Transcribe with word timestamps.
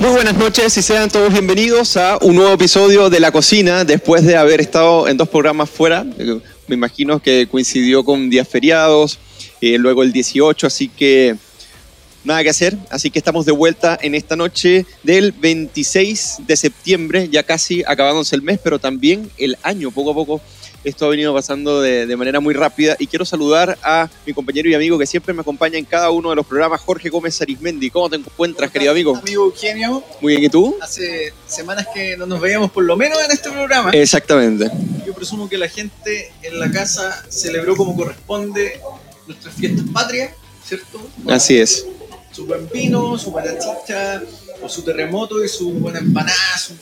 Muy 0.00 0.12
buenas 0.12 0.34
noches 0.38 0.74
y 0.78 0.82
sean 0.82 1.10
todos 1.10 1.30
bienvenidos 1.30 1.98
a 1.98 2.16
un 2.22 2.34
nuevo 2.34 2.54
episodio 2.54 3.10
de 3.10 3.20
La 3.20 3.32
Cocina 3.32 3.84
después 3.84 4.24
de 4.24 4.34
haber 4.34 4.62
estado 4.62 5.06
en 5.06 5.18
dos 5.18 5.28
programas 5.28 5.68
fuera. 5.68 6.04
Me 6.68 6.74
imagino 6.74 7.20
que 7.20 7.46
coincidió 7.50 8.02
con 8.02 8.30
días 8.30 8.48
feriados, 8.48 9.18
eh, 9.60 9.76
luego 9.76 10.02
el 10.02 10.10
18, 10.10 10.66
así 10.66 10.88
que 10.88 11.36
nada 12.24 12.42
que 12.42 12.48
hacer. 12.48 12.78
Así 12.88 13.10
que 13.10 13.18
estamos 13.18 13.44
de 13.44 13.52
vuelta 13.52 13.98
en 14.00 14.14
esta 14.14 14.36
noche 14.36 14.86
del 15.02 15.32
26 15.32 16.36
de 16.46 16.56
septiembre, 16.56 17.28
ya 17.30 17.42
casi 17.42 17.82
acabándose 17.86 18.34
el 18.34 18.40
mes, 18.40 18.58
pero 18.64 18.78
también 18.78 19.30
el 19.36 19.58
año, 19.62 19.90
poco 19.90 20.12
a 20.12 20.14
poco 20.14 20.40
esto 20.84 21.06
ha 21.06 21.08
venido 21.08 21.34
pasando 21.34 21.80
de, 21.80 22.16
manera 22.16 22.40
muy 22.40 22.54
rápida 22.54 22.96
y 22.98 23.06
quiero 23.06 23.24
saludar 23.24 23.78
a 23.82 24.08
mi 24.26 24.32
compañero 24.32 24.68
y 24.68 24.74
amigo 24.74 24.98
que 24.98 25.06
siempre 25.06 25.32
me 25.32 25.40
acompaña 25.40 25.78
en 25.78 25.84
cada 25.84 26.10
uno 26.10 26.30
de 26.30 26.36
los 26.36 26.46
programas, 26.46 26.80
Jorge 26.80 27.08
Gómez 27.08 27.40
Arismendi. 27.40 27.90
¿Cómo 27.90 28.10
te 28.10 28.16
encuentras, 28.16 28.70
querido 28.70 28.92
amigo? 28.92 29.16
Amigo 29.16 29.44
Eugenio. 29.44 30.02
Muy 30.20 30.34
bien, 30.34 30.44
¿y 30.44 30.48
tú? 30.48 30.76
Hace 30.80 31.32
semanas 31.46 31.86
que 31.94 32.16
no 32.16 32.26
nos 32.26 32.40
veíamos 32.40 32.70
por 32.70 32.84
lo 32.84 32.96
menos 32.96 33.18
en 33.22 33.30
este 33.30 33.50
programa. 33.50 33.90
Exactamente. 33.90 34.70
Yo 35.06 35.14
presumo 35.14 35.48
que 35.48 35.56
la 35.58 35.68
gente 35.68 36.32
en 36.42 36.58
la 36.58 36.70
casa 36.70 37.24
celebró 37.28 37.76
como 37.76 37.96
corresponde 37.96 38.80
nuestras 39.26 39.54
fiestas 39.54 39.84
patrias, 39.92 40.34
¿cierto? 40.64 41.00
Así 41.28 41.58
es. 41.58 41.86
Su 42.32 42.46
buen 42.46 42.68
vino, 42.68 43.18
su 43.18 43.30
buena 43.30 43.52
chicha, 43.58 44.22
o 44.62 44.68
su 44.68 44.82
terremoto 44.82 45.42
y 45.44 45.48
su 45.48 45.72
buena 45.72 45.98
empanada, 45.98 46.58
su, 46.58 46.74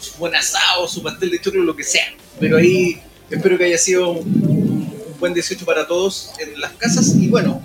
su 0.00 0.16
buen 0.18 0.34
asado, 0.34 0.88
su 0.88 1.02
pastel 1.02 1.30
de 1.30 1.40
choclo, 1.40 1.62
lo 1.62 1.76
que 1.76 1.84
sea. 1.84 2.12
Pero 2.38 2.56
ahí 2.56 3.00
espero 3.30 3.56
que 3.58 3.64
haya 3.64 3.78
sido 3.78 4.10
un, 4.10 4.90
buen 5.18 5.34
18 5.34 5.64
para 5.66 5.86
todos 5.86 6.30
en 6.38 6.58
las 6.58 6.72
casas 6.72 7.14
y 7.14 7.28
bueno, 7.28 7.62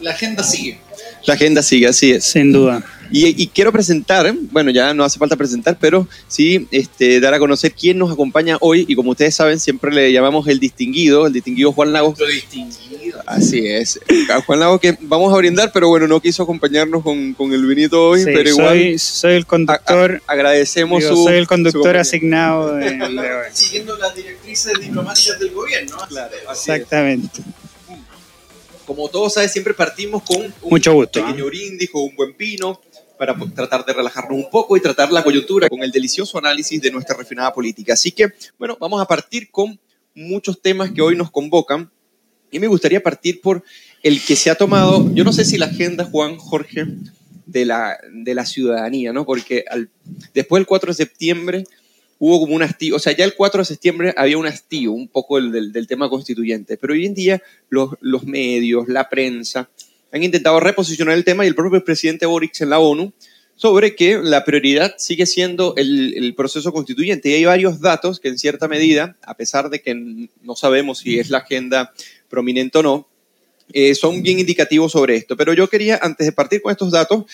la 0.00 0.10
agenda 0.10 0.42
sigue. 0.42 0.80
La 1.26 1.34
agenda 1.34 1.62
sigue, 1.62 1.86
así 1.86 2.10
es. 2.10 2.24
Sin 2.24 2.52
duda. 2.52 2.84
Y, 3.12 3.46
quiero 3.48 3.72
presentar, 3.72 4.34
bueno, 4.50 4.70
ya 4.70 4.94
no 4.94 5.04
hace 5.04 5.18
falta 5.18 5.36
presentar, 5.36 5.76
pero 5.80 6.08
sí 6.28 6.66
este, 6.70 7.20
dar 7.20 7.34
a 7.34 7.38
conocer 7.38 7.72
quién 7.72 7.98
nos 7.98 8.10
acompaña 8.10 8.56
hoy. 8.60 8.86
Y 8.88 8.94
como 8.94 9.10
ustedes 9.10 9.34
saben, 9.34 9.60
siempre 9.60 9.92
le 9.92 10.12
llamamos 10.12 10.48
el 10.48 10.58
distinguido, 10.58 11.26
el 11.26 11.32
distinguido 11.32 11.72
Juan 11.72 11.92
Lagos. 11.92 12.18
Lo 12.18 12.26
distinguido. 12.26 13.22
Así 13.26 13.66
es. 13.66 14.00
Juan 14.46 14.60
Lagos 14.60 14.80
que 14.80 14.96
vamos 15.02 15.32
a 15.32 15.36
brindar, 15.36 15.70
pero 15.72 15.88
bueno, 15.88 16.08
no 16.08 16.20
quiso 16.20 16.42
acompañarnos 16.42 17.02
con, 17.02 17.34
con 17.34 17.52
el 17.52 17.64
vinito 17.66 18.08
hoy, 18.08 18.24
pero 18.24 18.48
igual. 18.48 18.98
Soy, 18.98 19.34
el 19.34 19.46
conductor. 19.46 20.22
agradecemos 20.26 21.04
su. 21.04 21.24
Soy 21.24 21.36
el 21.36 21.46
conductor 21.46 21.96
asignado 21.96 22.76
de, 22.76 22.98
Siguiendo 23.52 23.96
las 23.98 24.14
directrices 24.14 24.72
diplomáticas 24.80 25.38
del 25.38 25.50
gobierno. 25.50 25.96
Claro, 26.08 26.34
Exactamente 26.50 27.42
como 28.86 29.08
todos 29.08 29.34
saben, 29.34 29.48
siempre 29.48 29.74
partimos 29.74 30.22
con 30.22 30.42
un 30.42 30.70
Mucho 30.70 30.92
gusto, 30.92 31.24
pequeño 31.24 31.46
brindis 31.46 31.90
o 31.92 32.00
un 32.00 32.16
buen 32.16 32.34
pino 32.34 32.80
para 33.22 33.36
tratar 33.54 33.84
de 33.84 33.92
relajarnos 33.92 34.36
un 34.36 34.50
poco 34.50 34.76
y 34.76 34.80
tratar 34.80 35.12
la 35.12 35.22
coyuntura 35.22 35.68
con 35.68 35.80
el 35.84 35.92
delicioso 35.92 36.38
análisis 36.38 36.82
de 36.82 36.90
nuestra 36.90 37.16
refinada 37.16 37.54
política. 37.54 37.92
Así 37.92 38.10
que, 38.10 38.32
bueno, 38.58 38.76
vamos 38.80 39.00
a 39.00 39.04
partir 39.06 39.48
con 39.48 39.78
muchos 40.12 40.60
temas 40.60 40.90
que 40.90 41.02
hoy 41.02 41.14
nos 41.14 41.30
convocan. 41.30 41.88
Y 42.50 42.58
me 42.58 42.66
gustaría 42.66 43.00
partir 43.00 43.40
por 43.40 43.62
el 44.02 44.20
que 44.24 44.34
se 44.34 44.50
ha 44.50 44.56
tomado, 44.56 45.08
yo 45.14 45.22
no 45.22 45.32
sé 45.32 45.44
si 45.44 45.56
la 45.56 45.66
agenda, 45.66 46.04
Juan, 46.04 46.36
Jorge, 46.36 46.84
de 47.46 47.64
la, 47.64 47.96
de 48.12 48.34
la 48.34 48.44
ciudadanía, 48.44 49.12
¿no? 49.12 49.24
Porque 49.24 49.64
al, 49.70 49.88
después 50.34 50.58
del 50.58 50.66
4 50.66 50.90
de 50.90 50.94
septiembre 50.94 51.64
hubo 52.18 52.40
como 52.40 52.56
un 52.56 52.64
hastío, 52.64 52.96
o 52.96 52.98
sea, 52.98 53.12
ya 53.12 53.24
el 53.24 53.36
4 53.36 53.60
de 53.60 53.66
septiembre 53.66 54.14
había 54.16 54.36
un 54.36 54.46
hastío 54.46 54.90
un 54.90 55.06
poco 55.06 55.40
del, 55.40 55.70
del, 55.70 55.86
tema 55.86 56.10
constituyente, 56.10 56.76
pero 56.76 56.92
hoy 56.92 57.06
en 57.06 57.14
día 57.14 57.40
los, 57.68 57.90
los 58.00 58.24
medios, 58.24 58.88
la 58.88 59.08
prensa, 59.08 59.70
han 60.12 60.22
intentado 60.22 60.60
reposicionar 60.60 61.16
el 61.16 61.24
tema 61.24 61.44
y 61.44 61.48
el 61.48 61.54
propio 61.54 61.82
presidente 61.84 62.26
Boric 62.26 62.60
en 62.60 62.70
la 62.70 62.78
ONU 62.78 63.12
sobre 63.56 63.94
que 63.94 64.18
la 64.18 64.44
prioridad 64.44 64.94
sigue 64.98 65.24
siendo 65.24 65.74
el, 65.76 66.34
proceso 66.36 66.72
constituyente. 66.72 67.30
Y 67.30 67.34
hay 67.34 67.44
varios 67.44 67.80
datos 67.80 68.20
que 68.20 68.28
en 68.28 68.38
cierta 68.38 68.68
medida, 68.68 69.16
a 69.22 69.36
pesar 69.36 69.70
de 69.70 69.80
que 69.80 69.94
no 70.42 70.56
sabemos 70.56 70.98
si 70.98 71.18
es 71.18 71.30
la 71.30 71.38
agenda 71.38 71.92
prominente 72.28 72.78
o 72.78 72.82
no, 72.82 73.08
eh, 73.72 73.94
son 73.94 74.22
bien 74.22 74.38
indicativos 74.38 74.92
sobre 74.92 75.16
esto. 75.16 75.36
Pero 75.36 75.54
yo 75.54 75.68
quería, 75.68 75.98
antes 76.02 76.26
de 76.26 76.32
partir 76.32 76.60
con 76.60 76.72
estos 76.72 76.90
datos, 76.90 77.24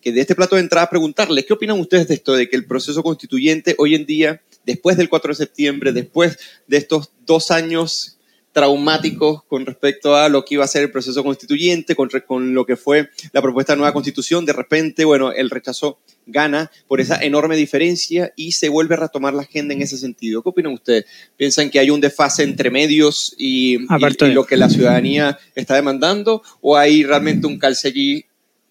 que 0.00 0.12
de 0.12 0.20
este 0.20 0.34
plato 0.34 0.56
de 0.56 0.62
entrada 0.62 0.88
preguntarles, 0.88 1.44
¿qué 1.44 1.52
opinan 1.52 1.78
ustedes 1.78 2.08
de 2.08 2.14
esto, 2.14 2.34
de 2.34 2.48
que 2.48 2.56
el 2.56 2.64
proceso 2.64 3.02
constituyente 3.02 3.74
hoy 3.78 3.94
en 3.94 4.06
día, 4.06 4.40
después 4.64 4.96
del 4.96 5.08
4 5.08 5.30
de 5.30 5.34
septiembre, 5.34 5.92
después 5.92 6.38
de 6.66 6.76
estos 6.78 7.10
dos 7.24 7.50
años 7.50 8.15
traumáticos 8.56 9.44
con 9.44 9.66
respecto 9.66 10.16
a 10.16 10.30
lo 10.30 10.42
que 10.42 10.54
iba 10.54 10.64
a 10.64 10.66
ser 10.66 10.80
el 10.80 10.90
proceso 10.90 11.22
constituyente, 11.22 11.94
con, 11.94 12.08
con, 12.26 12.54
lo 12.54 12.64
que 12.64 12.76
fue 12.76 13.10
la 13.34 13.42
propuesta 13.42 13.74
de 13.74 13.76
nueva 13.76 13.92
constitución. 13.92 14.46
De 14.46 14.54
repente, 14.54 15.04
bueno, 15.04 15.30
el 15.30 15.50
rechazo 15.50 15.98
gana 16.24 16.70
por 16.88 17.02
esa 17.02 17.22
enorme 17.22 17.54
diferencia 17.54 18.32
y 18.34 18.52
se 18.52 18.70
vuelve 18.70 18.94
a 18.94 19.00
retomar 19.00 19.34
la 19.34 19.42
agenda 19.42 19.74
en 19.74 19.82
ese 19.82 19.98
sentido. 19.98 20.42
¿Qué 20.42 20.48
opinan 20.48 20.72
ustedes? 20.72 21.04
¿Piensan 21.36 21.68
que 21.68 21.80
hay 21.80 21.90
un 21.90 22.00
desfase 22.00 22.44
entre 22.44 22.70
medios 22.70 23.34
y, 23.36 23.76
lo 24.20 24.46
que 24.46 24.56
la 24.56 24.70
ciudadanía 24.70 25.38
está 25.54 25.74
demandando? 25.74 26.42
¿O 26.62 26.78
hay 26.78 27.04
realmente 27.04 27.46
un 27.46 27.58
calce 27.58 27.88
allí, 27.88 28.24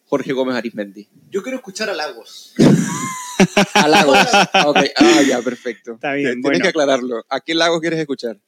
Jorge 0.08 0.34
Gómez 0.34 0.56
Arismendi? 0.56 1.08
Yo 1.30 1.44
quiero 1.44 1.60
escuchar 1.60 1.92
a 1.92 1.94
Lagos. 1.94 2.56
a 3.76 3.88
Lagos. 3.88 4.18
Okay. 4.66 4.90
Ah, 4.96 5.22
ya, 5.28 5.44
perfecto. 5.44 5.94
Está 5.94 6.14
bien. 6.14 6.42
Tienes 6.42 6.64
que 6.64 6.70
aclararlo. 6.70 7.24
¿A 7.30 7.40
qué 7.40 7.54
Lagos 7.54 7.82
quieres 7.82 8.00
escuchar? 8.00 8.40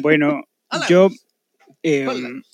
Bueno, 0.00 0.44
yo, 0.88 1.10
eh, 1.82 2.06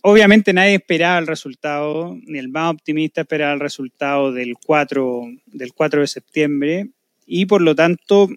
obviamente 0.03 0.53
nadie 0.53 0.77
esperaba 0.77 1.19
el 1.19 1.27
resultado, 1.27 2.16
ni 2.27 2.38
el 2.38 2.49
más 2.49 2.75
optimista 2.75 3.22
esperaba 3.22 3.53
el 3.53 3.60
resultado 3.60 4.32
del 4.32 4.54
4, 4.65 5.22
del 5.47 5.72
4 5.72 6.00
de 6.00 6.06
septiembre 6.06 6.91
y 7.26 7.47
por 7.47 7.60
lo 7.60 7.75
tanto 7.75 8.28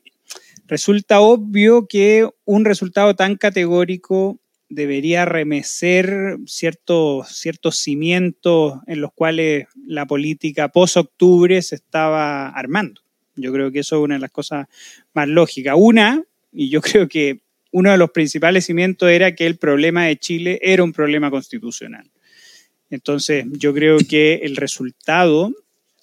resulta 0.67 1.19
obvio 1.19 1.87
que 1.87 2.27
un 2.45 2.65
resultado 2.65 3.15
tan 3.15 3.35
categórico 3.35 4.39
debería 4.69 5.25
remecer 5.25 6.37
ciertos, 6.45 7.27
ciertos 7.29 7.77
cimientos 7.77 8.79
en 8.85 9.01
los 9.01 9.11
cuales 9.13 9.67
la 9.85 10.05
política 10.05 10.69
post-octubre 10.69 11.61
se 11.61 11.75
estaba 11.75 12.49
armando. 12.49 13.01
Yo 13.35 13.51
creo 13.51 13.71
que 13.71 13.79
eso 13.79 13.97
es 13.97 14.03
una 14.03 14.15
de 14.15 14.21
las 14.21 14.31
cosas 14.31 14.67
más 15.13 15.27
lógicas. 15.27 15.75
Una, 15.77 16.23
y 16.51 16.69
yo 16.69 16.81
creo 16.81 17.07
que 17.07 17.41
uno 17.71 17.91
de 17.91 17.97
los 17.97 18.11
principales 18.11 18.65
cimientos 18.65 19.09
era 19.09 19.35
que 19.35 19.45
el 19.45 19.57
problema 19.57 20.05
de 20.05 20.17
Chile 20.17 20.59
era 20.61 20.83
un 20.83 20.93
problema 20.93 21.29
constitucional. 21.29 22.09
Entonces, 22.89 23.45
yo 23.51 23.73
creo 23.73 23.97
que 23.99 24.41
el 24.43 24.55
resultado, 24.55 25.53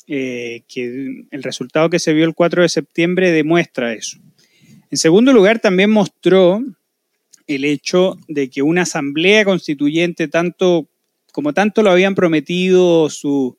eh, 0.07 0.63
que 0.69 1.25
el 1.31 1.43
resultado 1.43 1.91
que 1.91 1.99
se 1.99 2.13
vio 2.13 2.25
el 2.25 2.35
4 2.35 2.63
de 2.63 2.69
septiembre 2.69 3.33
demuestra 3.33 3.93
eso. 3.93 4.19
En 4.91 4.99
segundo 4.99 5.33
lugar, 5.33 5.59
también 5.59 5.91
mostró 5.91 6.63
el 7.47 7.65
hecho 7.65 8.17
de 8.29 8.49
que 8.49 8.63
una 8.63 8.83
asamblea 8.83 9.45
constituyente, 9.45 10.29
tanto 10.29 10.89
como 11.33 11.53
tanto 11.53 11.83
lo 11.83 11.91
habían 11.91 12.15
prometido 12.15 13.11
sus 13.11 13.55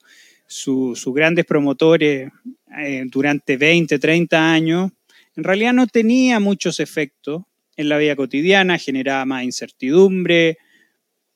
grandes 1.13 1.45
promotores 1.45 2.31
eh, 2.79 3.03
durante 3.05 3.57
20, 3.57 3.99
30 3.99 4.51
años, 4.51 4.91
en 5.35 5.43
realidad 5.43 5.73
no 5.73 5.85
tenía 5.85 6.39
muchos 6.39 6.79
efectos 6.79 7.43
en 7.77 7.89
la 7.89 7.97
vida 7.97 8.15
cotidiana, 8.15 8.77
generaba 8.77 9.23
más 9.25 9.43
incertidumbre, 9.43 10.57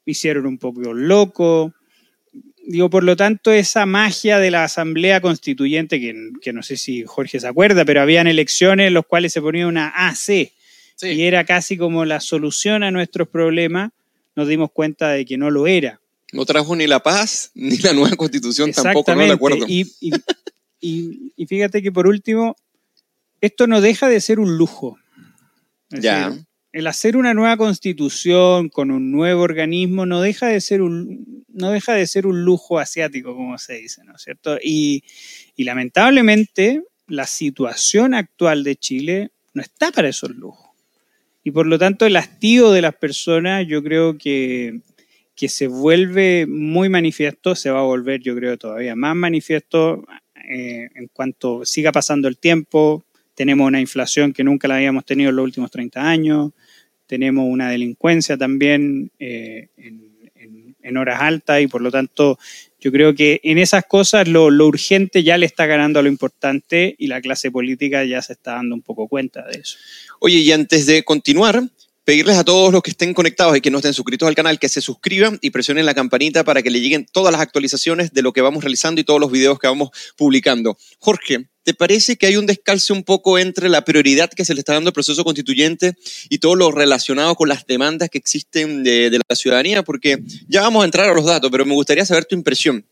hicieron 0.06 0.46
un 0.48 0.58
poco 0.58 0.94
loco. 0.94 1.74
Digo, 2.66 2.90
por 2.90 3.04
lo 3.04 3.16
tanto, 3.16 3.52
esa 3.52 3.86
magia 3.86 4.40
de 4.40 4.52
la 4.52 4.64
Asamblea 4.64 5.22
Constituyente, 5.22 6.00
que, 6.00 6.54
no 6.54 6.64
sé 6.64 6.78
si 6.78 7.04
Jorge 7.06 7.40
se 7.40 7.48
acuerda, 7.48 7.86
pero 7.86 8.02
habían 8.02 8.28
elecciones 8.28 8.88
en 8.88 8.96
las 8.96 9.06
cuales 9.06 9.34
se 9.34 9.42
ponía 9.42 9.68
una 9.68 9.94
AC 9.96 10.52
y 11.04 11.24
era 11.24 11.46
casi 11.46 11.78
como 11.78 12.06
la 12.06 12.20
solución 12.20 12.84
a 12.84 12.92
nuestros 12.92 13.28
problemas, 13.28 13.92
nos 14.36 14.48
dimos 14.48 14.72
cuenta 14.72 15.10
de 15.10 15.26
que 15.26 15.38
no 15.38 15.50
lo 15.50 15.68
era. 15.68 16.00
No 16.32 16.46
trajo 16.46 16.76
ni 16.76 16.88
la 16.88 17.02
paz, 17.02 17.52
ni 17.56 17.78
la 17.78 17.94
nueva 17.94 18.16
constitución 18.16 18.72
tampoco, 18.72 19.16
no 19.16 19.22
de 19.22 19.32
acuerdo. 19.32 19.66
Y, 19.68 19.92
y, 20.80 21.46
fíjate 21.46 21.82
que 21.82 21.92
por 21.92 22.08
último, 22.08 22.56
esto 23.42 23.68
no 23.68 23.82
deja 23.82 24.08
de 24.10 24.22
ser 24.22 24.40
un 24.40 24.58
lujo 24.58 24.98
ya. 25.92 26.34
el 26.72 26.88
hacer 26.88 27.18
una 27.18 27.34
nueva 27.34 27.58
constitución 27.58 28.70
con 28.70 28.92
un 28.92 29.12
nuevo 29.12 29.42
organismo 29.42 30.06
no 30.06 30.22
deja 30.22 30.48
de 30.48 30.62
ser 30.62 30.82
un, 30.82 31.46
no 31.54 31.72
deja 31.72 31.94
de 31.94 32.08
ser 32.08 32.28
un 32.28 32.44
lujo 32.44 32.80
asiático, 32.80 33.36
como 33.36 33.58
se 33.58 33.76
dice, 33.76 34.04
¿no 34.04 34.16
es 34.16 34.22
cierto? 34.22 34.58
Y, 34.64 35.04
lamentablemente 35.58 36.84
la 37.08 37.28
situación 37.28 38.16
actual 38.16 38.64
de 38.64 38.76
Chile 38.78 39.32
no 39.54 39.62
está 39.62 39.92
para 39.92 40.10
esos 40.10 40.32
lujos. 40.32 40.72
Y 41.44 41.52
por 41.52 41.68
lo 41.68 41.78
tanto 41.78 42.06
el 42.06 42.16
hastío 42.16 42.72
de 42.72 42.82
las 42.82 42.96
personas 42.96 43.68
yo 43.68 43.84
creo 43.84 44.18
que, 44.18 44.80
que 45.36 45.50
se 45.50 45.68
vuelve 45.68 46.48
muy 46.48 46.90
manifiesto, 46.90 47.54
se 47.54 47.70
va 47.70 47.82
a 47.82 47.84
volver 47.84 48.22
yo 48.22 48.36
creo 48.36 48.58
todavía 48.58 48.96
más 48.96 49.16
manifiesto 49.16 50.04
eh, 50.50 50.90
en 50.96 51.08
cuanto 51.14 51.66
siga 51.66 51.92
pasando 51.92 52.28
el 52.28 52.38
tiempo, 52.38 53.06
tenemos 53.42 53.66
una 53.66 53.82
inflación 53.82 54.34
que 54.34 54.44
nunca 54.44 54.68
la 54.68 54.76
habíamos 54.76 55.04
tenido 55.04 55.32
en 55.32 55.36
los 55.36 55.46
últimos 55.46 55.72
30 55.72 56.00
años, 56.00 56.52
tenemos 57.08 57.44
una 57.50 57.72
delincuencia 57.72 58.38
también 58.38 59.10
eh, 59.18 59.70
en, 59.78 60.98
horas 60.98 61.22
altas 61.22 61.60
y 61.62 61.68
por 61.68 61.82
lo 61.82 61.90
tanto 61.90 62.38
Yo 62.80 62.92
creo 62.92 63.16
que 63.16 63.40
en 63.44 63.58
esas 63.58 63.86
cosas 63.86 64.28
lo, 64.28 64.52
lo, 64.52 64.68
urgente 64.68 65.24
ya 65.24 65.40
le 65.40 65.48
está 65.48 65.66
ganando 65.66 66.00
a 66.00 66.04
lo 66.04 66.10
importante 66.10 66.94
y 67.00 67.08
la 67.08 67.20
clase 67.20 67.50
política 67.50 68.04
ya 68.04 68.22
se 68.22 68.34
está 68.34 68.54
dando 68.54 68.76
un 68.76 68.84
poco 68.84 69.08
cuenta 69.08 69.44
de 69.48 69.60
eso. 69.60 69.78
Oye, 70.20 70.38
y 70.38 70.52
antes 70.52 70.86
de 70.86 71.04
continuar, 71.04 71.64
pedirles 72.12 72.36
a 72.36 72.44
todos 72.44 72.74
los 72.74 72.84
que 72.84 72.92
estén 72.92 73.14
conectados 73.14 73.56
y 73.56 73.62
que 73.62 73.72
no 73.72 73.78
estén 73.78 73.94
suscritos 73.94 74.28
al 74.28 74.36
canal 74.36 74.60
que 74.60 74.68
se 74.68 74.82
suscriban 74.82 75.40
y 75.42 75.52
presionen 75.52 75.86
la 75.86 75.94
campanita 75.94 76.44
para 76.44 76.62
que 76.62 76.70
le 76.70 76.82
lleguen 76.82 77.06
todas 77.10 77.32
las 77.32 77.40
actualizaciones 77.40 78.12
de 78.12 78.22
lo 78.22 78.34
que 78.34 78.42
vamos 78.42 78.66
realizando 78.66 79.00
y 79.00 79.06
todos 79.06 79.22
los 79.22 79.32
videos 79.32 79.60
que 79.60 79.68
vamos 79.68 79.92
publicando. 80.18 80.78
Jorge, 81.00 81.48
¿te 81.64 81.74
parece 81.74 82.18
que 82.18 82.26
hay 82.26 82.36
un 82.36 82.48
descalce 82.48 82.92
un 82.92 83.04
poco 83.04 83.40
entre 83.40 83.70
la 83.70 83.86
prioridad 83.86 84.30
que 84.30 84.44
se 84.44 84.54
le 84.54 84.60
está 84.60 84.74
dando 84.74 84.90
al 84.90 84.94
proceso 84.94 85.24
constituyente 85.24 85.94
y 86.28 86.40
todo 86.40 86.56
lo 86.56 86.70
relacionado 86.70 87.34
con 87.36 87.48
las 87.48 87.66
demandas 87.66 88.10
que 88.10 88.18
existen 88.18 88.84
de, 88.84 89.10
de 89.10 89.22
la 89.26 89.36
ciudadanía? 89.38 89.82
Porque 89.82 90.22
ya 90.50 90.64
vamos 90.64 90.82
a 90.82 90.86
entrar 90.88 91.10
a 91.10 91.14
los 91.14 91.24
datos, 91.24 91.50
pero 91.50 91.66
me 91.66 91.74
gustaría 91.74 92.06
saber 92.06 92.26
tu 92.26 92.36
impresión. 92.36 92.86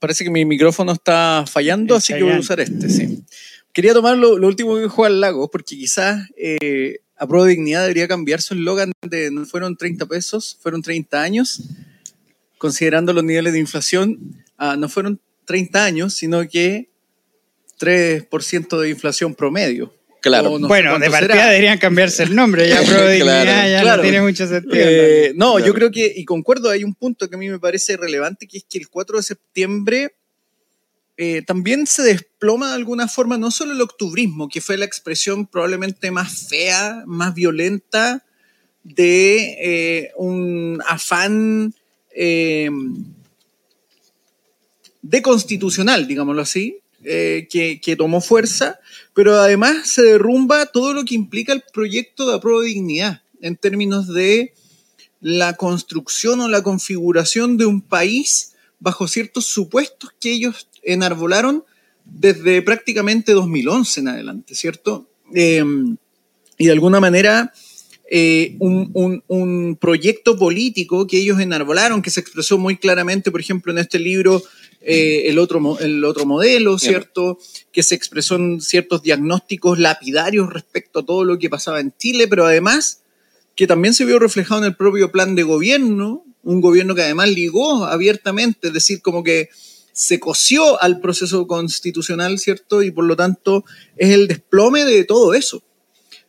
Parece 0.00 0.24
que 0.24 0.30
mi 0.30 0.44
micrófono 0.44 0.90
está 0.90 1.44
fallando, 1.48 1.94
así 1.94 2.14
que 2.14 2.24
voy 2.24 2.32
a 2.32 2.40
usar 2.40 2.58
este, 2.58 2.90
sí. 2.90 3.22
Quería 3.72 3.92
tomar 3.92 4.18
lo, 4.18 4.36
lo 4.36 4.48
último 4.48 4.74
que 4.74 4.82
dijo 4.82 5.04
al 5.04 5.20
lago, 5.20 5.48
porque 5.48 5.76
quizás 5.76 6.28
eh, 6.36 7.02
a 7.20 7.26
prueba 7.26 7.46
de 7.46 7.52
dignidad 7.52 7.82
debería 7.82 8.08
cambiar 8.08 8.40
su 8.40 8.54
eslogan 8.54 8.92
de 9.02 9.30
no 9.30 9.44
fueron 9.44 9.76
30 9.76 10.06
pesos, 10.06 10.56
fueron 10.62 10.80
30 10.80 11.20
años, 11.20 11.62
considerando 12.56 13.12
los 13.12 13.22
niveles 13.22 13.52
de 13.52 13.58
inflación, 13.58 14.42
uh, 14.58 14.74
no 14.78 14.88
fueron 14.88 15.20
30 15.44 15.84
años, 15.84 16.14
sino 16.14 16.48
que 16.48 16.88
3% 17.78 18.80
de 18.80 18.88
inflación 18.88 19.34
promedio. 19.34 19.94
Claro. 20.22 20.58
No 20.58 20.66
bueno, 20.66 20.98
de 20.98 21.10
partida 21.10 21.34
será. 21.34 21.46
deberían 21.48 21.78
cambiarse 21.78 22.22
el 22.22 22.34
nombre, 22.34 22.66
ya 22.66 22.82
prueba 22.84 23.04
de 23.04 23.14
dignidad 23.16 23.42
claro, 23.42 23.68
ya 23.68 23.80
claro. 23.82 23.96
no 23.98 24.02
tiene 24.02 24.22
mucho 24.22 24.46
sentido. 24.46 24.74
Eh, 24.74 25.32
no, 25.36 25.52
claro. 25.52 25.66
yo 25.66 25.74
creo 25.74 25.90
que, 25.90 26.10
y 26.16 26.24
concuerdo, 26.24 26.70
hay 26.70 26.84
un 26.84 26.94
punto 26.94 27.28
que 27.28 27.36
a 27.36 27.38
mí 27.38 27.50
me 27.50 27.58
parece 27.58 27.98
relevante, 27.98 28.46
que 28.46 28.56
es 28.58 28.64
que 28.64 28.78
el 28.78 28.88
4 28.88 29.18
de 29.18 29.22
septiembre 29.22 30.14
eh, 31.22 31.42
también 31.42 31.86
se 31.86 32.02
desploma 32.02 32.68
de 32.68 32.76
alguna 32.76 33.06
forma 33.06 33.36
no 33.36 33.50
solo 33.50 33.74
el 33.74 33.82
octubrismo, 33.82 34.48
que 34.48 34.62
fue 34.62 34.78
la 34.78 34.86
expresión 34.86 35.46
probablemente 35.46 36.10
más 36.10 36.48
fea, 36.48 37.02
más 37.04 37.34
violenta 37.34 38.24
de 38.84 39.56
eh, 39.60 40.12
un 40.16 40.82
afán 40.86 41.74
eh, 42.16 42.70
deconstitucional, 45.02 46.06
digámoslo 46.06 46.40
así, 46.40 46.78
eh, 47.04 47.48
que, 47.50 47.82
que, 47.82 47.96
tomó 47.96 48.22
fuerza, 48.22 48.80
pero 49.14 49.34
además 49.34 49.90
se 49.90 50.00
derrumba 50.02 50.64
todo 50.64 50.94
lo 50.94 51.04
que 51.04 51.14
implica 51.14 51.52
el 51.52 51.62
proyecto 51.70 52.26
de 52.26 52.36
apruebo 52.36 52.62
dignidad 52.62 53.20
en 53.42 53.56
términos 53.56 54.08
de 54.08 54.54
la 55.20 55.52
construcción 55.52 56.40
o 56.40 56.48
la 56.48 56.62
configuración 56.62 57.58
de 57.58 57.66
un 57.66 57.82
país 57.82 58.54
bajo 58.78 59.06
ciertos 59.06 59.44
supuestos 59.44 60.10
que 60.18 60.32
ellos 60.32 60.69
enarbolaron 60.82 61.64
desde 62.04 62.62
prácticamente 62.62 63.32
2011 63.32 64.00
en 64.00 64.08
adelante, 64.08 64.54
¿cierto? 64.54 65.08
Eh, 65.34 65.64
y 66.58 66.66
de 66.66 66.72
alguna 66.72 67.00
manera 67.00 67.52
eh, 68.12 68.56
un, 68.58 68.90
un, 68.92 69.22
un, 69.28 69.76
proyecto 69.76 70.36
político 70.36 71.06
que 71.06 71.18
ellos 71.18 71.38
enarbolaron, 71.38 72.02
que 72.02 72.10
se 72.10 72.18
expresó 72.18 72.58
muy 72.58 72.76
claramente, 72.76 73.30
por 73.30 73.40
ejemplo, 73.40 73.72
en 73.72 73.78
este 73.78 74.00
libro, 74.00 74.42
eh, 74.80 75.28
el, 75.28 75.38
otro, 75.38 75.78
el 75.78 76.04
otro 76.04 76.26
modelo, 76.26 76.78
¿cierto? 76.78 77.38
Que 77.70 77.84
se 77.84 77.94
expresó 77.94 78.34
en 78.34 78.60
ciertos 78.60 79.02
diagnósticos 79.02 79.78
lapidarios 79.78 80.52
respecto 80.52 81.00
a 81.00 81.06
todo 81.06 81.22
lo 81.22 81.38
que 81.38 81.48
pasaba 81.48 81.80
en 81.80 81.94
Chile, 81.98 82.26
pero 82.26 82.46
además 82.46 83.02
que 83.54 83.66
también 83.66 83.94
se 83.94 84.04
vio 84.04 84.18
reflejado 84.18 84.62
en 84.62 84.66
el 84.66 84.76
propio 84.76 85.12
plan 85.12 85.36
de 85.36 85.42
gobierno, 85.44 86.24
un 86.42 86.60
gobierno 86.60 86.94
que 86.94 87.02
además 87.02 87.28
ligó 87.28 87.84
abiertamente, 87.84 88.68
es 88.68 88.74
decir, 88.74 89.02
como 89.02 89.22
que 89.22 89.50
se 89.92 90.20
coció 90.20 90.80
al 90.80 91.00
proceso 91.00 91.46
constitucional, 91.46 92.38
¿cierto? 92.38 92.82
Y 92.82 92.90
por 92.90 93.04
lo 93.04 93.16
tanto 93.16 93.64
es 93.96 94.10
el 94.10 94.28
desplome 94.28 94.84
de 94.84 95.04
todo 95.04 95.34
eso. 95.34 95.62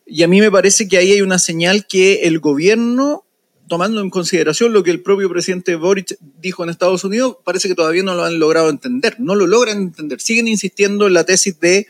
Y 0.05 0.23
a 0.23 0.27
mí 0.27 0.41
me 0.41 0.51
parece 0.51 0.87
que 0.87 0.97
ahí 0.97 1.11
hay 1.13 1.21
una 1.21 1.39
señal 1.39 1.87
que 1.87 2.23
el 2.23 2.39
gobierno, 2.39 3.23
tomando 3.67 4.01
en 4.01 4.09
consideración 4.09 4.73
lo 4.73 4.83
que 4.83 4.91
el 4.91 5.01
propio 5.01 5.29
presidente 5.29 5.75
Boric 5.75 6.17
dijo 6.41 6.63
en 6.63 6.69
Estados 6.69 7.03
Unidos, 7.03 7.37
parece 7.45 7.67
que 7.67 7.75
todavía 7.75 8.03
no 8.03 8.15
lo 8.15 8.25
han 8.25 8.39
logrado 8.39 8.69
entender, 8.69 9.15
no 9.19 9.35
lo 9.35 9.47
logran 9.47 9.77
entender. 9.77 10.19
Siguen 10.19 10.47
insistiendo 10.47 11.07
en 11.07 11.13
la 11.13 11.23
tesis 11.23 11.59
de 11.59 11.87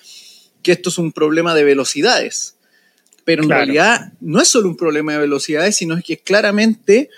que 0.62 0.74
esto 0.74 0.90
es 0.90 0.98
un 0.98 1.12
problema 1.12 1.56
de 1.56 1.64
velocidades. 1.64 2.58
Pero 3.24 3.44
en 3.44 3.50
claro. 3.50 3.66
realidad 3.66 4.14
no 4.20 4.42
es 4.42 4.48
solo 4.48 4.68
un 4.68 4.78
problema 4.78 5.14
de 5.14 5.20
velocidades, 5.20 5.78
sino 5.78 6.00
que 6.04 6.14
es 6.14 6.22
claramente 6.22 7.10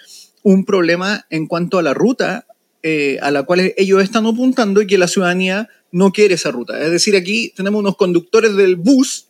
un 0.41 0.65
problema 0.65 1.25
en 1.29 1.47
cuanto 1.47 1.79
a 1.79 1.81
la 1.81 1.93
ruta 1.93 2.45
eh, 2.83 3.17
a 3.21 3.31
la 3.31 3.43
cual 3.43 3.73
ellos 3.77 4.03
están 4.03 4.25
apuntando 4.25 4.81
y 4.81 4.87
que 4.87 4.97
la 4.97 5.07
ciudadanía 5.07 5.69
no 5.91 6.11
quiere 6.11 6.35
esa 6.35 6.51
ruta. 6.51 6.83
Es 6.83 6.91
decir, 6.91 7.15
aquí 7.15 7.53
tenemos 7.55 7.79
unos 7.79 7.95
conductores 7.95 8.55
del 8.55 8.75
bus, 8.75 9.27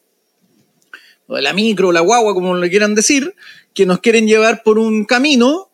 o 1.28 1.36
de 1.36 1.42
la 1.44 1.54
micro, 1.54 1.92
la 1.92 2.02
guagua, 2.02 2.34
como 2.34 2.56
le 2.58 2.70
quieran 2.70 2.96
decir, 2.96 3.36
que 3.74 3.86
nos 3.86 4.00
quieren 4.00 4.28
llevar 4.28 4.64
por 4.64 4.80
un 4.80 5.06
camino, 5.06 5.70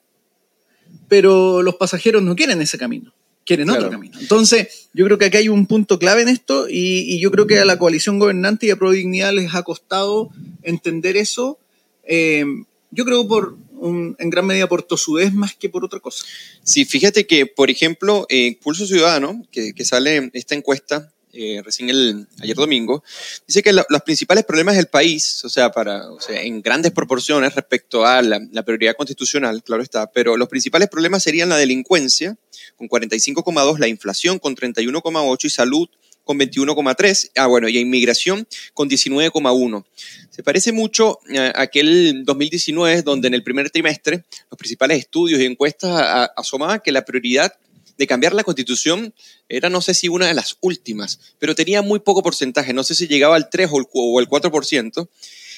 pero 1.07 1.61
los 1.61 1.75
pasajeros 1.75 2.21
no 2.21 2.35
quieren 2.35 2.61
ese 2.61 2.77
camino, 2.77 3.13
quieren 3.45 3.67
claro. 3.67 3.85
otro 3.85 3.91
camino. 3.91 4.19
Entonces, 4.19 4.89
yo 4.93 5.05
creo 5.05 5.17
que 5.17 5.25
aquí 5.25 5.37
hay 5.37 5.49
un 5.49 5.65
punto 5.65 5.99
clave 5.99 6.23
en 6.23 6.29
esto 6.29 6.67
y, 6.69 7.13
y 7.13 7.19
yo 7.19 7.31
creo 7.31 7.47
que 7.47 7.59
a 7.59 7.65
la 7.65 7.79
coalición 7.79 8.19
gobernante 8.19 8.65
y 8.67 8.71
a 8.71 8.75
Pro 8.75 8.91
Dignidad 8.91 9.33
les 9.33 9.55
ha 9.55 9.63
costado 9.63 10.29
entender 10.63 11.17
eso. 11.17 11.59
Eh, 12.03 12.45
yo 12.91 13.05
creo 13.05 13.27
por 13.27 13.55
un, 13.79 14.15
en 14.19 14.29
gran 14.29 14.45
medida 14.45 14.67
por 14.67 14.83
tosudez 14.83 15.33
más 15.33 15.55
que 15.55 15.69
por 15.69 15.83
otra 15.83 15.99
cosa. 15.99 16.25
Sí, 16.63 16.85
fíjate 16.85 17.25
que, 17.25 17.45
por 17.45 17.69
ejemplo, 17.69 18.25
eh, 18.29 18.57
Pulso 18.61 18.85
Ciudadano, 18.85 19.43
que, 19.51 19.73
que, 19.73 19.85
sale 19.85 20.29
esta 20.33 20.55
encuesta 20.55 21.13
eh, 21.31 21.61
recién 21.63 21.89
el, 21.89 22.27
ayer 22.41 22.55
domingo, 22.55 23.03
dice 23.47 23.61
que 23.61 23.71
la, 23.71 23.85
los 23.89 24.01
principales 24.01 24.45
problemas 24.45 24.75
del 24.75 24.87
país, 24.87 25.45
o 25.45 25.49
sea, 25.49 25.71
para, 25.71 26.09
o 26.09 26.19
sea, 26.19 26.41
en 26.41 26.61
grandes 26.61 26.91
proporciones 26.91 27.53
respecto 27.53 28.05
a 28.05 28.21
la, 28.21 28.41
la 28.51 28.63
prioridad 28.63 28.95
constitucional, 28.95 29.63
claro 29.63 29.83
está, 29.83 30.11
pero 30.11 30.37
los 30.37 30.47
principales 30.47 30.89
problemas 30.89 31.21
serían 31.21 31.49
la 31.49 31.57
delincuencia, 31.57 32.35
con 32.77 32.89
45,2, 32.89 33.77
la 33.77 33.87
inflación 33.87 34.39
con 34.39 34.55
31,8 34.55 35.45
y 35.45 35.49
salud 35.49 35.89
con 36.29 36.37
21,3. 36.37 37.31
Ah, 37.37 37.47
bueno, 37.47 37.67
y 37.69 37.77
a 37.79 37.81
inmigración 37.81 38.47
con 38.75 38.87
19,1. 38.87 39.83
Se 40.29 40.43
parece 40.43 40.71
mucho 40.71 41.17
a 41.35 41.63
aquel 41.63 42.23
2019, 42.23 43.01
donde 43.01 43.29
en 43.29 43.33
el 43.33 43.41
primer 43.41 43.71
trimestre 43.71 44.25
los 44.51 44.55
principales 44.59 44.99
estudios 44.99 45.41
y 45.41 45.45
encuestas 45.45 46.29
asomaban 46.37 46.81
que 46.83 46.91
la 46.91 47.03
prioridad 47.03 47.51
de 47.97 48.05
cambiar 48.05 48.35
la 48.35 48.43
constitución 48.43 49.11
era 49.47 49.71
no 49.71 49.81
sé 49.81 49.95
si 49.95 50.07
una 50.07 50.27
de 50.27 50.35
las 50.35 50.55
últimas, 50.61 51.19
pero 51.39 51.55
tenía 51.55 51.81
muy 51.81 51.99
poco 51.99 52.21
porcentaje, 52.21 52.73
no 52.73 52.83
sé 52.83 52.93
si 52.93 53.07
llegaba 53.07 53.35
al 53.35 53.49
3 53.49 53.67
o 53.71 54.19
el 54.19 54.27
4%. 54.27 55.09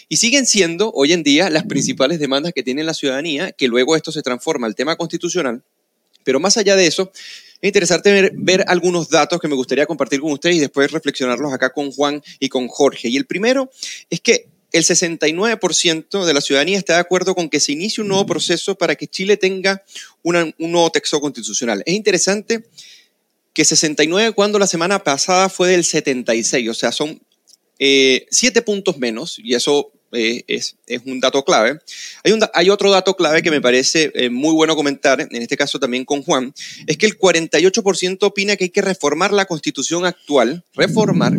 Y 0.07 0.17
siguen 0.17 0.45
siendo 0.45 0.93
hoy 0.93 1.11
en 1.11 1.23
día 1.23 1.49
las 1.49 1.65
principales 1.65 2.17
demandas 2.17 2.53
que 2.53 2.63
tiene 2.63 2.85
la 2.85 2.93
ciudadanía, 2.93 3.51
que 3.51 3.67
luego 3.67 3.97
esto 3.97 4.13
se 4.13 4.21
transforma 4.21 4.67
al 4.67 4.75
tema 4.75 4.95
constitucional. 4.95 5.63
Pero 6.23 6.39
más 6.39 6.55
allá 6.55 6.77
de 6.77 6.87
eso, 6.87 7.11
es 7.61 7.67
interesante 7.67 8.31
ver, 8.33 8.65
algunos 8.67 9.09
datos 9.09 9.39
que 9.39 9.47
me 9.47 9.55
gustaría 9.55 9.85
compartir 9.85 10.19
con 10.19 10.31
ustedes 10.31 10.55
y 10.55 10.59
después 10.59 10.91
reflexionarlos 10.91 11.53
acá 11.53 11.71
con 11.71 11.91
Juan 11.91 12.21
y 12.39 12.49
con 12.49 12.67
Jorge. 12.67 13.09
Y 13.09 13.17
el 13.17 13.25
primero 13.25 13.69
es 14.09 14.19
que 14.19 14.47
el 14.71 14.83
69% 14.83 16.25
de 16.25 16.33
la 16.33 16.41
ciudadanía 16.41 16.77
está 16.77 16.93
de 16.93 17.01
acuerdo 17.01 17.35
con 17.35 17.49
que 17.49 17.59
se 17.59 17.73
inicie 17.73 18.01
un 18.01 18.07
nuevo 18.07 18.25
proceso 18.25 18.75
para 18.75 18.95
que 18.95 19.07
Chile 19.07 19.37
tenga 19.37 19.83
un 20.23 20.53
nuevo 20.57 20.89
texto 20.89 21.19
constitucional. 21.21 21.83
Es 21.85 21.93
interesante 21.93 22.63
que 23.53 23.65
69 23.65 24.31
cuando 24.31 24.57
la 24.57 24.67
semana 24.67 25.03
pasada 25.03 25.49
fue 25.49 25.69
del 25.69 25.83
76, 25.83 26.69
o 26.69 26.73
sea, 26.73 26.91
son 26.91 27.21
eh, 27.83 28.27
siete 28.29 28.61
puntos 28.61 28.99
menos, 28.99 29.39
y 29.39 29.55
eso 29.55 29.91
eh, 30.11 30.43
es, 30.45 30.75
es, 30.85 31.01
un 31.03 31.19
dato 31.19 31.43
clave. 31.43 31.79
Hay, 32.23 32.31
un, 32.31 32.39
hay, 32.53 32.69
otro 32.69 32.91
dato 32.91 33.15
clave 33.15 33.41
que 33.41 33.49
me 33.49 33.59
parece 33.59 34.11
eh, 34.13 34.29
muy 34.29 34.53
bueno 34.53 34.75
comentar, 34.75 35.19
en 35.19 35.41
este 35.41 35.57
caso 35.57 35.79
también 35.79 36.05
con 36.05 36.21
Juan, 36.21 36.53
es 36.85 36.95
que 36.97 37.07
el 37.07 37.17
48% 37.17 38.19
opina 38.21 38.55
que 38.55 38.65
hay 38.65 38.69
que 38.69 38.83
reformar 38.83 39.33
la 39.33 39.45
constitución 39.45 40.05
actual, 40.05 40.63
reformar, 40.75 41.33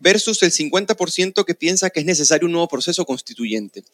versus 0.00 0.42
el 0.42 0.52
50% 0.52 1.44
que 1.44 1.54
piensa 1.54 1.90
que 1.90 2.00
es 2.00 2.06
necesario 2.06 2.46
un 2.46 2.52
nuevo 2.52 2.68
proceso 2.68 3.04
constituyente. 3.04 3.84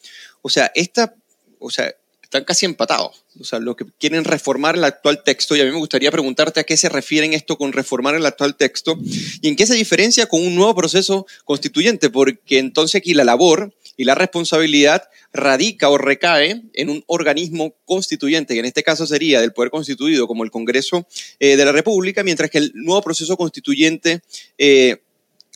O 0.43 0.51
sea, 0.51 0.71
esta, 0.77 1.17
o 1.59 1.71
sea, 1.71 1.93
están 2.35 2.45
casi 2.45 2.67
empatados. 2.67 3.25
O 3.39 3.45
sea, 3.45 3.61
lo 3.61 3.77
que 3.77 3.85
quieren 4.01 4.25
reformar 4.25 4.75
el 4.75 4.83
actual 4.83 5.23
texto, 5.23 5.55
y 5.55 5.61
a 5.61 5.65
mí 5.65 5.71
me 5.71 5.79
gustaría 5.79 6.11
preguntarte 6.11 6.59
a 6.59 6.65
qué 6.65 6.77
se 6.77 6.89
refieren 6.89 7.33
esto 7.33 7.57
con 7.57 7.73
reformar 7.73 8.17
el 8.17 8.27
actual 8.27 8.57
texto 8.57 8.99
y 9.41 9.47
en 9.47 9.55
qué 9.55 9.67
se 9.67 9.75
diferencia 9.75 10.27
con 10.27 10.45
un 10.45 10.57
nuevo 10.57 10.75
proceso 10.75 11.27
constituyente, 11.45 12.11
porque 12.11 12.59
entonces 12.59 12.97
aquí 12.97 13.15
la 13.15 13.23
labor 13.23 13.73
y 13.97 14.03
la 14.03 14.17
responsabilidad 14.17 15.05
radica 15.33 15.89
o 15.91 15.97
recae 15.97 16.63
en 16.73 16.91
un 16.91 17.05
organismo 17.07 17.77
constituyente, 17.85 18.55
que 18.55 18.61
en 18.61 18.67
este 18.67 18.83
caso 18.83 19.07
sería 19.07 19.41
del 19.41 19.53
poder 19.53 19.71
constituido 19.71 20.27
como 20.27 20.43
el 20.43 20.51
Congreso 20.51 21.07
eh, 21.39 21.57
de 21.57 21.65
la 21.65 21.71
República, 21.71 22.25
mientras 22.25 22.51
que 22.51 22.59
el 22.59 22.73
nuevo 22.75 23.03
proceso 23.03 23.37
constituyente 23.37 24.23
eh, 24.59 25.03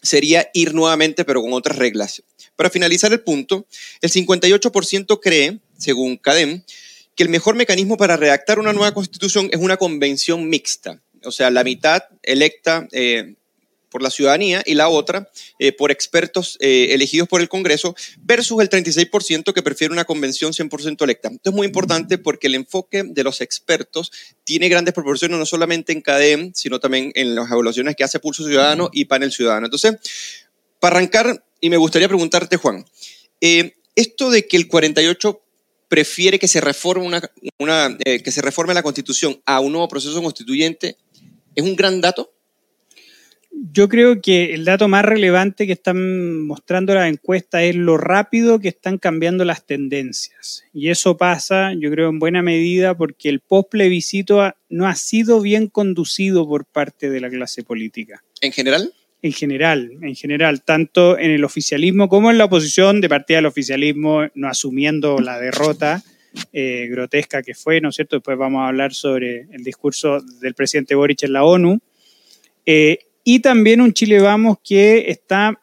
sería 0.01 0.49
ir 0.55 0.75
nuevamente, 0.75 1.25
pero 1.25 1.43
con 1.43 1.53
otras 1.53 1.77
reglas. 1.77 2.23
Para 2.57 2.71
finalizar 2.71 3.13
el 3.13 3.21
punto, 3.21 3.67
el 4.01 4.11
58% 4.11 5.21
cree, 5.21 5.59
según 5.79 6.17
CADEM, 6.19 6.63
que 7.15 7.23
el 7.25 7.31
mejor 7.31 7.57
mecanismo 7.57 7.97
para 7.97 8.17
redactar 8.17 8.59
una 8.59 8.73
nueva 8.73 8.93
constitución 8.95 9.49
es 9.53 9.59
una 9.59 9.77
convención 9.77 10.49
mixta, 10.49 11.03
o 11.25 11.33
sea, 11.33 11.51
la 11.51 11.65
mitad 11.65 12.05
electa 12.23 12.87
eh, 12.93 13.35
por 13.91 14.03
la 14.03 14.11
ciudadanía 14.11 14.63
y 14.65 14.75
la 14.75 14.89
otra 14.89 15.31
eh, 15.59 15.73
por 15.73 15.91
expertos 15.91 16.57
eh, 16.61 16.89
elegidos 16.91 17.27
por 17.27 17.41
el 17.41 17.49
Congreso 17.49 17.97
versus 18.21 18.61
el 18.61 18.69
36% 18.69 19.53
que 19.53 19.63
prefiere 19.63 19.93
una 19.93 20.05
convención 20.05 20.53
100% 20.53 21.03
electa. 21.03 21.29
Esto 21.29 21.51
es 21.51 21.57
muy 21.57 21.67
importante 21.67 22.19
porque 22.19 22.49
el 22.49 22.55
enfoque 22.55 23.03
de 23.03 23.25
los 23.25 23.41
expertos 23.41 24.13
tiene 24.45 24.69
grandes 24.69 24.95
proporciones 24.95 25.39
no 25.39 25.47
solamente 25.47 25.93
en 25.93 26.03
CADEM, 26.03 26.53
sino 26.55 26.79
también 26.81 27.13
en 27.15 27.35
las 27.35 27.51
evaluaciones 27.51 27.97
que 27.97 28.05
hace 28.05 28.21
Pulso 28.21 28.45
Ciudadano 28.45 28.91
y 28.93 29.07
Panel 29.07 29.33
Ciudadano. 29.33 29.67
Entonces, 29.67 29.97
para 30.79 30.97
arrancar, 30.97 31.45
y 31.61 31.71
me 31.71 31.79
gustaría 31.79 32.09
preguntarte, 32.09 32.59
Juan, 32.59 32.85
esto 33.41 34.31
de 34.31 34.47
que 34.47 34.57
el 34.57 34.69
48 34.69 35.43
prefiere 35.89 36.39
que 36.39 36.49
se 36.49 36.61
reforme 36.61 37.07
una, 37.07 37.23
una 37.59 37.97
que 37.99 38.31
se 38.31 38.43
reforme 38.43 38.75
la 38.75 38.83
Constitución 38.83 39.41
a 39.47 39.61
un 39.61 39.73
nuevo 39.73 39.89
proceso 39.89 40.23
constituyente, 40.23 40.97
¿es 41.55 41.65
un 41.65 41.77
gran 41.77 42.01
dato? 42.01 42.33
Yo 43.51 43.89
creo 43.89 44.21
que 44.21 44.55
el 44.55 44.65
dato 44.65 44.87
más 44.87 45.05
relevante 45.05 45.67
que 45.67 45.73
están 45.73 46.47
mostrando 46.47 46.95
las 46.95 47.09
encuestas 47.09 47.63
es 47.63 47.75
lo 47.75 47.97
rápido 47.97 48.61
que 48.61 48.69
están 48.69 48.99
cambiando 48.99 49.45
las 49.45 49.67
tendencias. 49.67 50.65
Y 50.73 50.91
eso 50.91 51.17
pasa, 51.17 51.73
yo 51.75 51.91
creo, 51.91 52.09
en 52.09 52.21
buena 52.21 52.43
medida 52.43 52.97
porque 52.97 53.29
el 53.29 53.41
post 53.41 53.71
plebiscito 53.71 54.55
no 54.69 54.87
ha 54.87 54.95
sido 54.95 55.41
bien 55.41 55.67
conducido 55.67 56.47
por 56.47 56.67
parte 56.67 57.11
de 57.11 57.21
la 57.21 57.31
clase 57.31 57.65
política. 57.65 58.23
¿En 58.41 58.53
general? 58.53 58.93
En 59.21 59.33
general, 59.33 59.91
en 60.01 60.15
general, 60.15 60.63
tanto 60.63 61.19
en 61.19 61.33
el 61.33 61.45
oficialismo 61.45 62.09
como 62.09 62.31
en 62.31 62.39
la 62.39 62.45
oposición, 62.45 63.01
de 63.01 63.09
partida 63.09 63.39
del 63.39 63.47
oficialismo, 63.47 64.29
no 64.35 64.49
asumiendo 64.49 65.19
la 65.19 65.39
derrota 65.41 66.03
eh, 66.53 66.87
grotesca 66.89 67.43
que 67.43 67.55
fue, 67.55 67.81
¿no 67.81 67.89
es 67.89 67.97
cierto? 67.97 68.17
Después 68.17 68.39
vamos 68.39 68.61
a 68.61 68.69
hablar 68.69 68.95
sobre 68.95 69.49
el 69.51 69.65
discurso 69.65 70.21
del 70.41 70.55
presidente 70.55 70.95
Boric 70.95 71.25
en 71.25 71.33
la 71.33 71.45
ONU. 71.45 71.81
Eh, 72.65 72.99
y 73.25 73.41
también 73.41 73.81
un 73.81 73.93
Chile 73.93 74.21
Vamos 74.21 74.59
que 74.63 75.11
está, 75.11 75.61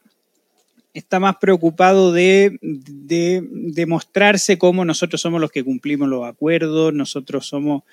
está 0.94 1.20
más 1.20 1.38
preocupado 1.38 2.12
de, 2.12 2.58
de, 2.62 3.86
mostrarse 3.88 4.58
como 4.58 4.86
nosotros 4.86 5.22
somos 5.22 5.40
los 5.40 5.52
que 5.52 5.64
cumplimos 5.64 6.08
los 6.10 6.26
acuerdos, 6.26 6.94
nosotros 6.94 7.48
somos, 7.48 7.84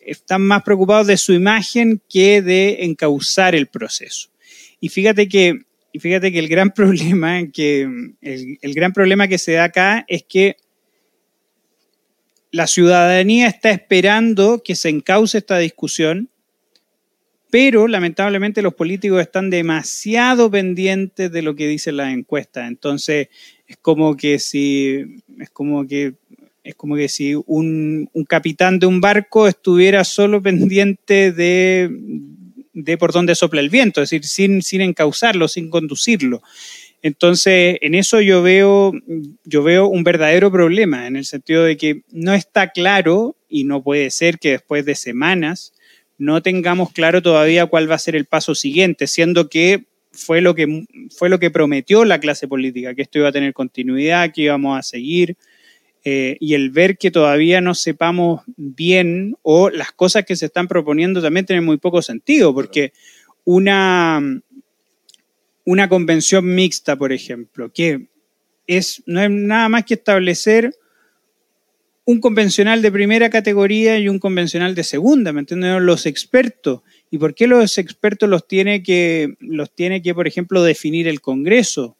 están 0.00 0.42
más 0.42 0.62
preocupados 0.62 1.06
de 1.06 1.16
su 1.16 1.32
imagen 1.32 2.00
que 2.08 2.40
de 2.40 2.84
encauzar 2.84 3.54
el 3.54 3.66
proceso. 3.66 4.30
Y 4.80 4.88
fíjate 4.88 5.28
que, 5.28 5.60
y 5.92 5.98
fíjate 5.98 6.32
que 6.32 6.38
el 6.38 6.48
gran 6.48 6.70
problema 6.74 7.46
que, 7.52 7.82
el, 8.20 8.58
el 8.60 8.74
gran 8.74 8.92
problema 8.92 9.28
que 9.28 9.38
se 9.38 9.52
da 9.52 9.64
acá 9.64 10.04
es 10.08 10.24
que 10.24 10.56
la 12.50 12.66
ciudadanía 12.66 13.48
está 13.48 13.70
esperando 13.70 14.62
que 14.64 14.74
se 14.74 14.88
encauce 14.88 15.38
esta 15.38 15.58
discusión 15.58 16.30
pero 17.50 17.86
lamentablemente 17.88 18.62
los 18.62 18.74
políticos 18.74 19.20
están 19.20 19.50
demasiado 19.50 20.50
pendientes 20.50 21.30
de 21.30 21.42
lo 21.42 21.54
que 21.54 21.68
dicen 21.68 21.96
las 21.96 22.12
encuestas. 22.12 22.68
Entonces, 22.68 23.28
es 23.66 23.76
como 23.78 24.16
que 24.16 24.38
si, 24.38 25.22
es 25.38 25.50
como 25.50 25.86
que, 25.86 26.14
es 26.64 26.74
como 26.74 26.96
que 26.96 27.08
si 27.08 27.34
un, 27.46 28.10
capitán 28.28 28.78
de 28.78 28.86
un 28.86 29.00
barco 29.00 29.46
estuviera 29.46 30.04
solo 30.04 30.42
pendiente 30.42 31.32
de, 31.32 31.90
de, 32.76 32.98
por 32.98 33.12
dónde 33.12 33.34
sopla 33.34 33.60
el 33.60 33.70
viento, 33.70 34.02
es 34.02 34.10
decir, 34.10 34.24
sin, 34.26 34.62
sin 34.62 34.82
encauzarlo, 34.82 35.48
sin 35.48 35.70
conducirlo. 35.70 36.42
Entonces, 37.02 37.78
en 37.80 37.94
eso 37.94 38.20
yo 38.20 38.42
veo, 38.42 38.92
yo 39.44 39.62
veo 39.62 39.86
un 39.86 40.04
verdadero 40.04 40.52
problema, 40.52 41.06
en 41.06 41.16
el 41.16 41.24
sentido 41.24 41.64
de 41.64 41.76
que 41.76 42.02
no 42.10 42.34
está 42.34 42.70
claro 42.70 43.36
y 43.48 43.64
no 43.64 43.82
puede 43.82 44.10
ser 44.10 44.38
que 44.38 44.50
después 44.50 44.84
de 44.84 44.94
semanas 44.94 45.72
no 46.18 46.42
tengamos 46.42 46.92
claro 46.92 47.22
todavía 47.22 47.66
cuál 47.66 47.90
va 47.90 47.94
a 47.94 47.98
ser 47.98 48.14
el 48.14 48.26
paso 48.26 48.54
siguiente, 48.54 49.06
siendo 49.06 49.48
que 49.48 49.84
fue 50.12 50.40
lo 50.40 50.54
que, 50.54 50.84
fue 51.16 51.28
lo 51.28 51.38
que 51.38 51.50
prometió 51.50 52.04
la 52.04 52.20
clase 52.20 52.48
política, 52.48 52.94
que 52.94 53.02
esto 53.02 53.18
iba 53.18 53.28
a 53.28 53.32
tener 53.32 53.54
continuidad, 53.54 54.32
que 54.32 54.42
íbamos 54.42 54.78
a 54.78 54.82
seguir, 54.82 55.36
eh, 56.08 56.36
y 56.38 56.54
el 56.54 56.70
ver 56.70 56.98
que 56.98 57.10
todavía 57.10 57.60
no 57.60 57.74
sepamos 57.74 58.42
bien 58.56 59.36
o 59.42 59.70
las 59.70 59.90
cosas 59.90 60.24
que 60.24 60.36
se 60.36 60.46
están 60.46 60.68
proponiendo 60.68 61.20
también 61.20 61.46
tienen 61.46 61.64
muy 61.64 61.78
poco 61.78 62.00
sentido, 62.00 62.54
porque 62.54 62.92
una, 63.42 64.22
una 65.64 65.88
convención 65.88 66.46
mixta, 66.46 66.94
por 66.94 67.12
ejemplo, 67.12 67.72
que 67.72 68.06
es, 68.68 69.02
no 69.06 69.20
es 69.20 69.28
nada 69.28 69.68
más 69.68 69.84
que 69.84 69.94
establecer 69.94 70.76
un 72.04 72.20
convencional 72.20 72.82
de 72.82 72.92
primera 72.92 73.28
categoría 73.28 73.98
y 73.98 74.08
un 74.08 74.20
convencional 74.20 74.76
de 74.76 74.84
segunda, 74.84 75.32
¿me 75.32 75.40
entienden? 75.40 75.84
Los 75.84 76.06
expertos. 76.06 76.82
¿Y 77.10 77.18
por 77.18 77.34
qué 77.34 77.48
los 77.48 77.78
expertos 77.78 78.28
los 78.28 78.46
tiene 78.46 78.84
que, 78.84 79.34
los 79.40 79.74
tiene 79.74 80.00
que 80.02 80.14
por 80.14 80.28
ejemplo, 80.28 80.62
definir 80.62 81.08
el 81.08 81.20
Congreso? 81.20 81.96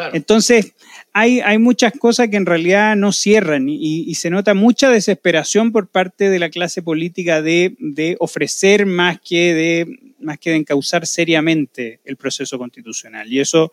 Claro. 0.00 0.16
Entonces, 0.16 0.72
hay, 1.12 1.40
hay 1.40 1.58
muchas 1.58 1.92
cosas 1.92 2.28
que 2.28 2.36
en 2.36 2.46
realidad 2.46 2.96
no 2.96 3.12
cierran 3.12 3.68
y, 3.68 4.14
se 4.14 4.30
nota 4.30 4.54
mucha 4.54 4.90
desesperación 4.90 5.72
por 5.72 5.88
parte 5.88 6.30
de 6.30 6.38
la 6.38 6.50
clase 6.50 6.82
política 6.82 7.42
de, 7.42 7.76
de 7.78 8.16
ofrecer 8.18 8.86
más 8.86 9.20
que 9.20 9.54
de, 9.54 10.14
más 10.20 10.38
que 10.38 10.50
de 10.50 10.56
encauzar 10.56 11.06
seriamente 11.06 12.00
el 12.04 12.16
proceso 12.16 12.58
constitucional. 12.58 13.32
Y 13.32 13.40
eso 13.40 13.72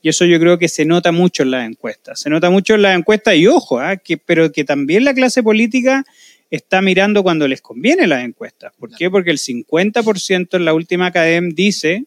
y 0.00 0.08
eso 0.08 0.24
yo 0.24 0.38
creo 0.38 0.58
que 0.58 0.68
se 0.68 0.84
nota 0.84 1.12
mucho 1.12 1.42
en 1.42 1.50
las 1.50 1.68
encuestas. 1.68 2.20
Se 2.20 2.30
nota 2.30 2.50
mucho 2.50 2.74
en 2.74 2.82
las 2.82 2.96
encuestas 2.96 3.34
y 3.34 3.46
ojo, 3.46 3.80
¿ah? 3.80 3.96
que, 3.96 4.16
pero 4.16 4.52
que 4.52 4.64
también 4.64 5.04
la 5.04 5.12
clase 5.12 5.42
política 5.42 6.04
está 6.50 6.80
mirando 6.80 7.22
cuando 7.22 7.48
les 7.48 7.60
conviene 7.60 8.06
las 8.06 8.24
encuestas. 8.24 8.72
¿Por 8.78 8.94
qué? 8.96 9.10
Porque 9.10 9.30
el 9.30 9.38
50% 9.38 10.56
en 10.56 10.64
la 10.64 10.72
última 10.72 11.06
academia 11.06 11.52
dice 11.54 12.04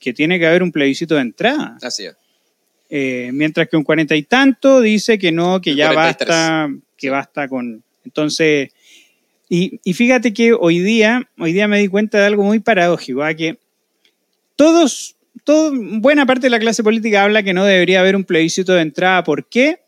que 0.00 0.12
tiene 0.12 0.38
que 0.38 0.46
haber 0.46 0.62
un 0.62 0.72
plebiscito 0.72 1.14
de 1.16 1.20
entrada. 1.20 1.78
Así 1.82 2.06
es. 2.06 2.16
Eh, 2.90 3.30
mientras 3.32 3.68
que 3.68 3.76
un 3.76 3.84
cuarenta 3.84 4.14
y 4.14 4.22
tanto 4.22 4.80
dice 4.80 5.18
que 5.18 5.32
no, 5.32 5.60
que 5.60 5.74
ya 5.74 5.92
basta, 5.92 6.68
que 6.96 7.10
basta 7.10 7.48
con. 7.48 7.82
Entonces, 8.04 8.70
y, 9.48 9.80
y, 9.82 9.94
fíjate 9.94 10.32
que 10.32 10.52
hoy 10.52 10.80
día, 10.80 11.28
hoy 11.38 11.52
día 11.52 11.66
me 11.68 11.78
di 11.78 11.88
cuenta 11.88 12.18
de 12.18 12.26
algo 12.26 12.42
muy 12.42 12.60
paradójico, 12.60 13.22
¿ah? 13.22 13.34
que 13.34 13.58
todos 14.56 15.16
buena 16.00 16.26
parte 16.26 16.46
de 16.46 16.50
la 16.50 16.58
clase 16.58 16.82
política 16.82 17.24
habla 17.24 17.42
que 17.42 17.54
no 17.54 17.64
debería 17.64 18.00
haber 18.00 18.16
un 18.16 18.24
plebiscito 18.24 18.72
de 18.72 18.82
entrada. 18.82 19.24
¿Por 19.24 19.48
qué? 19.48 19.80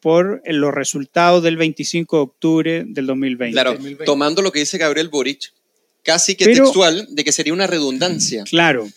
Por 0.00 0.42
los 0.46 0.72
resultados 0.72 1.42
del 1.42 1.56
25 1.56 2.16
de 2.16 2.22
octubre 2.22 2.84
del 2.86 3.06
2020. 3.06 3.52
Claro, 3.52 3.78
tomando 4.04 4.40
lo 4.40 4.50
que 4.50 4.60
dice 4.60 4.78
Gabriel 4.78 5.08
Boric, 5.08 5.52
casi 6.02 6.34
que 6.34 6.46
textual, 6.46 7.06
de 7.10 7.24
que 7.24 7.32
sería 7.32 7.52
una 7.52 7.66
redundancia. 7.66 8.44
Claro, 8.44 8.88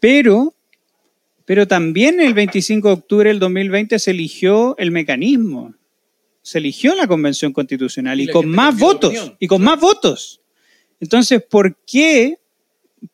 pero, 0.00 0.54
pero 1.50 1.66
también 1.66 2.20
el 2.20 2.32
25 2.32 2.86
de 2.86 2.94
octubre 2.94 3.28
del 3.28 3.40
2020 3.40 3.98
se 3.98 4.12
eligió 4.12 4.76
el 4.78 4.92
mecanismo, 4.92 5.74
se 6.42 6.58
eligió 6.58 6.94
la 6.94 7.08
convención 7.08 7.52
constitucional 7.52 8.20
y, 8.20 8.28
con 8.28 8.48
más 8.48 8.78
votos, 8.78 9.32
y 9.40 9.48
con 9.48 9.60
más 9.60 9.80
votos. 9.80 10.40
Entonces, 11.00 11.42
¿por 11.42 11.76
qué 11.84 12.38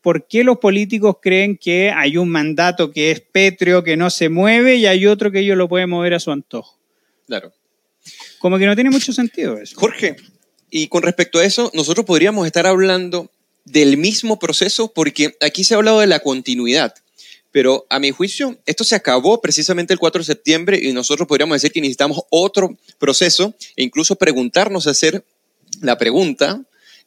¿por 0.03 0.27
qué 0.27 0.45
los 0.45 0.59
políticos 0.59 1.17
creen 1.23 1.57
que 1.57 1.91
hay 1.91 2.19
un 2.19 2.29
mandato 2.29 2.91
que 2.91 3.11
es 3.11 3.23
pétreo, 3.23 3.83
que 3.83 3.97
no 3.97 4.11
se 4.11 4.29
mueve, 4.29 4.77
y 4.77 4.85
hay 4.85 5.07
otro 5.07 5.33
que 5.33 5.41
ellos 5.41 5.57
lo 5.57 5.67
pueden 5.67 5.89
mover 5.89 6.13
a 6.13 6.21
su 6.21 6.31
antojo? 6.31 6.79
Claro. 7.27 7.55
Como 8.39 8.59
que 8.59 8.67
no 8.67 8.75
tiene 8.75 8.91
mucho 8.91 9.15
sentido 9.15 9.57
eso. 9.57 9.75
Jorge, 9.81 10.15
y 10.69 10.89
con 10.89 11.03
respecto 11.03 11.39
a 11.39 11.45
eso, 11.47 11.71
nosotros 11.73 12.05
podríamos 12.05 12.45
estar 12.45 12.67
hablando 12.67 13.31
del 13.65 13.97
mismo 13.97 14.39
proceso, 14.39 14.93
porque 14.93 15.35
aquí 15.41 15.65
se 15.65 15.73
ha 15.73 15.79
hablado 15.79 16.01
de 16.01 16.07
la 16.07 16.21
continuidad. 16.21 16.93
Pero 17.57 17.87
a 17.89 17.99
mi 17.99 18.11
juicio, 18.11 18.59
esto 18.67 18.85
se 18.85 18.95
acabó 18.95 19.41
precisamente 19.41 19.95
el 19.95 19.99
4 19.99 20.19
de 20.19 20.27
septiembre 20.27 20.79
y 20.79 20.93
nosotros 20.93 21.27
podríamos 21.27 21.55
decir 21.55 21.73
que 21.73 21.81
necesitamos 21.81 22.21
otro 22.29 22.77
proceso 22.99 23.55
e 23.75 23.83
incluso 23.83 24.17
preguntarnos, 24.17 24.87
hacer 24.87 25.25
la 25.81 25.97
pregunta 25.97 26.61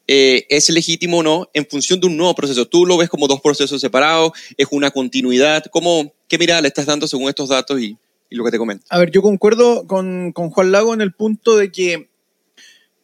eh, 0.08 0.48
es 0.50 0.68
legítimo 0.70 1.20
o 1.20 1.24
no 1.24 1.50
en 1.54 1.68
función 1.68 2.00
de 2.00 2.08
un 2.08 2.18
nuevo 2.18 2.34
proceso. 2.34 2.68
Tú 2.68 2.88
lo 2.88 2.98
ves 2.98 3.10
como 3.10 3.28
dos 3.28 3.42
procesos 3.42 3.80
separados, 3.80 4.32
es 4.58 4.66
una 4.72 4.90
continuidad. 4.90 5.66
¿Cómo, 5.70 6.16
¿Qué 6.28 6.40
mirada 6.40 6.62
le 6.62 6.70
estás 6.70 6.88
dando 6.88 7.08
según 7.08 7.30
estos 7.30 7.50
datos 7.50 7.80
y, 7.80 7.96
lo 8.32 8.44
que 8.44 8.50
te 8.50 8.58
comento? 8.58 8.84
A 8.90 8.98
ver, 8.98 9.12
yo 9.12 9.22
concuerdo 9.22 9.86
con, 9.86 10.34
Juan 10.34 10.72
Lago 10.72 10.96
en 10.96 11.02
el 11.02 11.14
punto 11.14 11.58
de 11.58 11.72
que 11.72 12.10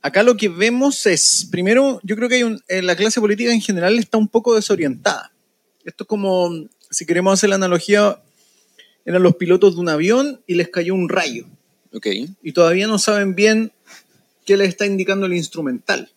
acá 0.02 0.24
lo 0.24 0.36
que 0.36 0.50
vemos 0.50 1.06
es, 1.06 1.48
primero, 1.52 2.00
yo 2.02 2.16
creo 2.16 2.28
que 2.28 2.36
hay 2.38 2.44
un, 2.44 2.60
la 2.68 2.96
clase 2.96 3.22
política 3.22 3.54
en 3.54 3.62
general 3.62 4.00
está 4.00 4.18
un 4.18 4.30
poco 4.30 4.56
desorientada. 4.56 5.32
Esto 5.84 6.06
es 6.06 6.08
como, 6.08 6.50
si 6.96 7.06
queremos 7.06 7.34
hacer 7.34 7.50
la 7.50 7.56
analogía, 7.56 8.20
eran 9.06 9.24
los 9.24 9.36
pilotos 9.36 9.76
de 9.76 9.82
un 9.82 9.90
avión 9.90 10.42
y 10.48 10.56
les 10.56 10.70
cayó 10.70 10.94
un 10.96 11.10
rayo. 11.10 11.46
Okay. 11.94 12.30
Y 12.44 12.52
todavía 12.52 12.88
no 12.88 13.00
saben 13.00 13.36
bien 13.36 13.72
qué 14.46 14.58
les 14.58 14.70
está 14.70 14.86
indicando 14.86 15.26
el 15.26 15.34
instrumental 15.34 16.12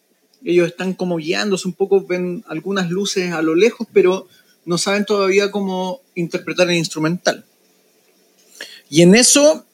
ellos 0.45 0.69
están 0.69 0.95
como 0.95 1.17
guiándose 1.17 1.69
un 1.69 1.75
poco, 1.75 2.07
ven 2.07 2.45
algunas 2.49 2.91
luces 2.91 3.33
a 3.33 3.43
lo 3.43 3.55
lejos, 3.55 3.87
pero 3.93 4.29
no 4.65 4.79
saben 4.79 5.05
todavía 5.05 5.51
cómo 5.51 6.01
interpretar 6.15 6.71
el 6.71 6.77
instrumental. 6.77 7.45
Y 8.91 9.03
en 9.03 9.15
eso, 9.15 9.65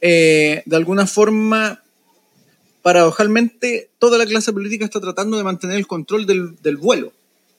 eh, 0.00 0.62
de 0.66 0.76
alguna 0.76 1.06
forma, 1.06 1.82
paradojalmente 2.82 3.90
toda 3.98 4.18
la 4.18 4.26
clase 4.26 4.52
política 4.52 4.84
está 4.84 5.00
tratando 5.00 5.36
de 5.36 5.44
mantener 5.44 5.76
el 5.76 5.86
control 5.86 6.26
del, 6.26 6.56
del 6.62 6.76
vuelo. 6.76 7.12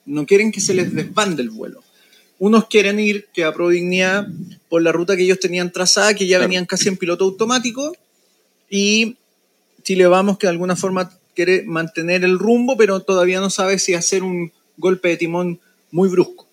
No 0.05 0.25
quieren 0.25 0.51
que 0.51 0.61
se 0.61 0.73
les 0.73 0.93
desbande 0.93 1.41
el 1.41 1.49
vuelo. 1.49 1.83
Unos 2.37 2.67
quieren 2.67 2.99
ir, 2.99 3.27
que 3.33 3.43
a 3.43 3.53
Prodignidad, 3.53 4.27
por 4.69 4.81
la 4.81 4.91
ruta 4.91 5.15
que 5.15 5.23
ellos 5.23 5.39
tenían 5.39 5.71
trazada, 5.71 6.13
que 6.13 6.27
ya 6.27 6.39
venían 6.39 6.65
casi 6.65 6.89
en 6.89 6.97
piloto 6.97 7.23
automático, 7.23 7.95
y 8.69 9.15
Chile 9.83 10.07
Vamos, 10.07 10.37
que 10.37 10.47
de 10.47 10.51
alguna 10.51 10.75
forma 10.75 11.17
quiere 11.35 11.63
mantener 11.63 12.23
el 12.23 12.39
rumbo, 12.39 12.75
pero 12.77 12.99
todavía 13.01 13.39
no 13.39 13.49
sabe 13.49 13.79
si 13.79 13.93
hacer 13.93 14.23
un 14.23 14.51
golpe 14.77 15.09
de 15.09 15.17
timón 15.17 15.59
muy 15.91 16.09
brusco. 16.09 16.47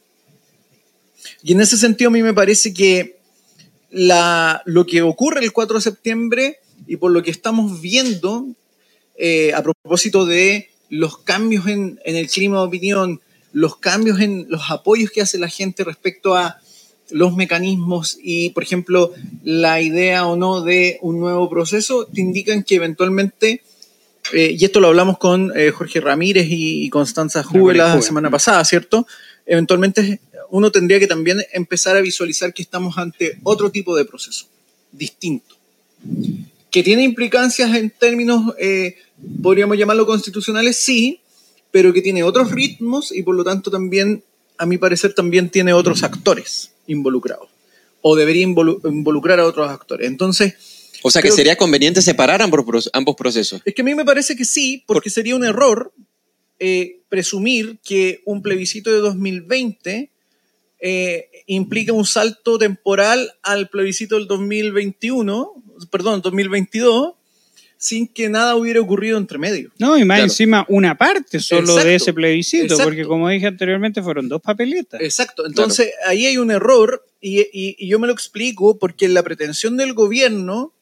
Y 1.42 1.52
en 1.52 1.60
ese 1.60 1.76
sentido 1.76 2.08
a 2.08 2.12
mí 2.12 2.22
me 2.22 2.34
parece 2.34 2.74
que 2.74 3.16
la, 3.90 4.62
lo 4.66 4.86
que 4.86 5.02
ocurre 5.02 5.44
el 5.44 5.52
4 5.52 5.76
de 5.76 5.82
septiembre 5.82 6.58
y 6.86 6.96
por 6.96 7.12
lo 7.12 7.22
que 7.22 7.30
estamos 7.30 7.80
viendo 7.80 8.46
eh, 9.16 9.52
a 9.54 9.62
propósito 9.62 10.26
de 10.26 10.70
los 10.88 11.18
cambios 11.18 11.66
en, 11.68 12.00
en, 12.04 12.16
el 12.16 12.28
clima 12.28 12.58
de 12.58 12.66
opinión, 12.66 13.20
los 13.52 13.76
cambios 13.76 14.20
en 14.20 14.46
los 14.48 14.70
apoyos 14.70 15.10
que 15.10 15.20
hace 15.20 15.38
la 15.38 15.48
gente 15.48 15.84
respecto 15.84 16.34
a 16.34 16.58
los 17.10 17.34
mecanismos 17.34 18.18
y, 18.22 18.50
por 18.50 18.62
ejemplo, 18.62 19.12
la 19.44 19.80
idea 19.80 20.26
o 20.26 20.36
no 20.36 20.62
de 20.62 20.98
un 21.02 21.20
nuevo 21.20 21.48
proceso, 21.48 22.06
te 22.06 22.20
indican 22.20 22.62
que 22.62 22.76
eventualmente, 22.76 23.62
eh, 24.32 24.56
y 24.58 24.64
esto 24.64 24.80
lo 24.80 24.88
hablamos 24.88 25.18
con 25.18 25.52
eh, 25.56 25.70
Jorge 25.70 26.00
Ramírez 26.00 26.46
y, 26.48 26.84
y 26.84 26.90
Constanza 26.90 27.42
Juve 27.42 27.74
la 27.74 28.00
semana 28.00 28.30
pasada, 28.30 28.64
¿cierto? 28.64 29.06
Eventualmente 29.44 30.20
uno 30.52 30.70
tendría 30.70 30.98
que 30.98 31.06
también 31.06 31.42
empezar 31.54 31.96
a 31.96 32.02
visualizar 32.02 32.52
que 32.52 32.62
estamos 32.62 32.98
ante 32.98 33.38
otro 33.42 33.70
tipo 33.70 33.96
de 33.96 34.04
proceso, 34.04 34.46
distinto, 34.92 35.56
que 36.70 36.82
tiene 36.82 37.04
implicancias 37.04 37.74
en 37.74 37.88
términos, 37.88 38.54
eh, 38.58 38.96
podríamos 39.42 39.78
llamarlo 39.78 40.06
constitucionales, 40.06 40.76
sí, 40.76 41.21
pero 41.72 41.92
que 41.92 42.02
tiene 42.02 42.22
otros 42.22 42.52
ritmos 42.52 43.10
y 43.10 43.22
por 43.22 43.34
lo 43.34 43.42
tanto 43.42 43.70
también, 43.70 44.22
a 44.58 44.66
mi 44.66 44.78
parecer, 44.78 45.14
también 45.14 45.50
tiene 45.50 45.72
otros 45.72 46.04
actores 46.04 46.70
involucrados 46.86 47.48
o 48.02 48.14
debería 48.14 48.42
involucrar 48.42 49.40
a 49.40 49.46
otros 49.46 49.68
actores. 49.68 50.06
Entonces... 50.06 50.54
O 51.04 51.10
sea 51.10 51.20
que 51.20 51.32
sería 51.32 51.56
conveniente 51.56 52.00
separar 52.00 52.42
ambos, 52.42 52.90
ambos 52.92 53.16
procesos. 53.16 53.60
Es 53.64 53.74
que 53.74 53.82
a 53.82 53.84
mí 53.84 53.94
me 53.94 54.04
parece 54.04 54.36
que 54.36 54.44
sí, 54.44 54.84
porque 54.86 55.10
sería 55.10 55.34
un 55.34 55.44
error 55.44 55.92
eh, 56.60 57.00
presumir 57.08 57.78
que 57.84 58.22
un 58.24 58.40
plebiscito 58.40 58.92
de 58.92 58.98
2020 58.98 60.10
eh, 60.78 61.28
implica 61.46 61.92
un 61.92 62.04
salto 62.04 62.58
temporal 62.58 63.34
al 63.42 63.68
plebiscito 63.68 64.14
del 64.16 64.28
2021, 64.28 65.54
perdón, 65.90 66.22
2022, 66.22 67.14
sin 67.82 68.06
que 68.06 68.28
nada 68.28 68.54
hubiera 68.54 68.80
ocurrido 68.80 69.18
entre 69.18 69.38
medio. 69.38 69.72
No, 69.76 69.98
y 69.98 70.04
más 70.04 70.20
encima 70.20 70.64
una 70.68 70.96
parte 70.96 71.40
solo 71.40 71.74
de 71.74 71.96
ese 71.96 72.12
plebiscito, 72.12 72.78
porque 72.78 73.04
como 73.04 73.28
dije 73.28 73.48
anteriormente 73.48 74.00
fueron 74.00 74.28
dos 74.28 74.40
papeletas. 74.40 75.00
Exacto, 75.00 75.44
entonces 75.44 75.90
ahí 76.06 76.26
hay 76.26 76.36
un 76.36 76.52
error 76.52 77.04
y, 77.20 77.40
y, 77.52 77.88
yo 77.88 77.98
me 77.98 78.06
lo 78.06 78.12
explico 78.12 78.78
porque 78.78 79.08
la 79.08 79.24
pretensión 79.24 79.76
del 79.76 79.94
gobierno 79.94 80.72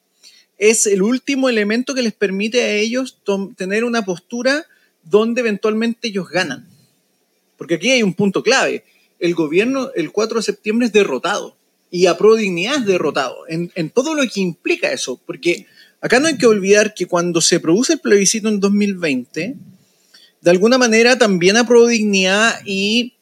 es 0.59 0.85
el 0.85 1.01
último 1.01 1.49
elemento 1.49 1.95
que 1.95 2.03
les 2.03 2.13
permite 2.13 2.61
a 2.61 2.75
ellos 2.75 3.17
tener 3.57 3.83
una 3.83 4.05
postura 4.05 4.67
donde 5.01 5.41
eventualmente 5.41 6.09
ellos 6.09 6.29
ganan. 6.29 6.67
Porque 7.57 7.75
aquí 7.75 7.89
hay 7.89 8.03
un 8.03 8.13
punto 8.13 8.43
clave. 8.43 8.83
El 9.19 9.33
gobierno 9.33 9.89
el 9.95 10.11
4 10.11 10.37
de 10.37 10.43
septiembre 10.43 10.85
es 10.85 10.93
derrotado 10.93 11.57
y 11.89 12.05
a 12.05 12.15
pro 12.15 12.35
dignidad 12.35 12.75
es 12.75 12.85
derrotado 12.85 13.37
en, 13.47 13.71
en 13.73 13.89
todo 13.89 14.13
lo 14.13 14.21
que 14.21 14.39
implica 14.39 14.91
eso. 14.91 15.19
Porque 15.25 15.65
Acá 16.01 16.19
no 16.19 16.27
hay 16.27 16.37
que 16.37 16.47
olvidar 16.47 16.93
que 16.95 17.05
cuando 17.05 17.41
se 17.41 17.59
produce 17.59 17.93
el 17.93 17.99
plebiscito 17.99 18.49
en 18.49 18.59
2020, 18.59 19.55
de 20.41 20.49
alguna 20.49 20.79
manera 20.79 21.17
también 21.17 21.57
a 21.57 21.65
Dignidad 21.87 22.59
y, 22.65 23.13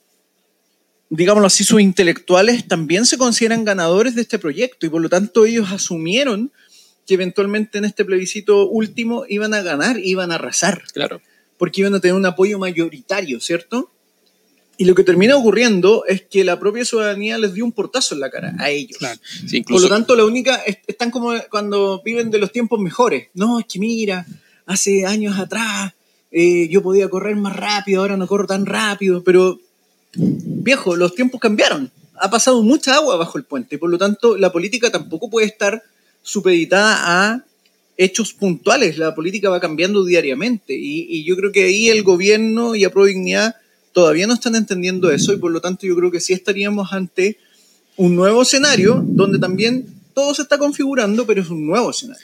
digámoslo 1.09 1.47
así, 1.47 1.65
sus 1.65 1.81
intelectuales 1.81 2.67
también 2.67 3.05
se 3.05 3.17
consideran 3.17 3.65
ganadores 3.65 4.15
de 4.15 4.21
este 4.21 4.39
proyecto 4.39 4.85
y 4.85 4.89
por 4.89 5.01
lo 5.01 5.09
tanto 5.09 5.45
ellos 5.45 5.71
asumieron 5.71 6.51
que 7.05 7.15
eventualmente 7.15 7.79
en 7.79 7.85
este 7.85 8.05
plebiscito 8.05 8.69
último 8.69 9.25
iban 9.27 9.53
a 9.53 9.61
ganar, 9.61 9.99
iban 9.99 10.31
a 10.31 10.35
arrasar. 10.35 10.83
Claro. 10.93 11.21
Porque 11.57 11.81
iban 11.81 11.95
a 11.95 11.99
tener 11.99 12.15
un 12.15 12.25
apoyo 12.25 12.57
mayoritario, 12.59 13.41
¿cierto? 13.41 13.91
Y 14.79 14.85
lo 14.85 14.95
que 14.95 15.03
termina 15.03 15.35
ocurriendo 15.35 16.05
es 16.07 16.21
que 16.21 16.45
la 16.45 16.57
propia 16.57 16.85
ciudadanía 16.85 17.37
les 17.37 17.53
dio 17.53 17.65
un 17.65 17.73
portazo 17.73 18.15
en 18.15 18.21
la 18.21 18.29
cara 18.29 18.55
a 18.59 18.69
ellos. 18.69 18.97
Por 19.67 19.81
lo 19.81 19.89
tanto, 19.89 20.15
la 20.15 20.23
única, 20.23 20.63
están 20.87 21.11
como 21.11 21.33
cuando 21.51 22.01
viven 22.01 22.31
de 22.31 22.37
los 22.37 22.53
tiempos 22.53 22.79
mejores. 22.79 23.27
No, 23.33 23.59
es 23.59 23.65
que 23.65 23.77
mira, 23.77 24.25
hace 24.65 25.05
años 25.05 25.37
atrás 25.37 25.91
eh, 26.31 26.69
yo 26.69 26.81
podía 26.81 27.09
correr 27.09 27.35
más 27.35 27.57
rápido, 27.57 27.99
ahora 27.99 28.15
no 28.15 28.25
corro 28.25 28.47
tan 28.47 28.65
rápido, 28.65 29.21
pero 29.21 29.59
viejo, 30.15 30.95
los 30.95 31.13
tiempos 31.13 31.41
cambiaron. 31.41 31.91
Ha 32.15 32.29
pasado 32.29 32.63
mucha 32.63 32.95
agua 32.95 33.17
bajo 33.17 33.37
el 33.37 33.43
puente, 33.43 33.77
por 33.77 33.89
lo 33.89 33.97
tanto, 33.97 34.37
la 34.37 34.53
política 34.53 34.89
tampoco 34.89 35.29
puede 35.29 35.47
estar 35.47 35.83
supeditada 36.21 37.01
a 37.01 37.43
hechos 37.97 38.31
puntuales. 38.31 38.97
La 38.97 39.13
política 39.13 39.49
va 39.49 39.59
cambiando 39.59 40.05
diariamente 40.05 40.73
y, 40.73 41.05
y 41.09 41.25
yo 41.25 41.35
creo 41.35 41.51
que 41.51 41.65
ahí 41.65 41.89
el 41.89 42.03
gobierno 42.03 42.75
y 42.75 42.85
a 42.85 42.91
Prodignidad 42.91 43.57
todavía 43.91 44.27
no 44.27 44.33
están 44.33 44.55
entendiendo 44.55 45.11
eso 45.11 45.33
y 45.33 45.37
por 45.37 45.51
lo 45.51 45.61
tanto 45.61 45.85
yo 45.85 45.95
creo 45.95 46.11
que 46.11 46.19
sí 46.19 46.33
estaríamos 46.33 46.91
ante 46.93 47.37
un 47.95 48.15
nuevo 48.15 48.41
escenario 48.41 49.03
donde 49.05 49.39
también 49.39 49.85
todo 50.13 50.33
se 50.33 50.41
está 50.41 50.57
configurando, 50.57 51.25
pero 51.25 51.41
es 51.41 51.49
un 51.49 51.65
nuevo 51.65 51.91
escenario. 51.91 52.23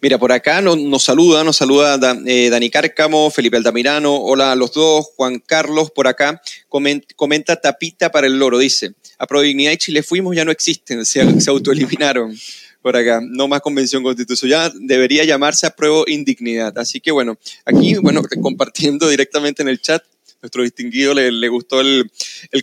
Mira, 0.00 0.16
por 0.16 0.30
acá 0.30 0.60
nos, 0.60 1.02
saluda, 1.02 1.42
nos 1.42 1.56
saluda 1.56 1.98
eh, 2.24 2.50
Dani 2.50 2.70
Cárcamo, 2.70 3.30
Felipe 3.32 3.56
Altamirano, 3.56 4.14
hola 4.14 4.52
a 4.52 4.54
los 4.54 4.72
dos, 4.72 5.06
Juan 5.16 5.40
Carlos 5.44 5.90
por 5.90 6.06
acá, 6.06 6.40
comenta, 6.68 7.56
tapita 7.56 8.12
para 8.12 8.28
el 8.28 8.38
loro, 8.38 8.58
dice, 8.58 8.94
a 9.18 9.26
Prodignidad 9.26 9.72
y 9.72 9.76
Chile 9.76 10.04
fuimos 10.04 10.36
ya 10.36 10.44
no 10.44 10.52
existen, 10.52 11.04
se, 11.06 11.40
se 11.40 11.50
autoeliminaron 11.50 12.38
por 12.80 12.96
acá, 12.96 13.20
no 13.20 13.48
más 13.48 13.60
convención 13.60 14.04
constitucional, 14.04 14.72
debería 14.76 15.24
llamarse 15.24 15.66
a 15.66 15.70
prueba 15.70 16.04
indignidad. 16.06 16.78
Así 16.78 17.00
que 17.00 17.10
bueno, 17.10 17.36
aquí, 17.64 17.96
bueno, 17.96 18.22
compartiendo 18.40 19.08
directamente 19.08 19.62
en 19.62 19.68
el 19.68 19.80
chat, 19.80 20.04
nuestro 20.42 20.62
distinguido 20.62 21.14
le, 21.14 21.48
gustó 21.48 21.80
el, 21.80 22.10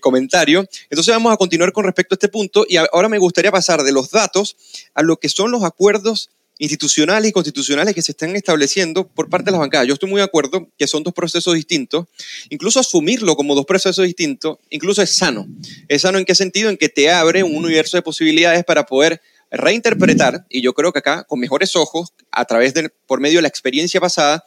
comentario. 0.01 0.67
Entonces 0.89 1.13
vamos 1.13 1.33
a 1.33 1.37
continuar 1.37 1.71
con 1.71 1.85
respecto 1.85 2.13
a 2.13 2.17
este 2.17 2.29
punto 2.29 2.65
y 2.67 2.77
ahora 2.77 3.09
me 3.09 3.17
gustaría 3.17 3.51
pasar 3.51 3.83
de 3.83 3.91
los 3.91 4.11
datos 4.11 4.55
a 4.93 5.01
lo 5.01 5.17
que 5.17 5.29
son 5.29 5.51
los 5.51 5.63
acuerdos 5.63 6.29
institucionales 6.57 7.29
y 7.29 7.33
constitucionales 7.33 7.93
que 7.93 8.01
se 8.01 8.13
están 8.13 8.33
estableciendo 8.35 9.07
por 9.07 9.29
parte 9.29 9.45
de 9.45 9.51
las 9.51 9.59
bancadas. 9.59 9.87
Yo 9.87 9.93
estoy 9.93 10.09
muy 10.09 10.19
de 10.19 10.25
acuerdo 10.25 10.69
que 10.77 10.87
son 10.87 11.03
dos 11.03 11.13
procesos 11.13 11.53
distintos. 11.53 12.05
Incluso 12.49 12.79
asumirlo 12.79 13.35
como 13.35 13.55
dos 13.55 13.65
procesos 13.65 14.05
distintos, 14.05 14.57
incluso 14.69 15.01
es 15.01 15.15
sano. 15.15 15.47
¿Es 15.89 16.03
sano 16.03 16.17
en 16.17 16.23
qué 16.25 16.33
sentido? 16.33 16.69
En 16.69 16.77
que 16.77 16.87
te 16.87 17.11
abre 17.11 17.43
un 17.43 17.57
universo 17.57 17.97
de 17.97 18.03
posibilidades 18.03 18.63
para 18.63 18.85
poder 18.85 19.21
reinterpretar, 19.51 20.45
y 20.49 20.61
yo 20.61 20.73
creo 20.73 20.91
que 20.91 20.99
acá, 20.99 21.23
con 21.23 21.39
mejores 21.39 21.75
ojos, 21.75 22.13
a 22.31 22.45
través 22.45 22.73
de, 22.73 22.89
por 23.05 23.19
medio 23.19 23.37
de 23.37 23.43
la 23.43 23.47
experiencia 23.47 23.99
pasada, 24.01 24.43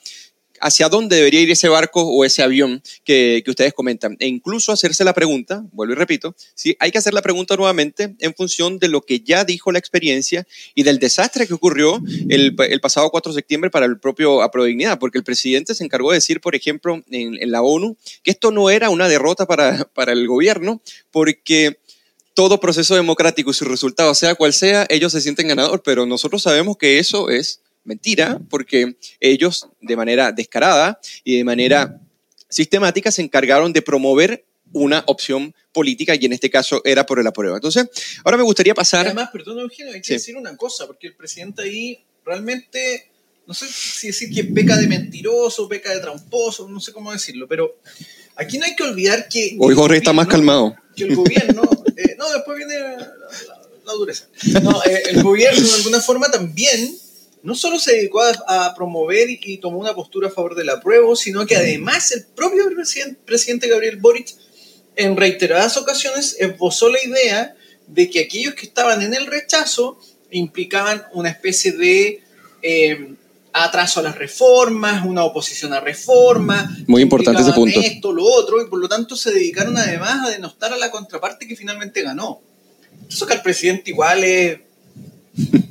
hacia 0.61 0.89
dónde 0.89 1.17
debería 1.17 1.41
ir 1.41 1.51
ese 1.51 1.69
barco 1.69 2.03
o 2.03 2.25
ese 2.25 2.43
avión 2.43 2.83
que, 3.05 3.43
ustedes 3.47 3.73
comentan. 3.73 4.17
E 4.21 4.27
incluso 4.27 4.73
hacerse 4.73 5.05
la 5.05 5.15
pregunta, 5.15 5.65
vuelvo 5.73 5.95
y 5.95 5.97
repito, 5.97 6.35
si 6.55 6.77
hay 6.81 6.91
que 6.91 6.99
hacer 6.99 7.15
la 7.15 7.23
pregunta 7.23 7.57
nuevamente 7.57 8.15
en 8.19 8.35
función 8.35 8.79
de 8.79 8.89
lo 8.89 9.01
que 9.01 9.21
ya 9.21 9.45
dijo 9.45 9.73
la 9.73 9.79
experiencia 9.79 10.47
y 10.75 10.83
del 10.83 10.99
desastre 10.99 11.47
que 11.47 11.55
ocurrió 11.55 12.03
el, 12.29 12.55
pasado 12.81 13.11
4 13.11 13.33
de 13.33 13.39
septiembre 13.39 13.71
para 13.71 13.87
el 13.87 13.99
propio 13.99 14.43
Aprodignidad, 14.43 14.99
porque 14.99 15.19
el 15.19 15.25
presidente 15.25 15.75
se 15.75 15.85
encargó 15.85 16.11
de 16.11 16.17
decir, 16.17 16.41
por 16.41 16.55
ejemplo, 16.55 17.03
en, 17.11 17.51
la 17.51 17.63
ONU, 17.63 17.97
que 18.23 18.31
esto 18.31 18.51
no 18.51 18.71
era 18.71 18.91
una 18.91 19.09
derrota 19.09 19.47
para, 19.47 19.85
para 19.95 20.13
el 20.13 20.27
gobierno, 20.27 20.83
porque 21.11 21.79
todo 22.39 22.61
proceso 22.61 22.95
democrático 22.95 23.51
y 23.51 23.55
su 23.55 23.65
resultado, 23.65 24.15
sea 24.15 24.37
cual 24.37 24.53
sea, 24.53 24.87
ellos 24.91 25.11
se 25.11 25.21
sienten 25.21 25.49
ganador, 25.49 25.83
pero 25.83 26.07
nosotros 26.07 26.43
sabemos 26.43 26.77
que 26.77 27.01
eso 27.01 27.31
es 27.31 27.63
mentira, 27.89 28.39
porque 28.49 28.97
ellos 29.19 29.69
de 29.81 29.97
manera 29.97 30.31
descarada 30.31 31.01
y 31.25 31.39
de 31.39 31.45
manera 31.45 32.01
sistemática 32.49 33.11
se 33.11 33.23
encargaron 33.23 33.73
de 33.73 33.83
promover 33.83 34.45
una 34.73 35.03
opción 35.07 35.55
política 35.73 36.15
y 36.15 36.27
en 36.27 36.35
este 36.35 36.51
caso 36.51 36.83
era 36.85 37.07
por 37.07 37.19
el 37.19 37.27
apruebo. 37.27 37.57
Entonces, 37.57 37.89
ahora 38.25 38.37
me 38.37 38.43
gustaría 38.43 38.75
pasar... 38.75 39.07
Además, 39.07 39.31
perdón, 39.33 39.61
Eugenio, 39.61 39.95
hay 39.95 40.03
que 40.03 40.15
decir 40.15 40.37
una 40.37 40.57
cosa, 40.57 40.87
porque 40.87 41.07
el 41.07 41.15
presidente 41.15 41.63
ahí 41.63 41.99
realmente, 42.25 43.11
no 43.47 43.55
sé 43.55 43.67
si 43.69 44.09
decir 44.09 44.31
que 44.33 44.45
peca 44.45 44.77
de 44.77 44.87
mentiroso, 44.87 45.69
peca 45.69 45.95
de 45.95 46.01
tramposo, 46.01 46.69
no 46.69 46.81
sé 46.81 46.93
cómo 46.93 47.11
decirlo, 47.11 47.49
pero 47.49 47.79
aquí 48.37 48.59
no 48.59 48.67
hay 48.67 48.77
que 48.77 48.83
olvidar 48.83 49.29
que... 49.29 49.57
Hoy 49.59 49.75
Jorge 49.75 49.97
está 49.97 50.13
más 50.13 50.27
calmado. 50.27 50.77
Que 50.95 51.05
el 51.05 51.17
gobierno... 51.17 51.63
Eh, 51.97 52.15
no, 52.19 52.31
después 52.31 52.59
viene 52.59 52.79
la, 52.79 53.93
dureza. 53.95 54.29
No, 54.63 54.83
eh, 54.85 55.03
el 55.07 55.23
gobierno 55.23 55.67
de 55.67 55.75
alguna 55.75 56.01
forma 56.01 56.31
también 56.31 56.97
no 57.49 57.55
solo 57.55 57.81
se 57.81 57.97
dedicó 57.97 58.21
a, 58.47 58.75
promover 58.75 59.31
y, 59.31 59.57
tomó 59.57 59.79
una 59.79 59.95
postura 59.95 60.29
a 60.29 60.31
favor 60.31 60.55
del 60.55 60.69
apruebo, 60.69 61.17
sino 61.17 61.47
que 61.47 61.57
además 61.57 62.13
el 62.13 62.27
propio 62.27 62.65
presidente, 63.25 63.69
Gabriel 63.69 63.97
Boric 63.97 64.35
en 64.97 65.17
reiteradas 65.17 65.79
ocasiones 65.79 66.37
esbozó 66.39 66.91
la 66.91 67.03
idea 67.03 67.57
de 67.87 68.11
que 68.11 68.21
aquellos 68.21 68.53
que 68.53 68.67
estaban 68.67 69.01
en 69.01 69.15
el 69.15 69.27
rechazo 69.27 69.99
implicaban 70.31 71.05
una 71.15 71.31
especie 71.31 71.73
de, 71.73 72.23
eh, 72.61 73.15
atraso 73.55 74.01
a 74.01 74.03
las 74.03 74.19
reformas, 74.19 75.07
una 75.07 75.25
oposición 75.25 75.73
a 75.73 75.81
reformas. 75.81 76.87
Muy 76.87 77.01
importante 77.01 77.41
ese 77.41 77.53
punto. 77.53 77.81
Esto, 77.81 78.13
lo 78.13 78.25
otro, 78.25 78.61
y 78.61 78.69
por 78.69 78.79
lo 78.79 78.91
tanto 78.91 79.17
se 79.17 79.33
dedicaron 79.33 79.79
además 79.79 80.27
a 80.27 80.29
denostar 80.29 80.75
a 80.75 80.77
la 80.77 80.91
contraparte 80.91 81.49
que 81.49 81.57
finalmente 81.57 82.03
ganó. 82.03 82.43
Eso 83.09 83.27
que 83.27 83.33
al 83.33 83.43
presidente 83.43 83.91
igual 83.91 84.23
es, 84.23 84.59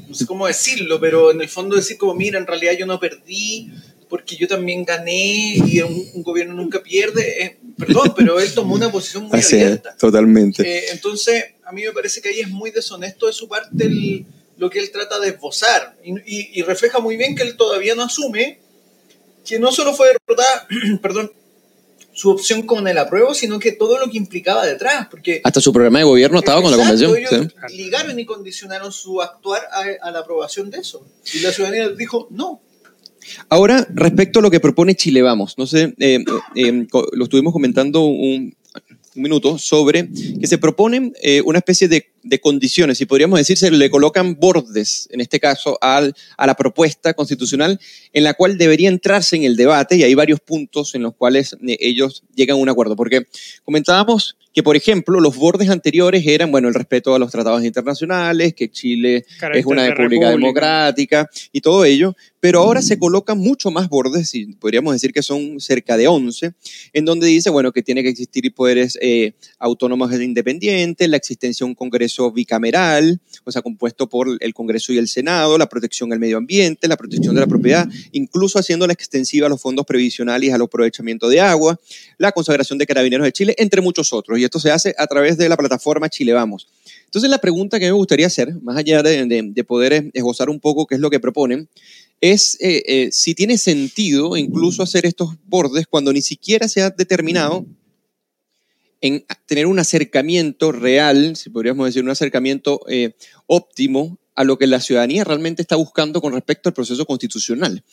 no 0.07 0.15
sé 0.15 0.25
cómo 0.25 0.47
decirlo, 0.47 0.99
pero 0.99 1.31
en 1.31 1.41
el 1.41 1.49
fondo 1.49 1.75
decir 1.75 1.97
como, 1.97 2.13
mira, 2.13 2.39
en 2.39 2.47
realidad 2.47 2.73
yo 2.77 2.85
no 2.85 2.99
perdí 2.99 3.71
porque 4.09 4.37
yo 4.37 4.47
también 4.47 4.85
gané 4.85 5.55
y 5.67 5.81
un, 5.81 6.23
gobierno 6.23 6.53
nunca 6.53 6.81
pierde. 6.81 7.57
perdón, 7.77 8.13
pero 8.15 8.39
él 8.39 8.53
tomó 8.53 8.75
una 8.75 8.89
posición 8.89 9.25
muy 9.25 9.39
abierta. 9.39 9.95
totalmente. 9.97 10.63
Eh, 10.63 10.85
entonces, 10.91 11.43
a 11.65 11.71
mí 11.71 11.83
me 11.83 11.91
parece 11.91 12.21
que 12.21 12.29
ahí 12.29 12.39
es 12.39 12.49
muy 12.49 12.71
deshonesto 12.71 13.27
de 13.27 13.33
su 13.33 13.49
parte 13.49 13.85
el 13.85 14.25
lo 14.57 14.69
que 14.69 14.79
él 14.79 14.91
trata 14.91 15.19
de 15.19 15.29
esbozar 15.29 15.95
y, 16.03 16.61
refleja 16.63 16.99
muy 16.99 17.15
bien 17.15 17.35
que 17.35 17.43
él 17.43 17.55
todavía 17.55 17.95
no 17.95 18.03
asume 18.03 18.59
que 19.45 19.59
no 19.59 19.71
solo 19.71 19.93
fue 19.93 20.07
derrotada, 20.07 20.67
perdón, 21.01 21.31
su 22.17 22.32
opción 22.32 22.63
con 22.63 22.88
el 22.88 22.97
apruebo, 22.97 23.36
sino 23.36 23.60
que 23.60 23.73
todo 23.73 23.99
lo 23.99 24.10
que 24.10 24.17
implicaba 24.17 24.65
detrás. 24.65 25.08
Porque 25.08 25.39
Hasta 25.43 25.62
su 25.62 25.71
programa 25.71 25.99
de 25.99 26.06
gobierno 26.06 26.39
estaba 26.39 26.63
con 26.63 26.71
la 26.71 26.77
convención. 26.77 27.15
Ellos 27.15 27.53
ligaron 27.71 28.19
y 28.19 28.25
condicionaron 28.25 28.91
su 28.91 29.21
actuar 29.21 29.62
a, 30.01 30.10
la 30.10 30.19
aprobación 30.19 30.71
de 30.71 30.80
eso. 30.80 31.06
Y 31.32 31.41
la 31.41 31.51
ciudadanía 31.51 31.89
dijo 31.89 32.27
no. 32.32 32.60
Ahora, 33.49 33.86
respecto 33.93 34.39
a 34.39 34.41
lo 34.41 34.49
que 34.49 34.60
propone 34.60 34.95
Chile 34.95 35.21
Vamos, 35.21 35.60
no 35.60 35.67
sé, 35.67 35.93
eh, 35.99 36.23
eh, 36.25 36.25
eh, 36.56 36.88
lo 37.12 37.23
estuvimos 37.23 37.53
comentando 37.53 38.01
un, 38.01 38.56
un 39.17 39.23
minuto 39.23 39.58
sobre 39.58 40.10
que 40.39 40.47
se 40.47 40.58
proponen 40.58 41.13
eh, 41.21 41.41
una 41.41 41.58
especie 41.60 41.88
de, 41.88 42.08
condiciones, 42.41 42.99
y 42.99 43.06
podríamos 43.06 43.39
decir, 43.39 43.58
se 43.58 43.71
le 43.71 43.89
colocan 43.89 44.36
bordes, 44.36 45.08
en 45.12 45.21
este 45.21 45.39
caso, 45.39 45.77
al, 45.80 46.13
a 46.38 46.45
la 46.45 46.56
propuesta 46.56 47.13
constitucional 47.13 47.80
en 48.12 48.23
la 48.25 48.34
cual 48.34 48.58
debería 48.58 48.89
entrarse 48.89 49.38
en 49.38 49.43
el 49.43 49.56
debate, 49.56 49.95
y 49.95 50.03
hay 50.03 50.13
varios 50.13 50.41
puntos 50.41 50.93
en 50.93 51.03
los 51.03 51.15
cuales 51.15 51.53
eh, 51.65 51.77
ellos 51.80 52.23
llegan 52.36 52.58
a 52.58 52.60
un 52.60 52.69
acuerdo, 52.69 52.95
porque 52.95 53.27
comentábamos 53.63 54.36
que, 54.57 54.63
por 54.63 54.75
ejemplo, 54.75 55.19
los 55.19 55.37
bordes 55.37 55.69
anteriores 55.69 56.25
eran, 56.25 56.49
bueno, 56.49 56.67
el 56.67 56.73
respeto 56.73 57.13
a 57.13 57.19
los 57.19 57.29
tratados 57.29 57.63
internacionales, 57.63 58.55
que 58.55 58.71
Chile 58.71 59.23
es 59.53 59.65
una 59.67 59.87
república, 59.87 60.31
democrática 60.31 61.29
y 61.51 61.61
todo 61.61 61.85
ello, 61.85 62.15
pero 62.39 62.61
ahora 62.61 62.81
se 62.81 62.97
colocan 62.97 63.37
mucho 63.37 63.69
más 63.69 63.87
bordes, 63.87 64.33
y 64.33 64.47
podríamos 64.55 64.93
decir 64.93 65.13
que 65.13 65.21
son 65.21 65.59
cerca 65.59 65.95
de 65.95 66.07
11, 66.07 66.53
en 66.93 67.05
donde 67.05 67.27
dice, 67.27 67.51
bueno, 67.51 67.71
que 67.71 67.83
tiene 67.83 68.01
que 68.01 68.09
existir 68.09 68.51
poderes 68.51 68.97
eh, 68.99 69.33
autónomos 69.59 70.11
e 70.11 70.23
independientes, 70.23 71.07
la 71.07 71.17
existencia 71.17 71.63
de 71.63 71.69
un 71.69 71.75
Congreso 71.75 72.31
bicameral, 72.31 73.19
o 73.43 73.51
sea, 73.51 73.61
compuesto 73.61 74.09
por 74.09 74.37
el 74.39 74.53
Congreso 74.55 74.91
y 74.91 74.97
el 74.97 75.07
Senado, 75.07 75.59
la 75.59 75.69
protección 75.69 76.09
del 76.09 76.17
medio 76.17 76.37
ambiente, 76.37 76.87
la 76.87 76.97
protección 76.97 77.35
de 77.35 77.41
la 77.41 77.47
propiedad, 77.47 77.87
incluso 78.11 78.57
haciéndola 78.57 78.93
extensiva 78.93 79.45
a 79.45 79.49
los 79.49 79.61
fondos 79.61 79.85
previsionales 79.85 80.49
y 80.49 80.51
al 80.51 80.63
aprovechamiento 80.63 81.29
de 81.29 81.41
agua, 81.41 81.79
la 82.17 82.31
consagración 82.31 82.79
de 82.79 82.87
carabineros 82.87 83.25
de 83.25 83.31
Chile, 83.33 83.55
entre 83.59 83.81
muchos 83.81 84.13
otros 84.13 84.46
esto 84.47 84.60
se 84.60 84.71
hace 84.71 84.95
a 84.97 85.07
través 85.07 85.38
de 85.38 85.47
la 85.47 85.57
plataforma 85.57 86.10
Chile 86.10 86.33
Vamos. 86.33 86.67
Entonces 87.05 87.29
la 87.29 87.39
pregunta 87.39 87.79
que 87.79 87.86
me 87.86 87.91
gustaría 87.91 88.27
hacer, 88.27 88.53
más 88.62 88.77
allá 88.77 89.01
de, 89.01 89.63
poder 89.65 90.10
esbozar 90.13 90.49
un 90.49 90.60
poco 90.60 90.86
qué 90.86 90.95
es 90.95 91.01
lo 91.01 91.10
que 91.10 91.19
proponen, 91.19 91.69
es 92.19 92.57
eh, 92.60 92.83
eh, 92.88 93.10
si 93.12 93.36
tiene 93.36 93.57
sentido 93.57 94.36
incluso 94.36 94.83
hacer 94.83 95.05
estos 95.05 95.36
bordes 95.45 95.88
cuando 95.88 96.12
ni 96.12 96.21
siquiera 96.21 96.67
se 96.67 96.81
ha 96.81 96.89
determinado 96.89 97.65
en 99.01 99.25
tener 99.45 99.67
un 99.67 99.79
acercamiento 99.79 100.71
real, 100.71 101.36
si 101.36 101.49
podríamos 101.49 101.86
decir, 101.86 102.03
un 102.03 102.10
acercamiento 102.10 102.81
eh, 102.89 103.13
óptimo 103.45 104.17
a 104.36 104.43
lo 104.43 104.57
que 104.57 104.67
la 104.67 104.81
ciudadanía 104.81 105.23
realmente 105.23 105.62
está 105.62 105.75
buscando 105.75 106.21
con 106.21 106.33
respecto 106.33 106.69
al 106.69 106.73
proceso 106.73 107.05
constitucional. 107.05 107.83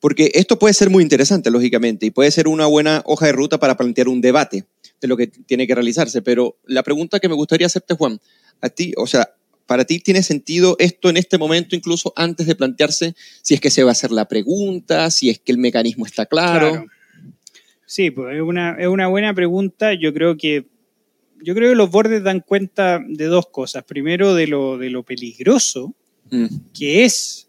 Porque 0.00 0.32
esto 0.34 0.58
puede 0.58 0.74
ser 0.74 0.90
muy 0.90 1.02
interesante, 1.02 1.50
lógicamente, 1.50 2.06
y 2.06 2.10
puede 2.10 2.30
ser 2.30 2.48
una 2.48 2.66
buena 2.66 3.02
hoja 3.06 3.26
de 3.26 3.32
ruta 3.32 3.58
para 3.58 3.76
plantear 3.76 4.08
un 4.08 4.20
debate 4.20 4.64
de 5.02 5.08
lo 5.08 5.16
que 5.18 5.26
tiene 5.26 5.66
que 5.66 5.74
realizarse. 5.74 6.22
Pero 6.22 6.56
la 6.64 6.82
pregunta 6.82 7.20
que 7.20 7.28
me 7.28 7.34
gustaría 7.34 7.66
hacerte, 7.66 7.94
Juan, 7.94 8.18
a 8.62 8.70
ti, 8.70 8.94
o 8.96 9.06
sea, 9.06 9.34
¿para 9.66 9.84
ti 9.84 9.98
tiene 9.98 10.22
sentido 10.22 10.76
esto 10.78 11.10
en 11.10 11.18
este 11.18 11.36
momento, 11.36 11.76
incluso 11.76 12.14
antes 12.16 12.46
de 12.46 12.54
plantearse 12.54 13.14
si 13.42 13.54
es 13.54 13.60
que 13.60 13.70
se 13.70 13.82
va 13.82 13.90
a 13.90 13.92
hacer 13.92 14.12
la 14.12 14.28
pregunta, 14.28 15.10
si 15.10 15.28
es 15.28 15.38
que 15.40 15.52
el 15.52 15.58
mecanismo 15.58 16.06
está 16.06 16.24
claro? 16.24 16.86
Sí, 17.84 18.10
pues 18.10 18.36
es 18.36 18.42
una, 18.42 18.76
es 18.78 18.86
una 18.86 19.08
buena 19.08 19.34
pregunta. 19.34 19.92
Yo 19.92 20.14
creo 20.14 20.38
que 20.38 20.66
yo 21.44 21.56
creo 21.56 21.70
que 21.70 21.76
los 21.76 21.90
bordes 21.90 22.22
dan 22.22 22.38
cuenta 22.38 23.00
de 23.04 23.24
dos 23.26 23.48
cosas. 23.48 23.82
Primero, 23.82 24.34
de 24.36 24.46
lo, 24.46 24.78
de 24.78 24.90
lo 24.90 25.02
peligroso 25.02 25.92
mm. 26.30 26.46
que 26.72 27.04
es 27.04 27.48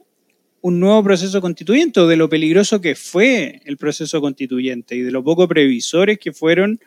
un 0.61 0.79
nuevo 0.79 1.03
proceso 1.03 1.41
constituyente, 1.41 1.99
o 1.99 2.07
de 2.07 2.15
lo 2.15 2.29
peligroso 2.29 2.79
que 2.79 2.95
fue 2.95 3.61
el 3.65 3.75
proceso 3.75 4.21
constituyente 4.21 4.95
y 4.95 5.01
de 5.01 5.11
lo 5.11 5.21
poco 5.21 5.45
previsores 5.45 6.17
que 6.17 6.31
fueron 6.31 6.79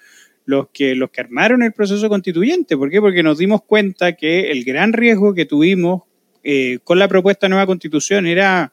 los 0.47 0.69
que, 0.73 0.95
los 0.95 1.11
que 1.11 1.21
armaron 1.21 1.63
el 1.63 1.73
proceso 1.73 2.09
constituyente. 2.09 2.77
¿Por 2.77 2.91
qué? 2.91 3.01
Porque 3.01 3.23
nos 3.23 3.37
dimos 3.39 3.63
cuenta 3.63 4.15
que 4.15 4.53
el 4.53 4.65
gran 4.65 4.93
riesgo 4.93 5.35
que 5.35 5.45
tuvimos 5.45 6.05
eh, 6.43 6.79
con 6.85 6.99
la 6.99 7.09
propuesta 7.09 7.47
de 7.47 7.51
nueva 7.51 7.67
constitución 7.67 8.27
era, 8.27 8.73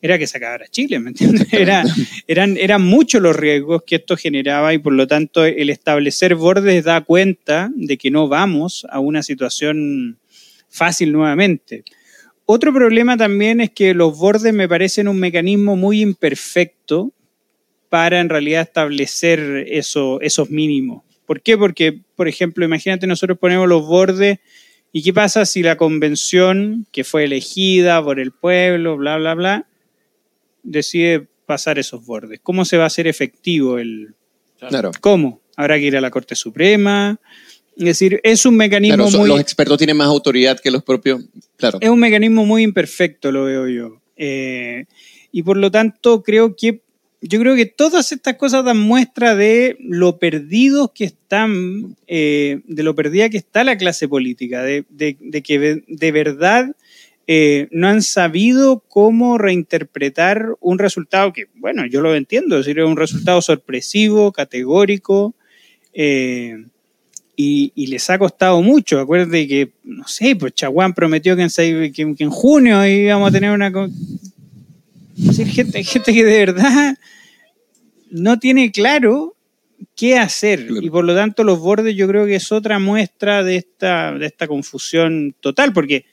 era 0.00 0.16
que 0.16 0.28
se 0.28 0.38
acabara 0.38 0.68
Chile, 0.68 1.00
¿me 1.00 1.10
entiendes? 1.10 1.52
Era, 1.52 1.82
eran, 2.28 2.56
eran 2.56 2.82
muchos 2.82 3.20
los 3.20 3.34
riesgos 3.34 3.82
que 3.84 3.96
esto 3.96 4.16
generaba 4.16 4.72
y 4.72 4.78
por 4.78 4.92
lo 4.92 5.06
tanto 5.08 5.44
el 5.44 5.68
establecer 5.68 6.36
bordes 6.36 6.84
da 6.84 7.00
cuenta 7.02 7.70
de 7.74 7.98
que 7.98 8.12
no 8.12 8.28
vamos 8.28 8.86
a 8.88 9.00
una 9.00 9.24
situación 9.24 10.18
fácil 10.68 11.10
nuevamente. 11.12 11.82
Otro 12.44 12.72
problema 12.72 13.16
también 13.16 13.60
es 13.60 13.70
que 13.70 13.94
los 13.94 14.16
bordes 14.16 14.54
me 14.54 14.68
parecen 14.68 15.08
un 15.08 15.18
mecanismo 15.18 15.74
muy 15.74 16.00
imperfecto 16.00 17.12
para 17.90 18.20
en 18.20 18.30
realidad 18.30 18.62
establecer 18.62 19.66
eso, 19.68 20.20
esos 20.22 20.48
mínimos. 20.48 21.02
¿Por 21.26 21.42
qué? 21.42 21.58
Porque, 21.58 22.00
por 22.16 22.28
ejemplo, 22.28 22.64
imagínate, 22.64 23.06
nosotros 23.06 23.38
ponemos 23.38 23.68
los 23.68 23.86
bordes 23.86 24.38
y 24.92 25.02
qué 25.02 25.12
pasa 25.12 25.44
si 25.44 25.62
la 25.62 25.76
convención 25.76 26.86
que 26.92 27.04
fue 27.04 27.24
elegida 27.24 28.02
por 28.02 28.18
el 28.18 28.32
pueblo, 28.32 28.96
bla, 28.96 29.18
bla, 29.18 29.34
bla, 29.34 29.66
decide 30.62 31.28
pasar 31.46 31.78
esos 31.78 32.06
bordes. 32.06 32.40
¿Cómo 32.42 32.64
se 32.64 32.76
va 32.76 32.84
a 32.84 32.86
hacer 32.86 33.06
efectivo 33.06 33.78
el... 33.78 34.14
Claro. 34.58 34.92
¿Cómo? 35.00 35.40
Habrá 35.56 35.78
que 35.78 35.86
ir 35.86 35.96
a 35.96 36.00
la 36.00 36.10
Corte 36.10 36.34
Suprema. 36.34 37.18
Es 37.76 37.84
decir, 37.84 38.20
es 38.22 38.46
un 38.46 38.56
mecanismo 38.56 39.10
muy... 39.10 39.28
Los 39.28 39.40
expertos 39.40 39.78
tienen 39.78 39.96
más 39.96 40.06
autoridad 40.06 40.60
que 40.60 40.70
los 40.70 40.82
propios... 40.84 41.24
Claro. 41.56 41.78
Es 41.80 41.88
un 41.88 41.98
mecanismo 41.98 42.44
muy 42.44 42.62
imperfecto, 42.62 43.32
lo 43.32 43.44
veo 43.44 43.68
yo. 43.68 44.00
Eh, 44.16 44.84
y 45.32 45.42
por 45.42 45.56
lo 45.56 45.70
tanto, 45.70 46.22
creo 46.22 46.54
que 46.54 46.82
yo 47.22 47.38
creo 47.38 47.54
que 47.54 47.66
todas 47.66 48.12
estas 48.12 48.36
cosas 48.36 48.64
dan 48.64 48.78
muestra 48.78 49.34
de 49.34 49.76
lo 49.80 50.18
perdidos 50.18 50.90
que 50.94 51.04
están, 51.04 51.96
eh, 52.06 52.60
de 52.64 52.82
lo 52.82 52.94
perdida 52.94 53.28
que 53.28 53.36
está 53.36 53.62
la 53.62 53.76
clase 53.76 54.08
política, 54.08 54.62
de, 54.62 54.84
que 55.44 55.82
de 55.86 56.12
verdad 56.12 56.74
eh, 57.26 57.68
no 57.72 57.88
han 57.88 58.02
sabido 58.02 58.82
cómo 58.88 59.36
reinterpretar 59.36 60.56
un 60.60 60.78
resultado 60.78 61.32
que, 61.32 61.46
bueno, 61.54 61.84
yo 61.86 62.00
lo 62.00 62.14
entiendo, 62.14 62.58
es 62.58 62.64
decir, 62.64 62.80
es 62.80 62.86
un 62.86 62.96
resultado 62.96 63.42
sorpresivo, 63.42 64.32
categórico, 64.32 65.34
eh, 65.92 66.64
y, 67.36 67.86
les 67.86 68.10
ha 68.10 68.18
costado 68.18 68.60
mucho. 68.60 69.00
Acuérdense 69.00 69.48
que, 69.48 69.70
no 69.82 70.06
sé, 70.06 70.36
pues 70.36 70.54
Chaguán 70.54 70.92
prometió 70.92 71.34
que 71.36 71.46
en 71.96 72.30
junio 72.30 72.86
íbamos 72.86 73.30
a 73.30 73.32
tener 73.32 73.50
una 73.50 73.72
gente, 75.46 75.84
gente 75.84 76.12
que 76.12 76.24
de 76.24 76.38
verdad 76.38 76.96
no 78.10 78.38
tiene 78.38 78.72
claro 78.72 79.36
qué 79.96 80.18
hacer. 80.18 80.68
Y 80.82 80.90
por 80.90 81.04
lo 81.04 81.14
tanto 81.14 81.44
los 81.44 81.58
bordes 81.58 81.94
yo 81.96 82.06
creo 82.08 82.26
que 82.26 82.36
es 82.36 82.52
otra 82.52 82.78
muestra 82.78 83.42
de 83.42 83.56
esta, 83.56 84.12
de 84.12 84.26
esta 84.26 84.46
confusión 84.46 85.34
total 85.40 85.72
porque 85.72 86.04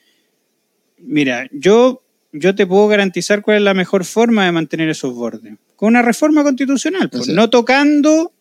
mira, 1.00 1.48
yo, 1.52 2.02
yo 2.32 2.54
te 2.54 2.66
puedo 2.66 2.88
garantizar 2.88 3.42
cuál 3.42 3.58
es 3.58 3.62
la 3.62 3.74
mejor 3.74 4.04
forma 4.04 4.44
de 4.44 4.52
mantener 4.52 4.88
esos 4.88 5.14
bordes. 5.14 5.54
Con 5.76 5.88
una 5.88 6.02
reforma 6.02 6.42
constitucional, 6.42 7.08
pues, 7.08 7.28
no 7.28 7.48
tocando 7.50 8.32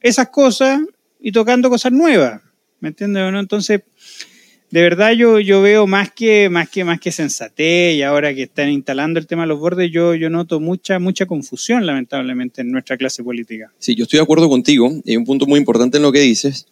esas 0.00 0.28
cosas 0.30 0.80
y 1.20 1.32
tocando 1.32 1.68
cosas 1.68 1.92
nuevas, 1.92 2.40
¿me 2.80 2.88
entiendes? 2.88 3.34
Entonces, 3.34 3.82
de 4.70 4.82
verdad 4.82 5.12
yo, 5.12 5.40
yo 5.40 5.62
veo 5.62 5.86
más 5.86 6.12
que, 6.12 6.48
más, 6.48 6.68
que, 6.68 6.84
más 6.84 7.00
que 7.00 7.10
sensatez 7.10 7.96
y 7.96 8.02
ahora 8.02 8.32
que 8.34 8.44
están 8.44 8.68
instalando 8.68 9.18
el 9.18 9.26
tema 9.26 9.42
de 9.42 9.48
los 9.48 9.58
bordes, 9.58 9.90
yo, 9.90 10.14
yo 10.14 10.30
noto 10.30 10.60
mucha, 10.60 10.98
mucha 10.98 11.26
confusión 11.26 11.84
lamentablemente 11.86 12.60
en 12.60 12.70
nuestra 12.70 12.96
clase 12.96 13.24
política. 13.24 13.72
Sí, 13.78 13.94
yo 13.96 14.04
estoy 14.04 14.18
de 14.18 14.22
acuerdo 14.22 14.48
contigo. 14.48 14.90
Hay 15.06 15.16
un 15.16 15.24
punto 15.24 15.46
muy 15.46 15.58
importante 15.58 15.96
en 15.96 16.04
lo 16.04 16.12
que 16.12 16.20
dices, 16.20 16.66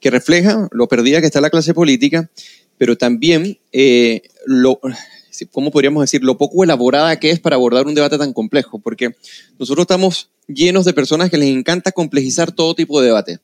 que 0.00 0.10
refleja 0.10 0.68
lo 0.72 0.88
perdida 0.88 1.20
que 1.20 1.26
está 1.26 1.40
la 1.40 1.50
clase 1.50 1.74
política, 1.74 2.28
pero 2.76 2.96
también 2.96 3.58
eh, 3.70 4.22
lo, 4.46 4.80
¿cómo 5.52 5.70
podríamos 5.70 6.02
decir? 6.02 6.24
Lo 6.24 6.36
poco 6.36 6.64
elaborada 6.64 7.20
que 7.20 7.30
es 7.30 7.38
para 7.38 7.54
abordar 7.54 7.86
un 7.86 7.94
debate 7.94 8.18
tan 8.18 8.32
complejo, 8.32 8.80
porque 8.80 9.14
nosotros 9.60 9.84
estamos 9.84 10.30
llenos 10.48 10.84
de 10.84 10.92
personas 10.92 11.30
que 11.30 11.38
les 11.38 11.48
encanta 11.48 11.92
complejizar 11.92 12.50
todo 12.50 12.74
tipo 12.74 13.00
de 13.00 13.06
debate 13.06 13.38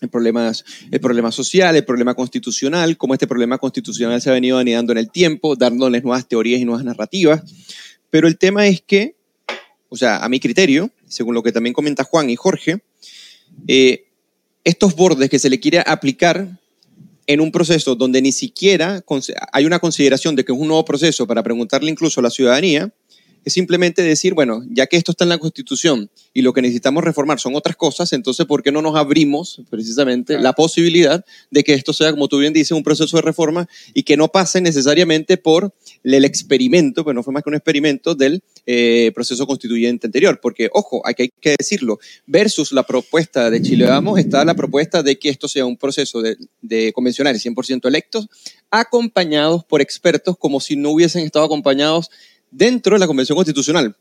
el 0.00 0.08
problema, 0.08 0.52
el 0.90 1.00
problema 1.00 1.32
social, 1.32 1.74
el 1.74 1.84
problema 1.84 2.14
constitucional, 2.14 2.96
cómo 2.96 3.14
este 3.14 3.26
problema 3.26 3.58
constitucional 3.58 4.20
se 4.20 4.30
ha 4.30 4.34
venido 4.34 4.58
anidando 4.58 4.92
en 4.92 4.98
el 4.98 5.10
tiempo, 5.10 5.56
dándoles 5.56 6.02
nuevas 6.02 6.28
teorías 6.28 6.60
y 6.60 6.64
nuevas 6.64 6.84
narrativas. 6.84 7.42
Pero 8.10 8.28
el 8.28 8.38
tema 8.38 8.66
es 8.66 8.82
que, 8.82 9.16
o 9.88 9.96
sea, 9.96 10.18
a 10.24 10.28
mi 10.28 10.40
criterio, 10.40 10.90
según 11.06 11.34
lo 11.34 11.42
que 11.42 11.52
también 11.52 11.72
comenta 11.72 12.04
Juan 12.04 12.28
y 12.30 12.36
Jorge, 12.36 12.82
eh, 13.66 14.06
estos 14.64 14.94
bordes 14.96 15.30
que 15.30 15.38
se 15.38 15.48
le 15.48 15.60
quiere 15.60 15.82
aplicar 15.86 16.58
en 17.26 17.40
un 17.40 17.50
proceso 17.50 17.94
donde 17.94 18.22
ni 18.22 18.32
siquiera 18.32 19.04
hay 19.52 19.64
una 19.64 19.78
consideración 19.78 20.36
de 20.36 20.44
que 20.44 20.52
es 20.52 20.58
un 20.58 20.68
nuevo 20.68 20.84
proceso 20.84 21.26
para 21.26 21.42
preguntarle 21.42 21.90
incluso 21.90 22.20
a 22.20 22.22
la 22.22 22.30
ciudadanía, 22.30 22.92
es 23.46 23.52
simplemente 23.52 24.02
decir, 24.02 24.34
bueno, 24.34 24.64
ya 24.68 24.88
que 24.88 24.96
esto 24.96 25.12
está 25.12 25.22
en 25.24 25.28
la 25.28 25.38
Constitución 25.38 26.10
y 26.34 26.42
lo 26.42 26.52
que 26.52 26.62
necesitamos 26.62 27.04
reformar 27.04 27.38
son 27.38 27.54
otras 27.54 27.76
cosas, 27.76 28.12
entonces, 28.12 28.44
¿por 28.44 28.60
qué 28.60 28.72
no 28.72 28.82
nos 28.82 28.96
abrimos 28.96 29.62
precisamente 29.70 30.36
la 30.40 30.52
posibilidad 30.52 31.24
de 31.52 31.62
que 31.62 31.72
esto 31.72 31.92
sea, 31.92 32.10
como 32.10 32.26
tú 32.26 32.38
bien 32.38 32.52
dices, 32.52 32.72
un 32.72 32.82
proceso 32.82 33.16
de 33.16 33.22
reforma 33.22 33.68
y 33.94 34.02
que 34.02 34.16
no 34.16 34.26
pase 34.26 34.60
necesariamente 34.60 35.36
por 35.36 35.72
el 36.02 36.24
experimento, 36.24 37.04
pues 37.04 37.14
no 37.14 37.22
fue 37.22 37.32
más 37.32 37.44
que 37.44 37.50
un 37.50 37.54
experimento 37.54 38.16
del 38.16 38.42
eh, 38.66 39.12
proceso 39.14 39.46
constituyente 39.46 40.08
anterior? 40.08 40.40
Porque, 40.42 40.68
ojo, 40.72 41.00
hay 41.06 41.14
que, 41.14 41.22
hay 41.22 41.32
que 41.40 41.54
decirlo, 41.56 42.00
versus 42.26 42.72
la 42.72 42.82
propuesta 42.82 43.48
de 43.48 43.62
Chile 43.62 43.86
Vamos 43.86 44.18
está 44.18 44.44
la 44.44 44.54
propuesta 44.54 45.04
de 45.04 45.20
que 45.20 45.28
esto 45.28 45.46
sea 45.46 45.64
un 45.64 45.76
proceso 45.76 46.20
de, 46.20 46.36
de 46.62 46.92
convencionales 46.92 47.46
100% 47.46 47.86
electos, 47.86 48.26
acompañados 48.72 49.64
por 49.64 49.80
expertos 49.80 50.36
como 50.36 50.58
si 50.58 50.74
no 50.74 50.90
hubiesen 50.90 51.24
estado 51.24 51.44
acompañados 51.44 52.10
dentro 52.56 52.94
de 52.94 53.00
la 53.00 53.06
Convención 53.06 53.36
Constitucional, 53.36 53.94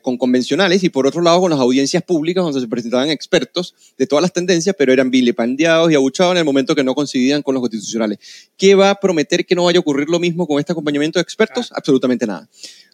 con 0.00 0.16
convencionales 0.16 0.84
y 0.84 0.90
por 0.90 1.08
otro 1.08 1.22
lado 1.22 1.40
con 1.40 1.50
las 1.50 1.58
audiencias 1.58 2.04
públicas 2.04 2.44
donde 2.44 2.60
se 2.60 2.68
presentaban 2.68 3.10
expertos 3.10 3.74
de 3.98 4.06
todas 4.06 4.22
las 4.22 4.32
tendencias, 4.32 4.76
pero 4.78 4.92
eran 4.92 5.10
vilipendiados 5.10 5.90
y 5.90 5.96
abuchados 5.96 6.32
en 6.32 6.38
el 6.38 6.44
momento 6.44 6.76
que 6.76 6.84
no 6.84 6.94
coincidían 6.94 7.42
con 7.42 7.54
los 7.54 7.60
constitucionales. 7.60 8.18
¿Qué 8.56 8.76
va 8.76 8.90
a 8.90 8.94
prometer 9.00 9.44
que 9.44 9.56
no 9.56 9.64
vaya 9.64 9.78
a 9.78 9.80
ocurrir 9.80 10.08
lo 10.08 10.20
mismo 10.20 10.46
con 10.46 10.60
este 10.60 10.70
acompañamiento 10.70 11.18
de 11.18 11.22
expertos? 11.22 11.72
Ah. 11.72 11.76
Absolutamente 11.78 12.26
nada. 12.26 12.48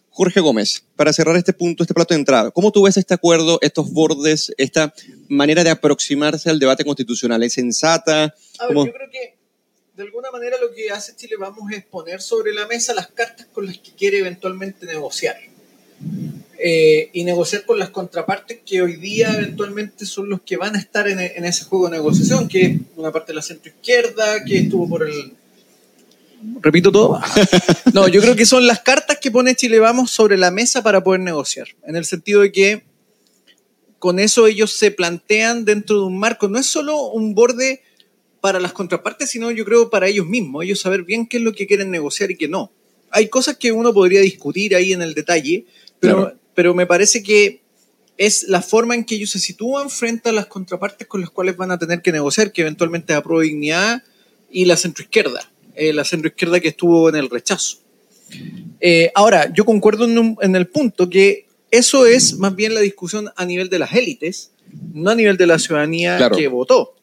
Jorge 0.08 0.40
Gómez, 0.40 0.84
para 0.96 1.12
cerrar 1.12 1.36
este 1.36 1.52
punto, 1.52 1.82
este 1.82 1.94
plato 1.94 2.12
de 2.12 2.20
entrada, 2.20 2.50
¿cómo 2.50 2.70
tú 2.70 2.82
ves 2.82 2.96
este 2.98 3.14
acuerdo, 3.14 3.58
estos 3.62 3.90
bordes, 3.92 4.52
esta 4.58 4.92
manera 5.28 5.64
de 5.64 5.70
aproximarse 5.70 6.50
al 6.50 6.58
debate 6.58 6.84
constitucional? 6.84 7.42
¿Es 7.42 7.54
sensata? 7.54 8.34
A 8.58 8.66
ver, 8.66 8.76
yo 8.76 8.82
creo 8.92 9.10
que 9.10 9.31
de 10.02 10.08
alguna 10.08 10.32
manera 10.32 10.56
lo 10.60 10.72
que 10.74 10.90
hace 10.90 11.14
Chile 11.14 11.36
Vamos 11.38 11.70
es 11.72 11.84
poner 11.84 12.20
sobre 12.20 12.52
la 12.52 12.66
mesa 12.66 12.92
las 12.92 13.06
cartas 13.06 13.46
con 13.52 13.66
las 13.66 13.78
que 13.78 13.92
quiere 13.92 14.18
eventualmente 14.18 14.84
negociar. 14.84 15.36
Eh, 16.58 17.10
y 17.12 17.24
negociar 17.24 17.64
con 17.64 17.78
las 17.78 17.90
contrapartes 17.90 18.60
que 18.66 18.82
hoy 18.82 18.96
día 18.96 19.32
eventualmente 19.32 20.04
son 20.06 20.28
los 20.28 20.42
que 20.42 20.56
van 20.56 20.76
a 20.76 20.78
estar 20.78 21.08
en, 21.08 21.44
ese 21.44 21.64
juego 21.64 21.88
de 21.88 21.96
negociación, 21.96 22.48
que 22.48 22.62
es 22.62 22.80
una 22.96 23.12
parte 23.12 23.32
de 23.32 23.36
la 23.36 23.42
centroizquierda, 23.42 24.44
que 24.44 24.58
estuvo 24.58 24.88
por 24.88 25.08
el... 25.08 25.34
Repito 26.60 26.90
todo. 26.90 27.20
No, 27.92 28.08
yo 28.08 28.20
creo 28.20 28.34
que 28.34 28.46
son 28.46 28.66
las 28.66 28.80
cartas 28.80 29.18
que 29.20 29.30
pone 29.30 29.54
Chile 29.54 29.78
Vamos 29.78 30.10
sobre 30.10 30.36
la 30.36 30.50
mesa 30.50 30.82
para 30.82 31.04
poder 31.04 31.20
negociar, 31.20 31.68
en 31.86 31.94
el 31.94 32.04
sentido 32.04 32.40
de 32.40 32.50
que 32.50 32.82
con 34.00 34.18
eso 34.18 34.48
ellos 34.48 34.72
se 34.72 34.90
plantean 34.90 35.64
dentro 35.64 36.00
de 36.00 36.06
un 36.06 36.18
marco, 36.18 36.48
no 36.48 36.58
es 36.58 36.66
solo 36.66 37.10
un 37.10 37.36
borde 37.36 37.82
para 38.42 38.58
las 38.58 38.72
contrapartes, 38.72 39.30
sino 39.30 39.52
yo 39.52 39.64
creo 39.64 39.88
para 39.88 40.08
ellos 40.08 40.26
mismos, 40.26 40.64
ellos 40.64 40.80
saber 40.80 41.04
bien 41.04 41.28
qué 41.28 41.36
es 41.36 41.44
lo 41.44 41.52
que 41.54 41.68
quieren 41.68 41.92
negociar 41.92 42.32
y 42.32 42.36
qué 42.36 42.48
no. 42.48 42.72
Hay 43.10 43.28
cosas 43.28 43.56
que 43.56 43.70
uno 43.70 43.94
podría 43.94 44.20
discutir 44.20 44.74
ahí 44.74 44.92
en 44.92 45.00
el 45.00 45.14
detalle, 45.14 45.64
pero, 46.00 46.34
pero 46.52 46.74
me 46.74 46.84
parece 46.84 47.22
que 47.22 47.62
es 48.18 48.48
la 48.48 48.60
forma 48.60 48.96
en 48.96 49.04
que 49.04 49.14
ellos 49.14 49.30
se 49.30 49.38
sitúan 49.38 49.90
frente 49.90 50.28
a 50.28 50.32
las 50.32 50.46
contrapartes 50.46 51.06
con 51.06 51.20
las 51.20 51.30
cuales 51.30 51.56
van 51.56 51.70
a 51.70 51.78
tener 51.78 52.02
que 52.02 52.10
negociar, 52.10 52.50
que 52.50 52.62
eventualmente 52.62 53.12
es 53.12 53.18
a 53.20 53.40
Dignidad 53.40 54.02
y 54.50 54.64
la 54.64 54.76
centroizquierda, 54.76 55.48
eh, 55.76 55.92
la 55.92 56.04
centroizquierda 56.04 56.58
que 56.58 56.68
estuvo 56.68 57.08
en 57.08 57.14
el 57.14 57.30
rechazo. 57.30 57.78
Eh, 58.80 59.12
ahora, 59.14 59.52
yo 59.54 59.64
concuerdo 59.64 60.04
en, 60.04 60.56
el 60.56 60.66
punto 60.66 61.08
que 61.08 61.46
eso 61.70 62.06
es 62.06 62.38
más 62.38 62.56
bien 62.56 62.74
la 62.74 62.80
discusión 62.80 63.30
a 63.36 63.44
nivel 63.44 63.68
de 63.68 63.78
las 63.78 63.92
élites, 63.92 64.50
no 64.92 65.10
a 65.10 65.14
nivel 65.14 65.36
de 65.36 65.46
la 65.46 65.60
ciudadanía 65.60 66.28
que 66.36 66.48
votó. 66.48 66.96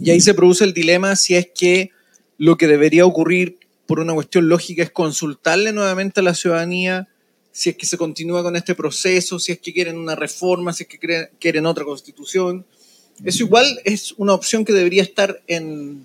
Y 0.00 0.10
ahí 0.10 0.20
se 0.20 0.34
produce 0.34 0.64
el 0.64 0.74
dilema 0.74 1.16
si 1.16 1.34
es 1.34 1.48
que 1.54 1.90
lo 2.38 2.56
que 2.56 2.66
debería 2.66 3.06
ocurrir 3.06 3.58
por 3.86 4.00
una 4.00 4.14
cuestión 4.14 4.48
lógica 4.48 4.82
es 4.82 4.90
consultarle 4.90 5.72
nuevamente 5.72 6.20
a 6.20 6.22
la 6.22 6.34
ciudadanía 6.34 7.08
si 7.52 7.70
es 7.70 7.76
que 7.76 7.86
se 7.86 7.96
continúa 7.96 8.42
con 8.42 8.56
este 8.56 8.74
proceso, 8.74 9.38
si 9.38 9.52
es 9.52 9.60
que 9.60 9.72
quieren 9.72 9.96
una 9.96 10.16
reforma, 10.16 10.72
si 10.72 10.82
es 10.82 10.88
que 10.88 11.28
quieren 11.38 11.66
otra 11.66 11.84
constitución. 11.84 12.66
Eso 13.24 13.44
igual 13.44 13.80
es 13.84 14.12
una 14.16 14.34
opción 14.34 14.64
que 14.64 14.72
debería 14.72 15.02
estar 15.02 15.40
en, 15.46 16.04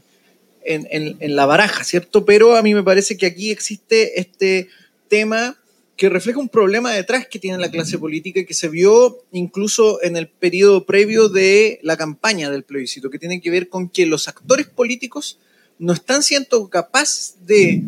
en, 0.63 1.17
en 1.19 1.35
la 1.35 1.47
baraja, 1.47 1.83
¿cierto? 1.83 2.23
Pero 2.23 2.55
a 2.55 2.61
mí 2.61 2.75
me 2.75 2.83
parece 2.83 3.17
que 3.17 3.25
aquí 3.25 3.49
existe 3.49 4.19
este 4.19 4.67
tema 5.07 5.58
que 5.99 6.07
refleja 6.07 6.39
un 6.39 6.47
problema 6.47 6.93
detrás 6.93 7.27
que 7.27 7.39
tiene 7.39 7.57
la 7.57 7.69
clase 7.69 7.99
política 7.99 8.45
que 8.45 8.53
se 8.53 8.69
vio 8.69 9.17
incluso 9.33 10.01
en 10.01 10.15
el 10.15 10.29
periodo 10.29 10.85
previo 10.85 11.27
de 11.27 11.77
la 11.83 11.97
campaña 11.97 12.49
del 12.49 12.63
plebiscito, 12.63 13.09
que 13.09 13.19
tiene 13.19 13.41
que 13.41 13.51
ver 13.51 13.67
con 13.67 13.89
que 13.89 14.05
los 14.05 14.29
actores 14.29 14.65
políticos 14.67 15.39
no 15.77 15.91
están 15.91 16.23
siendo 16.23 16.69
capaces 16.69 17.35
de 17.45 17.83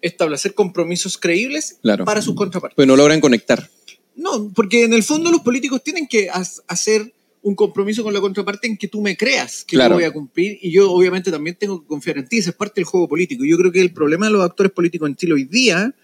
establecer 0.00 0.54
compromisos 0.54 1.18
creíbles 1.18 1.78
para 2.06 2.22
sus 2.22 2.34
contrapartes. 2.34 2.76
Pues 2.76 2.88
no 2.88 2.96
logran 2.96 3.20
conectar. 3.20 3.68
No, 4.16 4.50
porque 4.54 4.84
en 4.84 4.94
el 4.94 5.02
fondo 5.02 5.30
los 5.30 5.42
políticos 5.42 5.84
tienen 5.84 6.08
que 6.08 6.30
hacer 6.66 7.12
un 7.42 7.54
compromiso 7.54 8.02
con 8.02 8.14
la 8.14 8.22
contraparte 8.22 8.68
en 8.68 8.78
que 8.78 8.88
tú 8.88 9.02
me 9.02 9.18
creas 9.18 9.66
que 9.66 9.76
lo 9.76 9.90
voy 9.90 10.04
a 10.04 10.12
cumplir 10.14 10.58
y 10.62 10.70
yo 10.72 10.90
obviamente 10.90 11.30
también 11.30 11.56
tengo 11.56 11.82
que 11.82 11.86
confiar 11.86 12.16
en 12.16 12.26
ti, 12.26 12.38
esa 12.38 12.50
es 12.50 12.56
parte 12.56 12.76
del 12.76 12.84
juego 12.84 13.06
político. 13.06 13.44
Yo 13.44 13.58
creo 13.58 13.70
que 13.70 13.82
el 13.82 13.92
problema 13.92 14.28
de 14.28 14.32
los 14.32 14.42
actores 14.42 14.72
políticos 14.72 15.10
en 15.10 15.16
Chile 15.16 15.34
hoy 15.34 15.44
día 15.44 15.94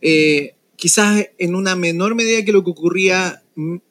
eh, 0.00 0.54
quizás 0.82 1.28
en 1.38 1.54
una 1.54 1.76
menor 1.76 2.16
medida 2.16 2.44
que 2.44 2.50
lo 2.50 2.64
que 2.64 2.70
ocurría 2.70 3.40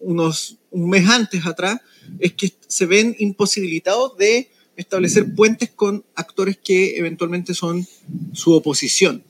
unos 0.02 0.58
un 0.72 0.90
mes 0.90 1.08
antes 1.08 1.46
atrás, 1.46 1.80
es 2.20 2.34
que 2.34 2.52
se 2.68 2.86
ven 2.86 3.16
imposibilitados 3.18 4.18
de 4.18 4.50
establecer 4.76 5.34
puentes 5.34 5.70
con 5.70 6.04
actores 6.16 6.58
que 6.62 6.98
eventualmente 6.98 7.54
son 7.54 7.88
su 8.34 8.52
oposición. 8.52 9.24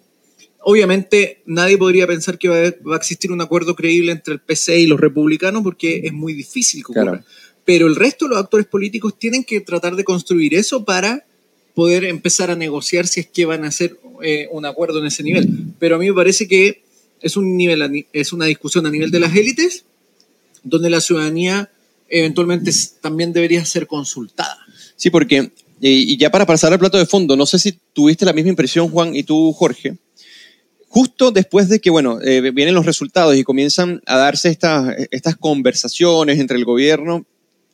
Obviamente 0.63 1.43
nadie 1.45 1.77
podría 1.77 2.07
pensar 2.07 2.39
que 2.39 2.49
va 2.49 2.95
a, 2.95 2.97
existir 2.97 3.31
un 3.31 3.41
acuerdo 3.41 3.75
creíble 3.75 4.11
entre 4.11 4.33
el 4.33 4.39
PC 4.39 4.79
y 4.79 4.87
los 4.87 4.99
republicanos 4.99 5.61
porque 5.61 6.01
es 6.03 6.13
muy 6.13 6.33
difícil 6.33 6.83
que 6.83 6.99
ocurra. 6.99 7.23
Pero 7.63 7.85
el 7.85 7.95
resto 7.95 8.25
de 8.25 8.29
los 8.29 8.39
actores 8.39 8.65
políticos 8.65 9.19
tienen 9.19 9.43
que 9.43 9.61
tratar 9.61 9.95
de 9.95 10.03
construir 10.03 10.55
eso 10.55 10.83
para 10.83 11.27
poder 11.75 12.05
empezar 12.05 12.49
a 12.49 12.55
negociar 12.55 13.05
si 13.05 13.19
es 13.19 13.27
que 13.27 13.45
van 13.45 13.65
a 13.65 13.67
hacer 13.67 13.99
eh, 14.23 14.47
un 14.51 14.65
acuerdo 14.65 14.97
en 14.97 15.05
ese 15.05 15.21
nivel. 15.21 15.47
Pero 15.77 15.97
a 15.97 15.99
mí 15.99 16.07
me 16.07 16.15
parece 16.15 16.47
que 16.47 16.89
es, 17.21 17.37
un 17.37 17.57
nivel, 17.57 18.05
es 18.13 18.33
una 18.33 18.45
discusión 18.45 18.85
a 18.85 18.91
nivel 18.91 19.11
de 19.11 19.19
las 19.19 19.35
élites, 19.35 19.85
donde 20.63 20.89
la 20.89 21.01
ciudadanía 21.01 21.71
eventualmente 22.09 22.71
también 23.01 23.33
debería 23.33 23.63
ser 23.65 23.87
consultada. 23.87 24.57
Sí, 24.95 25.09
porque, 25.09 25.51
y 25.79 26.17
ya 26.17 26.29
para 26.29 26.45
pasar 26.45 26.73
al 26.73 26.79
plato 26.79 26.97
de 26.97 27.05
fondo, 27.05 27.35
no 27.35 27.45
sé 27.45 27.57
si 27.57 27.79
tuviste 27.93 28.25
la 28.25 28.33
misma 28.33 28.49
impresión, 28.49 28.89
Juan, 28.89 29.15
y 29.15 29.23
tú, 29.23 29.53
Jorge, 29.53 29.97
justo 30.91 31.31
después 31.31 31.69
de 31.69 31.79
que, 31.79 31.89
bueno, 31.89 32.19
eh, 32.21 32.51
vienen 32.51 32.75
los 32.75 32.85
resultados 32.85 33.35
y 33.37 33.45
comienzan 33.45 34.01
a 34.05 34.17
darse 34.17 34.49
estas 34.49 35.37
conversaciones 35.37 36.37
entre 36.37 36.57
el 36.57 36.65
gobierno, 36.65 37.25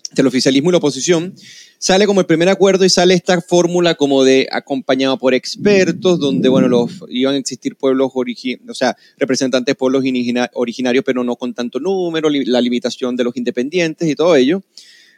entre 0.10 0.22
el 0.22 0.28
oficialismo 0.28 0.70
y 0.70 0.72
la 0.72 0.78
oposición, 0.78 1.34
sale 1.78 2.06
como 2.06 2.22
el 2.22 2.26
primer 2.26 2.50
acuerdo 2.50 2.86
y 2.86 2.90
sale 2.90 3.14
esta 3.14 3.42
fórmula 3.42 3.96
como 3.96 4.24
de 4.24 4.48
acompañado 4.52 5.18
por 5.18 5.34
expertos, 5.34 6.20
donde, 6.20 6.50
bueno, 6.50 6.68
los, 6.68 6.92
iban 7.10 7.36
a 7.36 7.38
existir 7.38 7.76
pueblos, 7.76 8.12
o 8.14 8.74
sea, 8.74 8.96
representantes 9.18 9.74
de 9.74 9.76
pueblos 9.76 10.04
originarios, 10.54 11.04
pero 11.06 11.24
no 11.24 11.36
con 11.36 11.54
tanto 11.54 11.80
número, 11.80 12.30
la 12.30 12.62
limitación 12.62 13.16
de 13.16 13.24
los 13.24 13.36
independientes 13.36 14.08
y 14.08 14.16
todo 14.16 14.36
ello. 14.36 14.64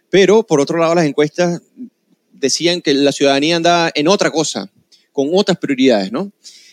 Pero, 0.09 0.43
por 0.43 0.59
otro 0.59 0.77
lado, 0.77 0.95
las 0.95 1.05
encuestas 1.05 1.61
decían 2.33 2.81
que 2.81 2.93
la 2.93 3.11
ciudadanía 3.11 3.57
andaba 3.57 3.91
en 3.93 4.07
otra 4.07 4.31
cosa, 4.31 4.71
con 5.11 5.29
otras 5.33 5.57
prioridades, 5.57 6.11
¿no? 6.11 6.31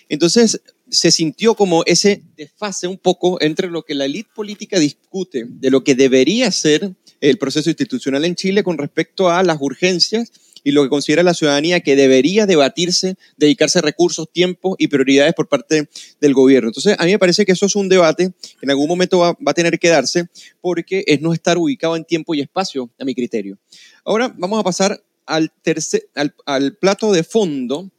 Entonces, 0.09 0.61
se 0.88 1.11
sintió 1.11 1.55
como 1.55 1.83
ese 1.85 2.22
desfase 2.37 2.87
un 2.87 2.96
poco 2.96 3.40
entre 3.40 3.68
lo 3.68 3.83
que 3.83 3.94
la 3.94 4.05
élite 4.05 4.31
política 4.35 4.79
discute 4.79 5.44
de 5.48 5.70
lo 5.70 5.83
que 5.83 5.94
debería 5.94 6.50
ser 6.52 6.94
el 7.20 7.38
proceso 7.38 7.70
institucional 7.70 8.24
en 8.24 8.35
Chile 8.35 8.62
con 8.62 8.79
respecto 8.79 9.31
a 9.31 9.42
las 9.42 9.59
urgencias 9.61 10.31
y 10.66 10.72
lo 10.72 10.83
que 10.83 10.88
considera 10.88 11.22
la 11.22 11.33
ciudadanía 11.33 11.79
que 11.79 11.94
debería 11.94 12.44
debatirse, 12.44 13.14
dedicarse 13.37 13.81
recursos, 13.81 14.29
tiempo 14.33 14.74
y 14.81 14.88
prioridades 14.88 15.33
por 15.33 15.46
parte 15.46 15.88
del 16.20 16.35
gobierno. 16.35 16.70
Entonces, 16.70 16.96
a 16.98 17.05
mí 17.05 17.12
me 17.12 17.20
parece 17.20 17.46
que 17.46 17.52
eso 17.52 17.66
es 17.66 17.76
un 17.76 17.88
debate 17.88 18.33
que 18.40 18.66
en 18.66 18.70
algún 18.70 18.88
momento 18.88 19.20
va, 19.20 19.37
a 19.46 19.55
tener 19.55 19.79
que 19.79 19.88
darse 19.88 20.26
porque 20.61 21.05
es 21.07 21.20
no 21.20 21.33
estar 21.33 21.57
ubicado 21.57 21.94
en 21.94 22.05
tiempo 22.05 22.35
y 22.35 22.40
espacio, 22.40 22.90
a 22.98 23.05
mi 23.05 23.14
criterio. 23.14 23.59
Ahora 24.05 24.35
vamos 24.37 24.59
a 24.59 24.64
pasar 24.64 25.05
al, 25.24 25.52
tercer, 25.62 26.09
al, 26.14 26.76
plato 26.79 27.12
de 27.12 27.22
fondo, 27.22 27.92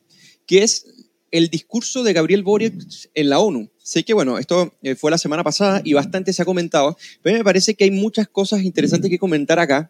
que 0.46 0.64
es 0.64 0.88
el 1.32 1.48
discurso 1.48 2.04
de 2.04 2.12
Gabriel 2.12 2.44
Boric 2.44 2.84
en 3.14 3.30
la 3.30 3.40
ONU. 3.40 3.70
Sé 3.88 4.04
que, 4.04 4.14
bueno, 4.14 4.38
esto 4.38 4.74
eh, 4.84 4.96
fue 4.96 5.12
la 5.12 5.18
semana 5.18 5.46
pasada 5.46 5.82
y 5.82 5.94
bastante 5.94 6.34
se 6.34 6.42
ha 6.42 6.46
comentado, 6.46 6.98
pero 7.22 7.38
me 7.38 7.44
parece 7.46 7.74
que 7.74 7.86
hay 7.86 7.92
muchas 7.92 8.28
cosas 8.28 8.64
interesantes 8.64 9.10
que 9.10 9.18
comentar 9.18 9.60
acá 9.60 9.90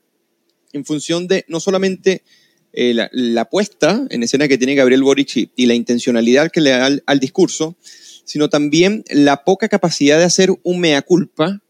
en 0.72 0.86
función 0.86 1.28
de 1.28 1.46
no 1.48 1.60
solamente 1.60 2.22
eh, 2.74 2.94
la, 2.94 3.50
puesta 3.50 4.06
en 4.12 4.22
escena 4.22 4.48
que 4.48 4.60
tiene 4.60 4.76
Gabriel 4.76 5.02
Boric 5.02 5.50
y, 5.56 5.66
la 5.66 5.74
intencionalidad 5.74 6.52
que 6.52 6.62
le 6.62 6.70
da 6.70 6.90
al, 7.08 7.20
discurso, 7.20 7.76
sino 8.24 8.52
también 8.52 9.04
la 9.10 9.44
poca 9.44 9.68
capacidad 9.68 10.20
de 10.20 10.26
hacer 10.26 10.54
un 10.62 10.80
mea 10.80 11.02
culpa 11.02 11.64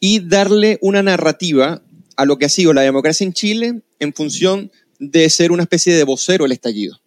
y 0.00 0.26
darle 0.26 0.78
una 0.80 1.02
narrativa 1.02 1.82
a 2.16 2.24
lo 2.24 2.38
que 2.38 2.46
ha 2.46 2.48
sido 2.48 2.72
la 2.72 2.80
democracia 2.80 3.26
en 3.26 3.34
Chile 3.34 3.82
en 3.98 4.14
función 4.14 4.72
de 4.98 5.28
ser 5.28 5.52
una 5.52 5.64
especie 5.64 5.94
de 5.94 6.04
vocero 6.04 6.46
el 6.46 6.52
estallido. 6.52 6.98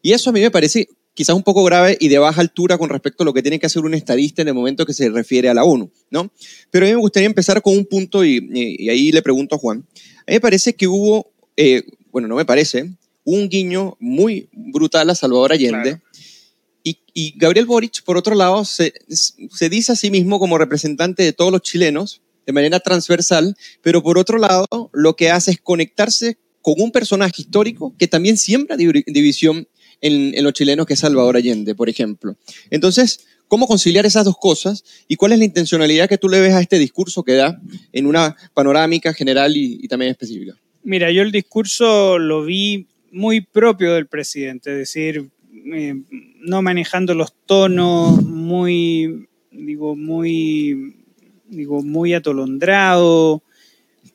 Y 0.00 0.12
eso 0.12 0.30
a 0.30 0.32
mí 0.32 0.40
me 0.40 0.50
parece 0.50 0.88
quizás 1.16 1.34
un 1.34 1.42
poco 1.42 1.64
grave 1.64 1.96
y 1.98 2.08
de 2.08 2.18
baja 2.18 2.42
altura 2.42 2.76
con 2.76 2.90
respecto 2.90 3.22
a 3.22 3.26
lo 3.26 3.32
que 3.32 3.42
tiene 3.42 3.58
que 3.58 3.66
hacer 3.66 3.82
un 3.82 3.94
estadista 3.94 4.42
en 4.42 4.48
el 4.48 4.54
momento 4.54 4.84
que 4.84 4.92
se 4.92 5.08
refiere 5.08 5.48
a 5.48 5.54
la 5.54 5.64
ONU, 5.64 5.90
¿no? 6.10 6.30
Pero 6.70 6.84
a 6.84 6.88
mí 6.88 6.94
me 6.94 7.00
gustaría 7.00 7.26
empezar 7.26 7.62
con 7.62 7.76
un 7.76 7.86
punto 7.86 8.22
y, 8.22 8.38
ahí 8.88 9.10
le 9.10 9.22
pregunto 9.22 9.56
a 9.56 9.58
Juan. 9.58 9.78
A 9.98 10.30
mí 10.30 10.34
me 10.34 10.40
parece 10.40 10.74
que 10.74 10.86
hubo, 10.86 11.32
eh, 11.56 11.84
bueno, 12.12 12.28
no 12.28 12.36
me 12.36 12.44
parece, 12.44 12.90
un 13.24 13.48
guiño 13.48 13.96
muy 13.98 14.50
brutal 14.52 15.08
a 15.08 15.14
Salvador 15.14 15.52
Allende. 15.52 16.00
Y, 17.18 17.32
Gabriel 17.38 17.64
Boric, 17.64 18.04
por 18.04 18.18
otro 18.18 18.34
lado, 18.34 18.62
se, 18.66 18.92
se 19.08 19.68
dice 19.70 19.92
a 19.92 19.96
sí 19.96 20.10
mismo 20.10 20.38
como 20.38 20.58
representante 20.58 21.22
de 21.22 21.32
todos 21.32 21.50
los 21.50 21.62
chilenos 21.62 22.20
de 22.44 22.52
manera 22.52 22.78
transversal, 22.78 23.56
pero 23.80 24.02
por 24.02 24.18
otro 24.18 24.36
lado, 24.36 24.66
lo 24.92 25.16
que 25.16 25.30
hace 25.30 25.52
es 25.52 25.60
conectarse 25.60 26.36
con 26.60 26.74
un 26.78 26.92
personaje 26.92 27.42
histórico 27.42 27.94
que 27.98 28.06
también 28.06 28.36
siembra 28.36 28.76
división 28.76 29.66
en, 30.00 30.44
los 30.44 30.52
chilenos, 30.52 30.86
que 30.86 30.94
es 30.94 31.00
Salvador 31.00 31.36
Allende, 31.36 31.74
por 31.74 31.88
ejemplo. 31.88 32.36
Entonces, 32.70 33.26
¿cómo 33.48 33.66
conciliar 33.66 34.06
esas 34.06 34.24
dos 34.24 34.36
cosas 34.38 34.84
y 35.08 35.16
cuál 35.16 35.32
es 35.32 35.38
la 35.38 35.44
intencionalidad 35.44 36.08
que 36.08 36.18
tú 36.18 36.28
le 36.28 36.40
ves 36.40 36.54
a 36.54 36.60
este 36.60 36.78
discurso 36.78 37.22
que 37.22 37.32
da 37.32 37.60
en 37.92 38.06
una 38.06 38.36
panorámica 38.54 39.12
general 39.12 39.56
y, 39.56 39.86
también 39.88 40.10
específica? 40.10 40.54
Mira, 40.82 41.10
yo 41.10 41.22
el 41.22 41.32
discurso 41.32 42.18
lo 42.18 42.44
vi 42.44 42.86
muy 43.10 43.40
propio 43.40 43.94
del 43.94 44.06
presidente, 44.06 44.70
es 44.72 44.78
decir, 44.78 45.28
eh, 45.74 45.94
no 46.40 46.62
manejando 46.62 47.14
los 47.14 47.32
tonos 47.46 48.22
muy, 48.22 49.26
digo, 49.50 49.96
muy, 49.96 50.96
digo, 51.48 51.82
muy 51.82 52.14
atolondrado, 52.14 53.42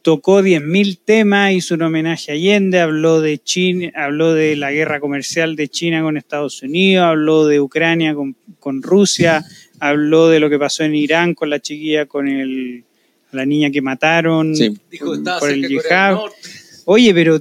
tocó 0.02 0.42
10.000 0.42 1.00
temas, 1.04 1.54
hizo 1.54 1.76
un 1.76 1.84
homenaje 1.84 2.32
a 2.32 2.36
Allende, 2.36 2.80
habló 2.80 3.22
de 3.22 3.38
China, 3.40 3.92
habló 3.96 4.34
de 4.34 4.56
la 4.56 4.72
guerra 4.72 5.00
comercial 5.00 5.56
de 5.56 5.68
China 5.68 6.02
con 6.02 6.18
Estados 6.18 6.62
Unidos, 6.64 7.06
habló 7.06 7.46
de 7.46 7.60
Ucrania 7.60 8.16
con, 8.60 8.82
Rusia, 8.82 9.44
habló 9.80 10.30
de 10.30 10.40
lo 10.40 10.50
que 10.50 10.60
pasó 10.60 10.84
en 10.84 10.96
Irán 10.96 11.34
con 11.34 11.50
la 11.50 11.60
chiquilla, 11.60 12.06
con 12.06 12.28
el, 12.28 12.84
la 13.32 13.46
niña 13.46 13.70
que 13.70 13.82
mataron 13.82 14.54
por, 15.40 15.50
el 15.50 15.68
yihad. 15.68 16.18
Oye, 16.86 17.14
pero 17.14 17.40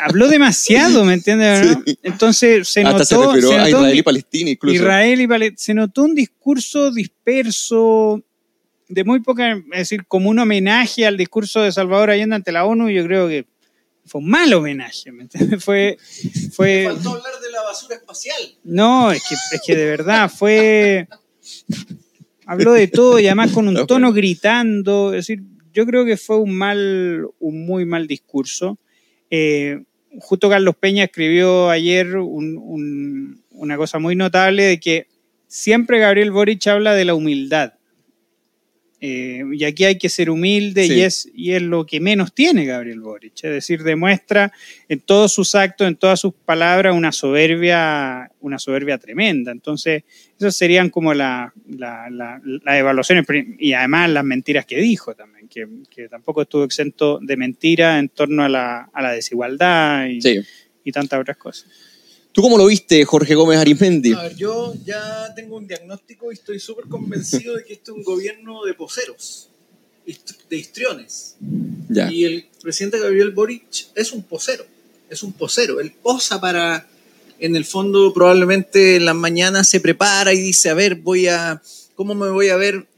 habló 0.00 0.28
demasiado, 0.28 1.04
¿me 1.04 1.14
entiendes? 1.14 1.76
Entonces 2.02 2.68
se 2.68 2.82
notó. 2.82 3.04
se 3.04 3.16
refirió 3.16 3.52
a 3.52 3.68
Israel 3.68 3.98
y 3.98 4.02
Palestina 4.02 4.50
incluso. 4.50 4.74
Israel 4.74 5.20
y 5.20 5.26
Palestina. 5.26 5.58
Se 5.58 5.74
notó 5.74 6.04
un 6.04 6.14
discurso 6.14 6.90
disperso, 6.90 8.22
de 8.94 9.04
muy 9.04 9.20
poca, 9.20 9.52
es 9.72 9.78
decir, 9.78 10.06
como 10.06 10.30
un 10.30 10.38
homenaje 10.38 11.06
al 11.06 11.16
discurso 11.16 11.60
de 11.60 11.72
Salvador 11.72 12.10
Allende 12.10 12.36
ante 12.36 12.52
la 12.52 12.64
ONU, 12.64 12.88
yo 12.88 13.04
creo 13.04 13.28
que 13.28 13.46
fue 14.06 14.20
un 14.20 14.28
mal 14.28 14.52
homenaje, 14.52 15.12
¿me 15.12 15.22
entiendes? 15.22 15.64
Fue, 15.64 15.98
fue... 16.52 16.84
faltó 16.86 17.10
hablar 17.10 17.40
de 17.42 17.50
la 17.50 17.62
basura 17.62 17.96
espacial. 17.96 18.40
No, 18.64 19.10
es 19.10 19.22
que, 19.28 19.34
es 19.34 19.62
que 19.64 19.76
de 19.76 19.86
verdad 19.86 20.30
fue... 20.30 21.08
Habló 22.46 22.72
de 22.74 22.88
todo 22.88 23.18
y 23.18 23.26
además 23.26 23.52
con 23.52 23.68
un 23.68 23.86
tono 23.86 24.12
gritando, 24.12 25.14
es 25.14 25.26
decir, 25.26 25.42
yo 25.72 25.86
creo 25.86 26.04
que 26.04 26.16
fue 26.16 26.38
un 26.38 26.54
mal, 26.54 27.26
un 27.40 27.66
muy 27.66 27.86
mal 27.86 28.06
discurso. 28.06 28.78
Eh, 29.30 29.82
justo 30.20 30.48
Carlos 30.48 30.76
Peña 30.76 31.04
escribió 31.04 31.70
ayer 31.70 32.16
una 32.16 33.76
cosa 33.76 33.98
muy 33.98 34.14
notable 34.14 34.62
de 34.64 34.80
que 34.80 35.08
siempre 35.48 35.98
Gabriel 35.98 36.30
Boric 36.30 36.66
habla 36.66 36.94
de 36.94 37.04
la 37.04 37.14
humildad. 37.14 37.74
Eh, 39.06 39.44
y 39.52 39.64
aquí 39.64 39.84
hay 39.84 39.98
que 39.98 40.08
ser 40.08 40.30
humilde 40.30 40.86
y, 40.86 41.02
es, 41.02 41.28
y 41.34 41.52
es 41.52 41.60
lo 41.60 41.84
que 41.84 42.00
menos 42.00 42.32
tiene 42.32 42.64
Gabriel 42.64 43.00
Boric. 43.00 43.34
Es 43.34 43.50
decir, 43.50 43.82
demuestra 43.82 44.50
en 44.88 44.98
todos 45.00 45.30
sus 45.30 45.54
actos, 45.54 45.86
en 45.86 45.96
todas 45.96 46.20
sus 46.20 46.32
palabras, 46.32 46.94
una 46.96 47.12
soberbia, 47.12 48.30
una 48.40 48.58
soberbia 48.58 48.96
tremenda. 48.96 49.52
Entonces, 49.52 50.04
esas 50.38 50.56
serían 50.56 50.88
como 50.88 51.12
las 51.12 51.52
evaluaciones 52.64 53.26
y 53.58 53.74
además 53.74 54.08
las 54.08 54.24
mentiras 54.24 54.64
que 54.64 54.78
dijo 54.78 55.14
también, 55.14 55.48
que, 55.48 56.08
tampoco 56.08 56.40
estuvo 56.40 56.64
exento 56.64 57.18
de 57.20 57.36
mentiras 57.36 58.00
en 58.00 58.08
torno 58.08 58.42
a 58.42 58.48
la, 58.48 59.12
desigualdad 59.12 60.06
y, 60.06 60.20
y 60.82 60.92
tantas 60.92 61.20
otras 61.20 61.36
cosas. 61.36 61.93
¿Tú 62.34 62.42
cómo 62.42 62.58
lo 62.58 62.66
viste, 62.66 63.04
Jorge 63.04 63.36
Gómez 63.36 63.60
Arismendi? 63.60 64.12
A 64.12 64.22
ver, 64.22 64.34
yo 64.34 64.74
ya 64.84 65.32
tengo 65.36 65.56
un 65.56 65.68
diagnóstico 65.68 66.32
y 66.32 66.34
estoy 66.34 66.58
súper 66.58 66.86
convencido 66.86 67.54
de 67.54 67.64
que 67.64 67.74
este 67.74 67.92
es 67.92 67.96
un 67.96 68.02
gobierno 68.02 68.64
de 68.64 68.74
poseros, 68.74 69.50
de 70.04 70.56
histriones. 70.56 71.36
Y 72.10 72.24
el 72.24 72.48
presidente 72.60 72.98
Gabriel 72.98 73.30
Boric 73.30 73.86
es 73.94 74.10
un 74.10 74.24
posero, 74.24 74.66
es 75.08 75.22
un 75.22 75.32
posero. 75.32 75.78
Él 75.78 75.92
posa 75.92 76.40
para, 76.40 76.88
en 77.38 77.54
el 77.54 77.64
fondo, 77.64 78.12
probablemente 78.12 78.96
en 78.96 79.04
las 79.04 79.14
mañanas 79.14 79.68
se 79.68 79.78
prepara 79.78 80.32
y 80.32 80.40
dice, 80.40 80.70
a 80.70 80.74
ver, 80.74 80.96
voy 80.96 81.28
a, 81.28 81.62
¿cómo 81.94 82.16
me 82.16 82.30
voy 82.30 82.48
a 82.48 82.56
ver 82.56 82.88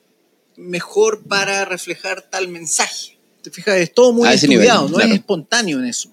mejor 0.56 1.24
para 1.24 1.66
reflejar 1.66 2.22
tal 2.22 2.48
mensaje? 2.48 3.18
Te 3.42 3.50
fijas, 3.50 3.76
es 3.76 3.92
todo 3.92 4.14
muy 4.14 4.30
estudiado, 4.30 4.88
no 4.88 4.98
es 4.98 5.10
espontáneo 5.10 5.78
en 5.78 5.84
eso. 5.84 6.10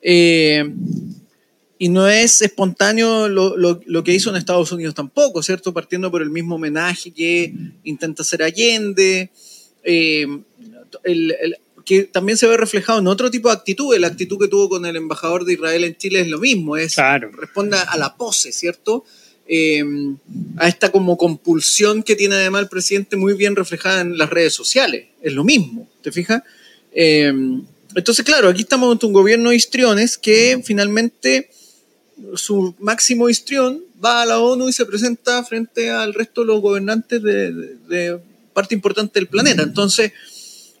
Eh, 0.00 0.64
y 1.84 1.90
no 1.90 2.08
es 2.08 2.40
espontáneo 2.40 3.28
lo, 3.28 3.58
lo, 3.58 4.04
que 4.04 4.14
hizo 4.14 4.30
en 4.30 4.36
Estados 4.36 4.72
Unidos 4.72 4.94
tampoco, 4.94 5.42
¿cierto? 5.42 5.74
Partiendo 5.74 6.10
por 6.10 6.22
el 6.22 6.30
mismo 6.30 6.54
homenaje 6.54 7.10
que 7.10 7.52
intenta 7.82 8.22
hacer 8.22 8.42
Allende, 8.42 9.28
eh, 9.82 10.26
que 11.84 12.04
también 12.04 12.38
se 12.38 12.46
ve 12.46 12.56
reflejado 12.56 13.00
en 13.00 13.06
otro 13.06 13.30
tipo 13.30 13.48
de 13.50 13.56
actitud. 13.56 13.94
La 13.98 14.06
actitud 14.06 14.38
que 14.38 14.48
tuvo 14.48 14.70
con 14.70 14.86
el 14.86 14.96
embajador 14.96 15.44
de 15.44 15.52
Israel 15.52 15.84
en 15.84 15.94
Chile 15.94 16.20
es 16.20 16.28
lo 16.28 16.38
mismo, 16.38 16.78
es 16.78 16.96
responde 17.32 17.76
a 17.76 17.98
la 17.98 18.16
pose, 18.16 18.50
¿cierto? 18.50 19.04
Eh, 19.46 19.84
a 20.56 20.68
esta 20.68 20.90
como 20.90 21.18
compulsión 21.18 22.02
que 22.02 22.16
tiene 22.16 22.36
además 22.36 22.62
el 22.62 22.68
presidente 22.70 23.18
muy 23.18 23.34
bien 23.34 23.56
reflejada 23.56 24.00
en 24.00 24.16
las 24.16 24.30
redes 24.30 24.54
sociales. 24.54 25.08
Es 25.20 25.34
lo 25.34 25.44
mismo, 25.44 25.86
¿te 26.00 26.10
fijas? 26.10 26.42
Eh, 26.92 27.30
entonces, 27.94 28.24
claro, 28.24 28.48
aquí 28.48 28.62
estamos 28.62 28.90
ante 28.90 29.04
un 29.04 29.12
gobierno 29.12 29.50
de 29.50 29.56
histriones 29.56 30.16
que 30.16 30.62
finalmente 30.64 31.50
su 32.36 32.74
máximo 32.78 33.28
histrión 33.28 33.82
va 34.04 34.22
a 34.22 34.26
la 34.26 34.38
ONU 34.38 34.68
y 34.68 34.72
se 34.72 34.86
presenta 34.86 35.42
frente 35.44 35.90
al 35.90 36.14
resto 36.14 36.42
de 36.42 36.46
los 36.48 36.60
gobernantes 36.60 37.22
de, 37.22 38.18
parte 38.52 38.74
importante 38.74 39.18
del 39.18 39.28
planeta. 39.28 39.62
Entonces, 39.62 40.12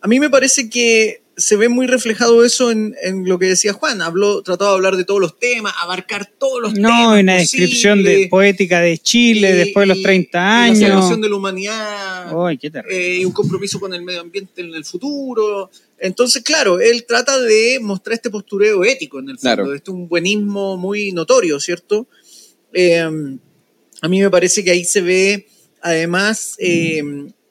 a 0.00 0.06
mí 0.06 0.20
me 0.20 0.30
parece 0.30 0.70
que 0.70 1.22
se 1.36 1.56
ve 1.56 1.68
muy 1.68 1.86
reflejado 1.86 2.44
eso 2.44 2.70
en, 2.70 2.94
lo 3.24 3.38
que 3.38 3.46
decía 3.46 3.72
Juan. 3.72 4.02
Habló, 4.02 4.42
trató 4.42 4.64
de 4.64 4.70
hablar 4.70 4.96
de 4.96 5.04
todos 5.04 5.20
los 5.20 5.38
temas, 5.38 5.74
abarcar 5.80 6.26
todos 6.38 6.60
los 6.62 6.74
temas. 6.74 6.90
No, 6.90 7.18
una 7.18 7.36
descripción 7.36 8.02
de 8.02 8.28
poética 8.30 8.80
de 8.80 8.98
Chile 8.98 9.52
después 9.54 9.88
de 9.88 9.94
los 9.94 10.02
30 10.02 10.62
años. 10.62 10.78
La 10.80 10.88
salvación 10.88 11.20
de 11.20 11.28
la 11.28 11.36
humanidad. 11.36 12.50
Eh, 12.90 13.18
y 13.20 13.24
un 13.24 13.32
compromiso 13.32 13.80
con 13.80 13.94
el 13.94 14.02
medio 14.02 14.20
ambiente 14.20 14.60
en 14.60 14.74
el 14.74 14.84
futuro. 14.84 15.70
Entonces, 15.98 16.42
claro, 16.42 16.80
él 16.80 17.04
trata 17.06 17.40
de 17.40 17.78
mostrar 17.80 18.14
este 18.14 18.30
postureo 18.30 18.84
ético 18.84 19.18
en 19.18 19.30
el 19.30 19.38
fondo, 19.38 19.72
este 19.74 19.90
un 19.90 20.08
buenismo 20.08 20.76
muy 20.76 21.12
notorio, 21.12 21.58
¿cierto? 21.60 22.08
Eh, 22.72 23.00
a 23.00 24.08
mí 24.08 24.20
me 24.20 24.30
parece 24.30 24.62
que 24.62 24.70
ahí 24.70 24.84
se 24.84 25.00
ve, 25.00 25.46
además, 25.80 26.56
eh, 26.58 27.02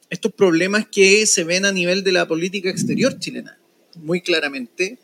estos 0.10 0.32
problemas 0.34 0.86
que 0.88 1.26
se 1.26 1.44
ven 1.44 1.66
a 1.66 1.72
nivel 1.72 2.04
de 2.04 2.12
la 2.12 2.28
política 2.28 2.70
exterior 2.70 3.18
chilena, 3.18 3.58
muy 3.98 4.22
claramente. 4.22 4.98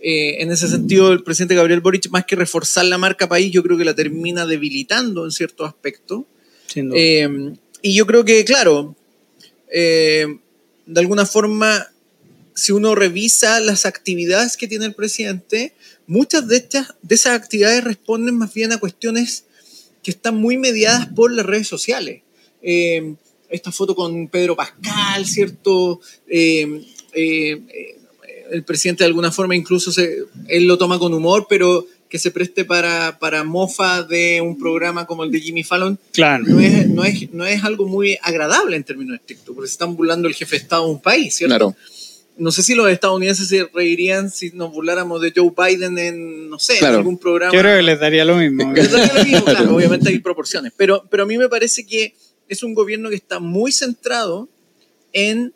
Eh, 0.00 0.42
en 0.42 0.50
ese 0.50 0.68
sentido, 0.68 1.12
el 1.12 1.22
presidente 1.22 1.54
Gabriel 1.54 1.80
Boric, 1.80 2.08
más 2.10 2.24
que 2.24 2.36
reforzar 2.36 2.84
la 2.84 2.98
marca 2.98 3.28
país, 3.28 3.50
yo 3.52 3.62
creo 3.62 3.76
que 3.76 3.84
la 3.84 3.94
termina 3.94 4.46
debilitando 4.46 5.24
en 5.24 5.32
cierto 5.32 5.64
aspecto. 5.64 6.26
y 6.74 7.94
yo 7.94 8.06
creo 8.06 8.24
que, 8.24 8.44
claro, 8.44 8.96
de 9.68 10.38
alguna 11.00 11.26
forma 11.26 11.88
si 12.58 12.72
uno 12.72 12.96
revisa 12.96 13.60
las 13.60 13.86
actividades 13.86 14.56
que 14.56 14.66
tiene 14.66 14.86
el 14.86 14.94
presidente, 14.94 15.74
muchas 16.08 16.48
de, 16.48 16.56
estas, 16.56 16.94
de 17.02 17.14
esas 17.14 17.40
actividades 17.40 17.84
responden 17.84 18.36
más 18.36 18.52
bien 18.52 18.72
a 18.72 18.78
cuestiones 18.78 19.44
que 20.02 20.10
están 20.10 20.36
muy 20.36 20.58
mediadas 20.58 21.06
por 21.06 21.32
las 21.32 21.46
redes 21.46 21.68
sociales. 21.68 22.22
Eh, 22.60 23.14
esta 23.48 23.70
foto 23.70 23.94
con 23.94 24.26
Pedro 24.26 24.56
Pascal, 24.56 25.24
¿cierto? 25.24 26.00
Eh, 26.26 26.84
eh, 27.12 27.97
el 28.50 28.62
presidente 28.64 29.04
de 29.04 29.08
alguna 29.08 29.32
forma 29.32 29.56
incluso 29.56 29.92
se, 29.92 30.24
él 30.48 30.66
lo 30.66 30.78
toma 30.78 30.98
con 30.98 31.14
humor, 31.14 31.46
pero 31.48 31.86
que 32.08 32.18
se 32.18 32.30
preste 32.30 32.64
para, 32.64 33.18
para 33.18 33.44
mofa 33.44 34.02
de 34.02 34.40
un 34.40 34.58
programa 34.58 35.06
como 35.06 35.24
el 35.24 35.30
de 35.30 35.40
Jimmy 35.40 35.62
Fallon, 35.62 35.98
claro. 36.12 36.44
no, 36.46 36.58
es, 36.60 36.88
no, 36.88 37.04
es, 37.04 37.32
no 37.32 37.44
es 37.44 37.62
algo 37.64 37.86
muy 37.86 38.18
agradable 38.22 38.76
en 38.76 38.84
términos 38.84 39.16
estrictos, 39.16 39.54
porque 39.54 39.68
se 39.68 39.72
están 39.72 39.94
burlando 39.94 40.26
el 40.26 40.34
jefe 40.34 40.56
de 40.56 40.62
Estado 40.62 40.86
de 40.86 40.92
un 40.92 41.00
país, 41.00 41.36
¿cierto? 41.36 41.56
Claro. 41.56 41.76
no 42.38 42.50
sé 42.50 42.62
si 42.62 42.74
los 42.74 42.90
estadounidenses 42.90 43.48
se 43.48 43.68
reirían 43.74 44.30
si 44.30 44.50
nos 44.52 44.72
burláramos 44.72 45.20
de 45.20 45.32
Joe 45.36 45.52
Biden 45.54 45.98
en, 45.98 46.48
no 46.48 46.58
sé, 46.58 46.78
en 46.78 46.86
algún 46.86 47.18
programa. 47.18 47.52
Yo 47.52 47.60
creo 47.60 47.76
que 47.76 47.82
les 47.82 48.00
daría 48.00 48.24
lo 48.24 48.36
mismo. 48.36 48.72
Les 48.74 48.90
daría 48.90 49.12
lo 49.12 49.24
mismo, 49.24 49.44
claro, 49.44 49.76
obviamente 49.76 50.08
hay 50.08 50.18
proporciones. 50.20 50.72
Pero, 50.76 51.04
pero 51.10 51.24
a 51.24 51.26
mí 51.26 51.36
me 51.36 51.48
parece 51.48 51.86
que 51.86 52.14
es 52.48 52.62
un 52.62 52.72
gobierno 52.72 53.10
que 53.10 53.16
está 53.16 53.38
muy 53.38 53.70
centrado 53.70 54.48
en 55.12 55.52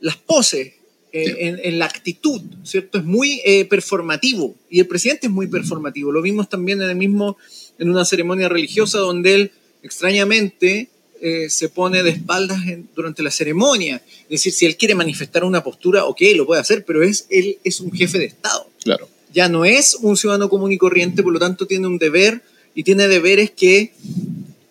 las 0.00 0.16
poses, 0.16 0.74
eh, 1.10 1.60
en, 1.62 1.78
la 1.78 1.86
actitud, 1.86 2.42
¿cierto? 2.64 2.98
Es 2.98 3.04
muy 3.04 3.40
eh, 3.44 3.64
performativo 3.64 4.54
y 4.68 4.80
el 4.80 4.86
presidente 4.86 5.26
es 5.26 5.32
muy 5.32 5.46
performativo. 5.46 6.12
Lo 6.12 6.20
vimos 6.20 6.50
también 6.50 6.82
en 6.82 6.90
el 6.90 6.96
mismo, 6.96 7.38
en 7.78 7.88
una 7.88 8.04
ceremonia 8.04 8.48
religiosa 8.50 8.98
donde 8.98 9.34
él 9.34 9.52
extrañamente 9.82 10.90
eh, 11.22 11.48
se 11.48 11.70
pone 11.70 12.02
de 12.02 12.10
espaldas 12.10 12.60
durante 12.94 13.22
la 13.22 13.30
ceremonia. 13.30 14.02
Es 14.24 14.28
decir, 14.28 14.52
si 14.52 14.66
él 14.66 14.76
quiere 14.76 14.94
manifestar 14.94 15.44
una 15.44 15.64
postura, 15.64 16.04
ok, 16.04 16.20
lo 16.36 16.46
puede 16.46 16.60
hacer, 16.60 16.84
pero 16.84 17.02
es, 17.02 17.26
él 17.30 17.58
es 17.64 17.80
un 17.80 17.90
jefe 17.90 18.18
de 18.18 18.26
Estado. 18.26 18.68
Claro. 18.82 19.08
Ya 19.32 19.48
no 19.48 19.64
es 19.64 19.94
un 20.02 20.16
ciudadano 20.16 20.50
común 20.50 20.72
y 20.72 20.78
corriente, 20.78 21.22
por 21.22 21.32
lo 21.32 21.38
tanto 21.38 21.66
tiene 21.66 21.86
un 21.86 21.96
deber 21.96 22.42
y 22.74 22.82
tiene 22.82 23.08
deberes 23.08 23.50
que 23.50 23.92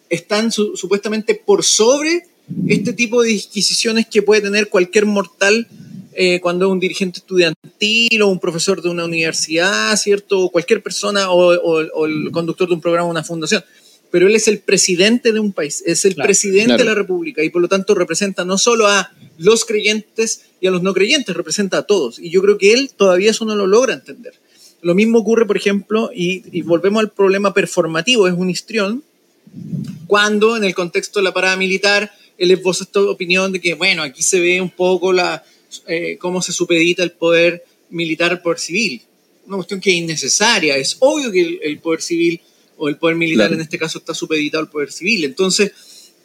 están 0.09 0.51
supuestamente 0.51 1.35
por 1.35 1.63
sobre 1.63 2.27
este 2.67 2.93
tipo 2.93 3.23
de 3.23 3.29
disquisiciones 3.29 4.07
que 4.07 4.21
puede 4.21 4.41
tener 4.41 4.69
cualquier 4.69 5.05
mortal 5.05 5.67
eh, 6.19 6.39
cuando 6.39 6.65
es 6.65 6.71
un 6.71 6.79
dirigente 6.79 7.19
estudiantil 7.19 8.23
o 8.23 8.27
un 8.27 8.39
profesor 8.39 8.81
de 8.81 8.89
una 8.89 9.05
universidad, 9.05 9.95
¿cierto? 9.97 10.39
O 10.39 10.49
cualquier 10.49 10.81
persona 10.81 11.29
o, 11.29 12.07
el 12.07 12.31
conductor 12.31 12.67
de 12.67 12.73
un 12.73 12.81
programa 12.81 13.07
o 13.07 13.11
una 13.11 13.23
fundación. 13.23 13.63
Pero 14.09 14.25
él 14.25 14.35
es 14.35 14.47
el 14.47 14.57
presidente 14.57 15.31
de 15.31 15.39
un 15.39 15.53
país, 15.53 15.83
es 15.85 16.05
el 16.05 16.15
presidente 16.15 16.75
de 16.75 16.85
la 16.85 16.95
República 16.95 17.43
y 17.43 17.51
por 17.51 17.61
lo 17.61 17.67
tanto 17.67 17.93
representa 17.93 18.45
no 18.45 18.57
solo 18.57 18.87
a 18.87 19.11
los 19.37 19.63
creyentes 19.63 20.45
y 20.59 20.65
a 20.65 20.71
los 20.71 20.81
no 20.81 20.91
creyentes, 20.95 21.35
representa 21.35 21.77
a 21.77 21.83
todos. 21.83 22.17
Y 22.17 22.31
yo 22.31 22.41
creo 22.41 22.57
que 22.57 22.73
él 22.73 22.89
todavía 22.97 23.29
eso 23.29 23.45
no 23.45 23.55
lo 23.55 23.67
logra 23.67 23.93
entender. 23.93 24.33
Lo 24.81 24.95
mismo 24.95 25.19
ocurre, 25.19 25.45
por 25.45 25.57
ejemplo, 25.57 26.09
y, 26.15 26.41
y 26.51 26.63
volvemos 26.63 26.99
al 26.99 27.11
problema 27.11 27.53
performativo, 27.53 28.27
es 28.27 28.33
un 28.33 28.49
histrión, 28.49 29.03
cuando 30.07 30.57
en 30.57 30.63
el 30.63 30.73
contexto 30.73 31.19
de 31.19 31.25
la 31.25 31.33
parada 31.33 31.57
militar 31.57 32.11
él 32.39 32.49
esboza 32.49 32.85
esta 32.85 33.01
opinión 33.01 33.51
de 33.51 33.61
que, 33.61 33.75
bueno, 33.75 34.01
aquí 34.01 34.23
se 34.23 34.39
ve 34.39 34.59
un 34.61 34.71
poco 34.71 35.13
la, 35.13 35.43
eh, 35.87 36.17
cómo 36.19 36.41
se 36.41 36.53
supedita 36.53 37.03
el 37.03 37.11
poder 37.11 37.63
militar 37.89 38.31
al 38.31 38.41
poder 38.41 38.59
civil. 38.59 39.01
Una 39.45 39.57
cuestión 39.57 39.79
que 39.79 39.91
es 39.91 39.97
innecesaria. 39.97 40.77
Es 40.77 40.97
obvio 40.99 41.31
que 41.31 41.59
el, 41.61 41.79
poder 41.79 42.01
civil 42.01 42.41
o 42.77 42.89
el 42.89 42.97
poder 42.97 43.15
militar 43.15 43.53
en 43.53 43.61
este 43.61 43.77
caso 43.77 43.99
está 43.99 44.13
supeditado 44.13 44.63
al 44.63 44.69
poder 44.69 44.91
civil. 44.91 45.23
Entonces, 45.23 45.71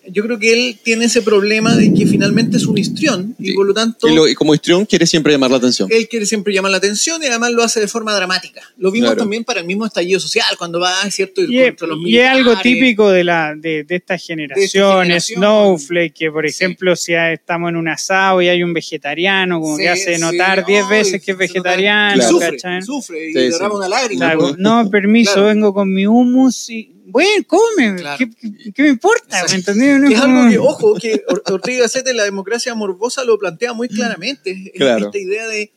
yo 0.09 0.22
creo 0.24 0.38
que 0.38 0.53
él 0.53 0.78
tiene 0.82 1.05
ese 1.05 1.22
problema 1.22 1.76
de 1.76 1.92
que 1.94 2.07
finalmente 2.07 2.57
es 2.57 2.66
un 2.66 2.76
histrión 2.76 3.34
y 3.38 3.53
por 3.53 3.66
lo 3.66 3.74
tanto... 3.74 4.09
Y, 4.09 4.34
como 4.34 4.55
histrión 4.55 4.84
quiere 4.84 5.07
siempre 5.07 5.32
llamar 5.32 5.50
la 5.50 5.59
atención. 5.59 5.88
Él 5.92 6.09
quiere 6.09 6.26
siempre 6.26 6.53
llamar 6.53 6.70
la 6.72 6.78
atención 6.78 7.22
y 7.22 7.26
además 7.26 7.53
lo 7.53 7.62
hace 7.62 7.80
de 7.80 7.88
forma 7.88 8.14
dramática. 8.14 8.62
Lo 8.76 8.90
vimos 8.90 9.16
también 9.16 9.44
para 9.44 9.61
el 9.61 9.66
mismo 9.66 9.86
estallido 9.86 10.18
social, 10.18 10.46
cuando 10.59 10.80
va, 10.80 11.09
¿cierto? 11.11 11.42
Y, 11.42 11.64
contra 11.66 11.88
los 11.88 11.98
y 12.05 12.18
es 12.18 12.28
algo 12.28 12.57
típico 12.61 13.11
de, 13.11 13.24
la, 13.24 13.55
de, 13.57 13.84
de 13.84 13.96
estas 13.96 14.24
generaciones, 14.24 15.26
Snowflake, 15.26 16.14
que 16.14 16.30
por 16.30 16.46
ejemplo 16.46 16.96
si 16.96 17.14
estamos 17.14 17.70
en 17.70 17.76
un 17.76 17.88
asado 17.88 18.42
y 18.42 18.48
hay 18.48 18.62
un 18.62 18.72
vegetariano, 18.72 19.61
como 19.61 19.76
que 19.76 19.88
hace 19.88 20.18
notar 20.18 20.64
10 20.66 20.88
veces 20.88 21.22
que 21.22 21.32
es 21.32 21.38
vegetariano, 21.38 22.22
sufre, 22.22 22.59
sufre 22.82 23.30
y 23.30 23.32
derrama 23.32 23.76
una 23.76 23.88
lágrima. 23.88 24.34
no, 24.59 24.90
permiso, 24.90 25.44
vengo 25.44 25.72
con 25.72 25.92
mi 25.92 26.07
humus 26.07 26.70
y 26.70 26.92
bueno, 27.12 27.44
come, 27.46 27.96
¿Qué, 28.16 28.82
me 28.82 28.88
importa? 28.88 29.44
¿Me 29.50 29.57
entendí? 29.57 29.86
Es 29.97 30.20
algo 30.20 30.51
que, 30.51 30.59
ojo, 30.59 30.95
que 30.95 31.24
Ortega 31.53 31.82
Gasset 31.82 32.05
de 32.05 32.14
la 32.14 32.24
democracia 32.24 32.74
morbosa 32.74 33.24
lo 33.24 33.38
plantea 33.38 33.72
muy 33.72 33.88
claramente. 33.88 34.72
Esta 34.74 35.18
idea 35.18 35.47
de, 35.47 35.72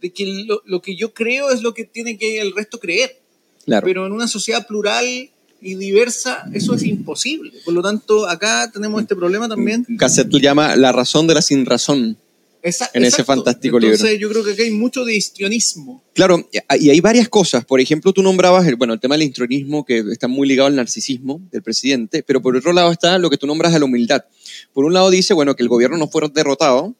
de 0.00 0.12
que 0.12 0.46
lo, 0.64 0.82
que 0.82 0.96
yo 0.96 1.12
creo 1.12 1.50
es 1.50 1.62
lo 1.62 1.74
que 1.74 1.84
tiene 1.84 2.18
que 2.18 2.40
el 2.40 2.54
resto 2.54 2.78
creer. 2.78 3.20
Claro. 3.64 3.84
Pero 3.84 4.06
en 4.06 4.12
una 4.12 4.28
sociedad 4.28 4.66
plural 4.66 5.04
y 5.60 5.74
diversa, 5.74 6.44
eso 6.54 6.74
es 6.74 6.84
imposible. 6.84 7.52
Por 7.64 7.74
lo 7.74 7.82
tanto, 7.82 8.28
acá 8.28 8.70
tenemos 8.72 9.00
este 9.02 9.16
problema 9.16 9.48
también. 9.48 9.84
Gasset 9.88 10.32
lo 10.32 10.38
llama 10.38 10.76
la 10.76 10.92
razón 10.92 11.26
de 11.26 11.34
la 11.34 11.42
sin 11.42 11.66
razón 11.66 12.16
en 12.62 13.04
ese 13.04 13.24
fantástico 13.24 13.78
libro. 13.78 13.96
Yo 13.96 14.28
creo 14.28 14.44
que 14.44 14.52
aquí 14.52 14.62
hay 14.62 14.70
mucho 14.70 15.04
de 15.04 15.16
histrionismo. 15.16 16.04
Claro, 16.14 16.48
y 16.78 16.90
hay 16.90 17.00
varias 17.00 17.28
cosas. 17.28 17.64
Por 17.64 17.80
ejemplo, 17.80 18.12
tú 18.12 18.22
nombrabas 18.22 18.66
el, 18.66 18.76
bueno, 18.76 18.94
el 18.94 19.00
tema 19.00 19.16
del 19.16 19.26
histrionismo, 19.28 19.84
que 19.84 20.04
está 20.10 20.28
muy 20.28 20.48
ligado 20.48 20.66
al 20.66 20.76
narcisismo 20.76 21.40
del 21.50 21.62
presidente, 21.62 22.22
pero 22.22 22.42
por 22.42 22.56
otro 22.56 22.72
lado 22.72 22.90
está 22.90 23.18
lo 23.18 23.30
que 23.30 23.36
tú 23.36 23.46
nombras 23.46 23.72
de 23.72 23.78
la 23.78 23.84
humildad. 23.84 24.24
Por 24.72 24.84
un 24.84 24.92
lado 24.92 25.10
dice, 25.10 25.34
bueno, 25.34 25.54
que 25.54 25.62
el 25.62 25.68
gobierno 25.68 25.96
no 25.96 26.08
fue 26.08 26.28
derrotado, 26.32 26.94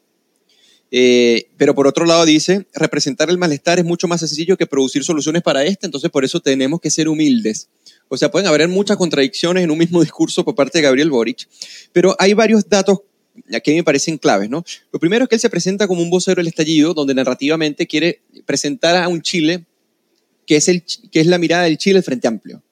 eh, 0.91 1.49
pero 1.57 1.75
por 1.75 1.85
otro 1.87 2.05
lado 2.05 2.25
dice, 2.25 2.65
representar 2.73 3.29
el 3.29 3.37
malestar 3.37 3.77
es 3.77 3.85
mucho 3.85 4.07
más 4.07 4.21
sencillo 4.21 4.57
que 4.57 4.65
producir 4.65 5.03
soluciones 5.03 5.43
para 5.43 5.63
este, 5.63 5.85
entonces 5.85 6.09
por 6.09 6.25
eso 6.25 6.39
tenemos 6.39 6.79
que 6.81 6.89
ser 6.89 7.07
humildes. 7.07 7.69
O 8.07 8.17
sea, 8.17 8.31
pueden 8.31 8.47
haber 8.47 8.67
muchas 8.67 8.97
contradicciones 8.97 9.63
en 9.63 9.69
un 9.69 9.77
mismo 9.77 10.01
discurso 10.01 10.43
por 10.43 10.55
parte 10.55 10.79
de 10.79 10.83
Gabriel 10.83 11.11
Boric, 11.11 11.47
pero 11.93 12.15
hay 12.17 12.33
varios 12.33 12.67
datos 12.67 13.01
que 13.63 13.73
me 13.73 13.83
parecen 13.83 14.17
claves, 14.17 14.49
¿no? 14.49 14.63
Lo 14.91 14.99
primero 14.99 15.23
es 15.23 15.29
que 15.29 15.35
él 15.35 15.41
se 15.41 15.49
presenta 15.49 15.87
como 15.87 16.01
un 16.01 16.09
vocero 16.09 16.39
del 16.39 16.47
estallido, 16.47 16.93
donde 16.93 17.13
narrativamente 17.13 17.87
quiere 17.87 18.21
presentar 18.45 18.95
a 18.95 19.07
un 19.07 19.21
Chile 19.21 19.65
que 20.45 20.55
es, 20.55 20.67
el, 20.67 20.83
que 21.11 21.19
es 21.19 21.27
la 21.27 21.37
mirada 21.37 21.63
del 21.63 21.77
Chile 21.77 22.01
Frente 22.01 22.27
Amplio. 22.27 22.63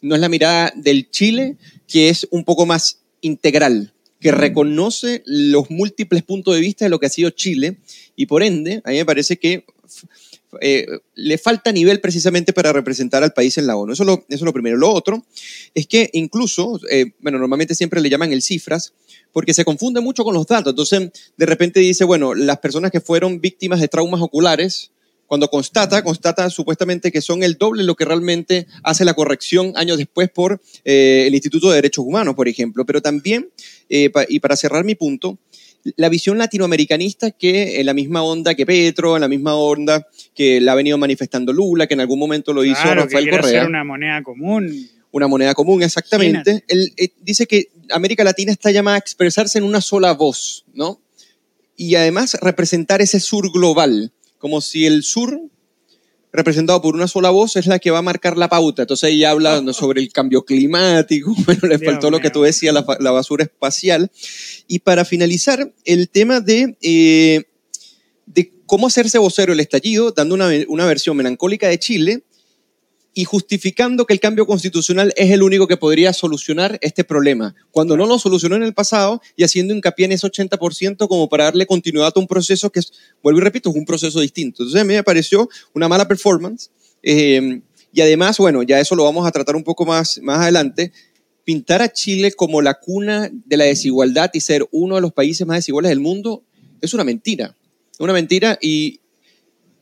No 0.00 0.14
es 0.14 0.20
la 0.20 0.28
mirada 0.28 0.72
del 0.74 1.10
Chile 1.10 1.56
que 1.86 2.08
es 2.08 2.26
un 2.30 2.44
poco 2.44 2.64
más 2.64 3.00
integral, 3.20 3.92
que 4.18 4.32
reconoce 4.32 5.22
los 5.26 5.70
múltiples 5.70 6.22
puntos 6.22 6.54
de 6.54 6.60
vista 6.60 6.84
de 6.84 6.88
lo 6.88 6.98
que 6.98 7.06
ha 7.06 7.10
sido 7.10 7.30
Chile 7.30 7.78
y 8.16 8.26
por 8.26 8.42
ende, 8.42 8.80
a 8.84 8.90
mí 8.90 8.96
me 8.96 9.04
parece 9.04 9.36
que 9.36 9.64
eh, 10.60 10.86
le 11.14 11.38
falta 11.38 11.72
nivel 11.72 12.00
precisamente 12.00 12.52
para 12.52 12.72
representar 12.72 13.22
al 13.22 13.32
país 13.32 13.56
en 13.56 13.66
la 13.66 13.76
ONU. 13.76 13.94
Eso, 13.94 14.24
es 14.28 14.40
lo 14.42 14.52
primero. 14.52 14.76
Lo 14.76 14.92
otro 14.92 15.24
es 15.74 15.86
que 15.86 16.10
incluso, 16.12 16.78
eh, 16.90 17.12
bueno, 17.20 17.38
normalmente 17.38 17.74
siempre 17.74 18.00
le 18.00 18.10
llaman 18.10 18.32
el 18.32 18.42
cifras, 18.42 18.92
porque 19.32 19.54
se 19.54 19.64
confunde 19.64 20.00
mucho 20.00 20.24
con 20.24 20.34
los 20.34 20.46
datos. 20.46 20.72
Entonces, 20.72 21.10
de 21.36 21.46
repente 21.46 21.80
dice, 21.80 22.04
bueno, 22.04 22.34
las 22.34 22.58
personas 22.58 22.90
que 22.90 23.00
fueron 23.00 23.40
víctimas 23.40 23.80
de 23.80 23.88
traumas 23.88 24.20
oculares, 24.20 24.90
cuando 25.26 25.48
constata, 25.48 26.04
constata 26.04 26.50
supuestamente 26.50 27.10
que 27.10 27.22
son 27.22 27.42
el 27.42 27.56
doble 27.56 27.84
lo 27.84 27.94
que 27.94 28.04
realmente 28.04 28.66
hace 28.82 29.06
la 29.06 29.14
corrección 29.14 29.72
años 29.76 29.96
después 29.96 30.28
por 30.28 30.60
eh, 30.84 31.24
el 31.26 31.34
Instituto 31.34 31.70
de 31.70 31.76
Derechos 31.76 32.04
Humanos, 32.04 32.34
por 32.34 32.48
ejemplo. 32.48 32.84
Pero 32.84 33.00
también, 33.00 33.48
y 33.88 34.40
para 34.40 34.56
cerrar 34.56 34.84
mi 34.84 34.94
punto, 34.94 35.38
la 35.96 36.08
visión 36.08 36.38
latinoamericanista 36.38 37.30
que 37.30 37.80
en 37.80 37.86
la 37.86 37.94
misma 37.94 38.22
onda 38.22 38.54
que 38.54 38.66
Petro, 38.66 39.16
en 39.16 39.20
la 39.20 39.28
misma 39.28 39.54
onda 39.56 40.06
que 40.34 40.60
la 40.60 40.72
ha 40.72 40.74
venido 40.76 40.98
manifestando 40.98 41.52
Lula, 41.52 41.86
que 41.86 41.94
en 41.94 42.00
algún 42.00 42.18
momento 42.18 42.52
lo 42.52 42.64
hizo 42.64 42.94
Rafael 42.94 43.24
que 43.24 43.30
Correa. 43.30 43.66
una 43.66 43.84
moneda 43.84 44.22
común 44.22 44.88
una 45.12 45.28
moneda 45.28 45.54
común, 45.54 45.82
exactamente. 45.82 46.64
Él, 46.68 46.92
eh, 46.96 47.10
dice 47.20 47.46
que 47.46 47.68
América 47.90 48.24
Latina 48.24 48.50
está 48.50 48.70
llamada 48.70 48.96
a 48.96 48.98
expresarse 48.98 49.58
en 49.58 49.64
una 49.64 49.80
sola 49.80 50.12
voz, 50.14 50.64
¿no? 50.74 51.00
Y 51.76 51.94
además 51.94 52.36
representar 52.40 53.00
ese 53.02 53.20
sur 53.20 53.52
global, 53.52 54.12
como 54.38 54.60
si 54.60 54.86
el 54.86 55.04
sur 55.04 55.38
representado 56.32 56.80
por 56.80 56.94
una 56.94 57.08
sola 57.08 57.30
voz 57.30 57.56
es 57.56 57.66
la 57.66 57.78
que 57.78 57.90
va 57.90 57.98
a 57.98 58.02
marcar 58.02 58.36
la 58.36 58.48
pauta. 58.48 58.82
Entonces 58.82 59.10
ella 59.10 59.30
habla 59.30 59.62
sobre 59.72 60.00
el 60.00 60.12
cambio 60.12 60.44
climático, 60.44 61.34
bueno, 61.46 61.68
le 61.68 61.78
faltó 61.78 62.10
lo 62.10 62.20
que 62.20 62.30
tú 62.30 62.42
decías, 62.42 62.74
la, 62.74 63.10
basura 63.10 63.44
espacial. 63.44 64.10
Y 64.66 64.80
para 64.80 65.04
finalizar, 65.04 65.72
el 65.84 66.08
tema 66.08 66.40
de, 66.40 66.76
eh, 66.82 67.44
de 68.26 68.52
cómo 68.66 68.86
hacerse 68.86 69.18
vocero 69.18 69.52
el 69.52 69.60
estallido, 69.60 70.12
dando 70.12 70.34
una, 70.34 70.50
una 70.68 70.86
versión 70.86 71.16
melancólica 71.16 71.68
de 71.68 71.78
Chile, 71.78 72.22
y 73.14 73.24
justificando 73.24 74.06
que 74.06 74.14
el 74.14 74.20
cambio 74.20 74.46
constitucional 74.46 75.12
es 75.16 75.30
el 75.30 75.42
único 75.42 75.66
que 75.66 75.76
podría 75.76 76.12
solucionar 76.12 76.78
este 76.80 77.04
problema, 77.04 77.54
cuando 77.70 77.96
no 77.96 78.06
lo 78.06 78.18
solucionó 78.18 78.56
en 78.56 78.62
el 78.62 78.72
pasado 78.72 79.20
y 79.36 79.44
haciendo 79.44 79.74
hincapié 79.74 80.06
en 80.06 80.12
ese 80.12 80.26
80% 80.26 81.08
como 81.08 81.28
para 81.28 81.44
darle 81.44 81.66
continuidad 81.66 82.12
a 82.14 82.20
un 82.20 82.26
proceso 82.26 82.70
que, 82.70 82.80
es, 82.80 82.92
vuelvo 83.22 83.40
y 83.40 83.42
repito, 83.42 83.70
es 83.70 83.76
un 83.76 83.84
proceso 83.84 84.20
distinto. 84.20 84.62
Entonces 84.62 84.80
a 84.80 84.84
mí 84.84 84.94
me 84.94 85.02
pareció 85.02 85.48
una 85.74 85.88
mala 85.88 86.08
performance 86.08 86.70
eh, 87.02 87.60
y 87.92 88.00
además, 88.00 88.38
bueno, 88.38 88.62
ya 88.62 88.80
eso 88.80 88.96
lo 88.96 89.04
vamos 89.04 89.26
a 89.26 89.30
tratar 89.30 89.56
un 89.56 89.64
poco 89.64 89.84
más, 89.84 90.18
más 90.22 90.38
adelante, 90.38 90.92
pintar 91.44 91.82
a 91.82 91.92
Chile 91.92 92.32
como 92.32 92.62
la 92.62 92.74
cuna 92.74 93.30
de 93.30 93.56
la 93.56 93.64
desigualdad 93.64 94.30
y 94.32 94.40
ser 94.40 94.66
uno 94.70 94.94
de 94.94 95.02
los 95.02 95.12
países 95.12 95.46
más 95.46 95.58
desiguales 95.58 95.90
del 95.90 96.00
mundo 96.00 96.44
es 96.80 96.94
una 96.94 97.04
mentira. 97.04 97.56
Una 97.98 98.14
mentira 98.14 98.58
y, 98.62 99.00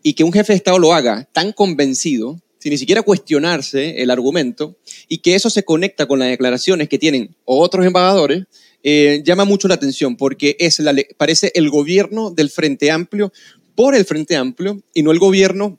y 0.03 0.15
que 0.15 0.25
un 0.25 0.33
jefe 0.33 0.53
de 0.53 0.57
Estado 0.57 0.81
lo 0.81 0.93
haga 0.93 1.29
tan 1.33 1.53
convencido 1.53 2.41
sin 2.61 2.71
ni 2.71 2.79
siquiera 2.79 3.03
cuestionarse 3.03 4.03
el 4.03 4.11
argumento, 4.11 4.77
y 5.09 5.19
que 5.19 5.35
eso 5.35 5.51
se 5.51 5.65
conecta 5.65 6.07
con 6.07 6.21
las 6.21 6.29
declaraciones 6.29 6.89
que 6.89 6.99
tienen 6.99 7.35
otros 7.45 7.85
embajadores, 7.85 8.45
eh, 8.83 9.23
llama 9.25 9.45
mucho 9.45 9.67
la 9.67 9.75
atención, 9.75 10.17
porque 10.17 10.57
es 10.61 10.79
la, 10.79 10.95
parece 11.17 11.51
el 11.55 11.71
gobierno 11.71 12.31
del 12.31 12.51
Frente 12.51 12.91
Amplio 12.91 13.33
por 13.75 13.95
el 13.95 14.05
Frente 14.05 14.37
Amplio 14.37 14.83
y 14.95 15.03
no 15.03 15.11
el 15.11 15.19
gobierno 15.19 15.79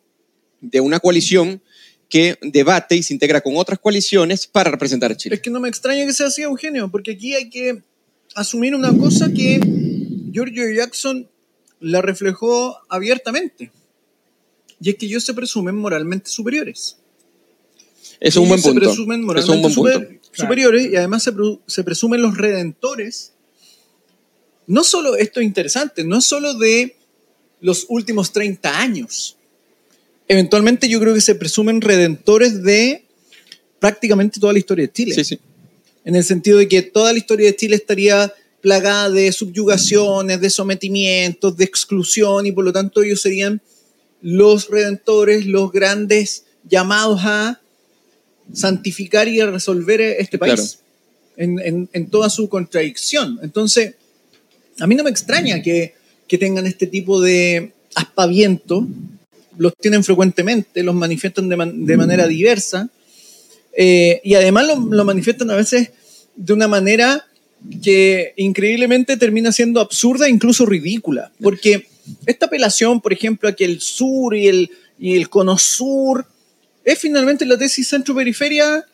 de 0.60 0.82
una 0.82 1.00
coalición 1.00 1.62
que 2.10 2.38
debate 2.42 2.96
y 2.98 3.04
se 3.04 3.14
integra 3.14 3.42
con 3.42 3.56
otras 3.56 3.80
coaliciones 3.80 4.46
para 4.46 4.70
representar 4.70 5.12
a 5.12 5.18
Chile. 5.18 5.36
Es 5.36 5.42
que 5.42 5.50
no 5.50 5.60
me 5.60 5.70
extraña 5.70 6.06
que 6.06 6.14
sea 6.14 6.28
así, 6.28 6.42
Eugenio, 6.42 6.92
porque 6.92 7.12
aquí 7.12 7.34
hay 7.34 7.50
que 7.50 7.84
asumir 8.36 8.76
una 8.76 8.96
cosa 8.96 9.32
que 9.32 9.60
Giorgio 10.32 10.70
Jackson 10.72 11.30
la 11.80 12.02
reflejó 12.02 12.78
abiertamente. 12.90 13.72
Y 14.82 14.90
es 14.90 14.96
que 14.96 15.06
ellos 15.06 15.24
se 15.24 15.34
presumen 15.34 15.76
moralmente 15.76 16.30
superiores. 16.30 16.98
Eso 18.20 18.40
es 18.40 18.44
un 18.44 18.50
buen 18.50 18.62
punto. 18.62 18.80
Se 18.80 18.88
presumen 18.88 19.24
moralmente 19.24 20.20
superiores 20.32 20.92
y 20.92 20.96
además 20.96 21.24
se, 21.24 21.32
se, 21.68 21.84
presumen 21.84 22.22
los 22.22 22.38
redentores. 22.38 23.34
No 24.68 24.84
solo, 24.84 25.16
esto 25.16 25.40
es 25.40 25.46
interesante, 25.46 26.04
no 26.04 26.22
solo 26.22 26.56
de 26.56 26.96
los 27.62 27.86
últimos 27.90 28.32
30 28.32 28.80
años. 28.80 29.38
Eventualmente 30.28 30.90
yo 30.90 31.00
creo 31.00 31.14
que 31.14 31.22
se 31.22 31.36
presumen 31.36 31.82
redentores 31.82 32.64
de 32.64 33.06
prácticamente 33.80 34.40
toda 34.40 34.54
la 34.54 34.60
historia 34.60 34.86
de 34.86 34.94
Chile. 34.94 35.16
Sí, 35.16 35.24
sí. 35.24 35.40
En 36.06 36.16
el 36.16 36.24
sentido 36.24 36.58
de 36.58 36.68
que 36.68 36.82
toda 36.82 37.12
la 37.12 37.20
historia 37.20 37.48
de 37.48 37.56
Chile 37.56 37.76
estaría 37.76 38.34
plagada 38.62 39.10
de 39.10 39.32
subyugaciones, 39.32 40.40
de 40.40 40.50
sometimientos, 40.50 41.58
de 41.58 41.66
exclusión 41.66 42.46
y 42.46 42.52
por 42.52 42.64
lo 42.64 42.72
tanto 42.72 43.02
ellos 43.02 43.22
serían 43.22 43.62
los 44.22 44.70
redentores, 44.70 45.46
los 45.46 45.72
grandes 45.72 46.46
llamados 46.70 47.22
a 47.24 47.60
santificar 48.54 49.28
y 49.28 49.40
a 49.40 49.48
resolver 49.48 50.02
este 50.02 50.38
país 50.38 50.80
en, 51.38 52.10
toda 52.10 52.30
su 52.30 52.50
contradicción. 52.50 53.40
Entonces, 53.42 53.96
a 54.80 54.88
mí 54.88 54.96
no 54.96 55.04
me 55.04 55.10
extraña 55.10 55.62
que, 55.62 55.94
tengan 56.40 56.66
este 56.66 56.88
tipo 56.88 57.20
de 57.20 57.74
aspaviento, 57.94 58.88
los 59.58 59.74
tienen 59.76 60.02
frecuentemente, 60.02 60.82
los 60.82 60.96
manifiestan 60.96 61.50
de, 61.50 61.98
manera 61.98 62.26
diversa 62.26 62.90
eh, 63.76 64.22
y 64.24 64.36
además 64.36 64.66
lo, 64.68 64.80
lo 64.80 65.04
manifiestan 65.04 65.52
a 65.52 65.56
veces 65.56 65.92
de 66.38 66.54
una 66.54 66.70
manera 66.70 67.26
que 67.84 68.34
increíblemente 68.38 69.18
termina 69.18 69.52
siendo 69.52 69.82
absurda 69.82 70.28
e 70.28 70.30
incluso 70.30 70.66
ridícula. 70.66 71.32
Porque 71.42 71.88
esta 72.26 72.46
apelación, 72.48 73.02
por 73.02 73.14
ejemplo, 73.14 73.50
a 73.50 73.54
que 73.54 73.66
el 73.66 73.82
sur 73.82 74.36
y 74.36 74.48
el, 74.48 74.72
y 75.00 75.18
el 75.18 75.30
cono 75.30 75.58
sur 75.58 76.26
es 76.84 77.00
finalmente 77.00 77.46
la 77.46 77.58
tesis 77.58 77.88
centro-periferia 77.88 78.86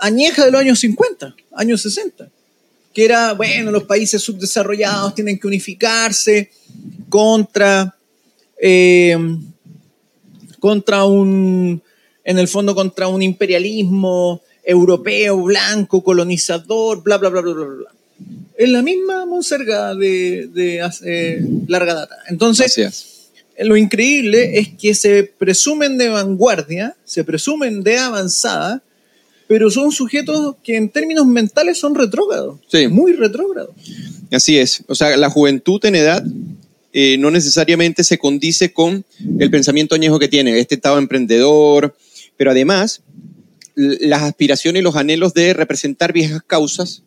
añeja 0.00 0.44
de 0.44 0.50
los 0.50 0.60
años 0.60 0.78
50, 0.80 1.34
años 1.54 1.82
60, 1.82 2.28
que 2.92 3.04
era, 3.04 3.32
bueno, 3.34 3.70
los 3.70 3.84
países 3.84 4.22
subdesarrollados 4.22 5.14
tienen 5.14 5.38
que 5.38 5.46
unificarse 5.46 6.50
contra, 7.08 7.96
eh, 8.60 9.16
contra 10.58 11.04
un, 11.04 11.82
en 12.24 12.38
el 12.38 12.48
fondo, 12.48 12.74
contra 12.74 13.08
un 13.08 13.22
imperialismo 13.22 14.42
europeo, 14.62 15.42
blanco, 15.42 16.02
colonizador, 16.02 17.02
bla, 17.02 17.18
bla, 17.18 17.28
bla, 17.30 17.40
bla, 17.40 17.52
bla, 17.52 17.64
bla 17.64 17.97
es 18.58 18.68
la 18.68 18.82
misma 18.82 19.24
Monserga 19.24 19.94
de, 19.94 20.80
hace 20.82 21.40
larga 21.68 21.94
data. 21.94 22.16
Entonces, 22.26 23.30
lo 23.56 23.76
increíble 23.76 24.58
es 24.58 24.68
que 24.70 24.94
se 24.94 25.22
presumen 25.22 25.96
de 25.96 26.08
vanguardia, 26.08 26.96
se 27.04 27.22
presumen 27.22 27.84
de 27.84 27.98
avanzada, 27.98 28.82
pero 29.46 29.70
son 29.70 29.92
sujetos 29.92 30.56
que 30.64 30.76
en 30.76 30.88
términos 30.88 31.24
mentales 31.24 31.78
son 31.78 31.94
retrógrados. 31.94 32.58
Sí. 32.66 32.88
Muy 32.88 33.12
retrógrados. 33.12 33.70
Así 34.32 34.58
es. 34.58 34.82
O 34.88 34.94
sea, 34.96 35.16
la 35.16 35.30
juventud 35.30 35.82
en 35.84 35.94
edad 35.94 36.24
eh, 36.92 37.16
no 37.16 37.30
necesariamente 37.30 38.02
se 38.02 38.18
condice 38.18 38.72
con 38.72 39.04
el 39.38 39.50
pensamiento 39.52 39.94
añejo 39.94 40.18
que 40.18 40.26
tiene, 40.26 40.58
este 40.58 40.74
estado 40.74 40.98
emprendedor, 40.98 41.96
pero 42.36 42.50
además 42.50 43.02
las 43.76 44.22
aspiraciones 44.22 44.80
y 44.80 44.82
los 44.82 44.96
anhelos 44.96 45.32
de 45.32 45.54
representar 45.54 46.12
viejas 46.12 46.42
causas 46.44 47.04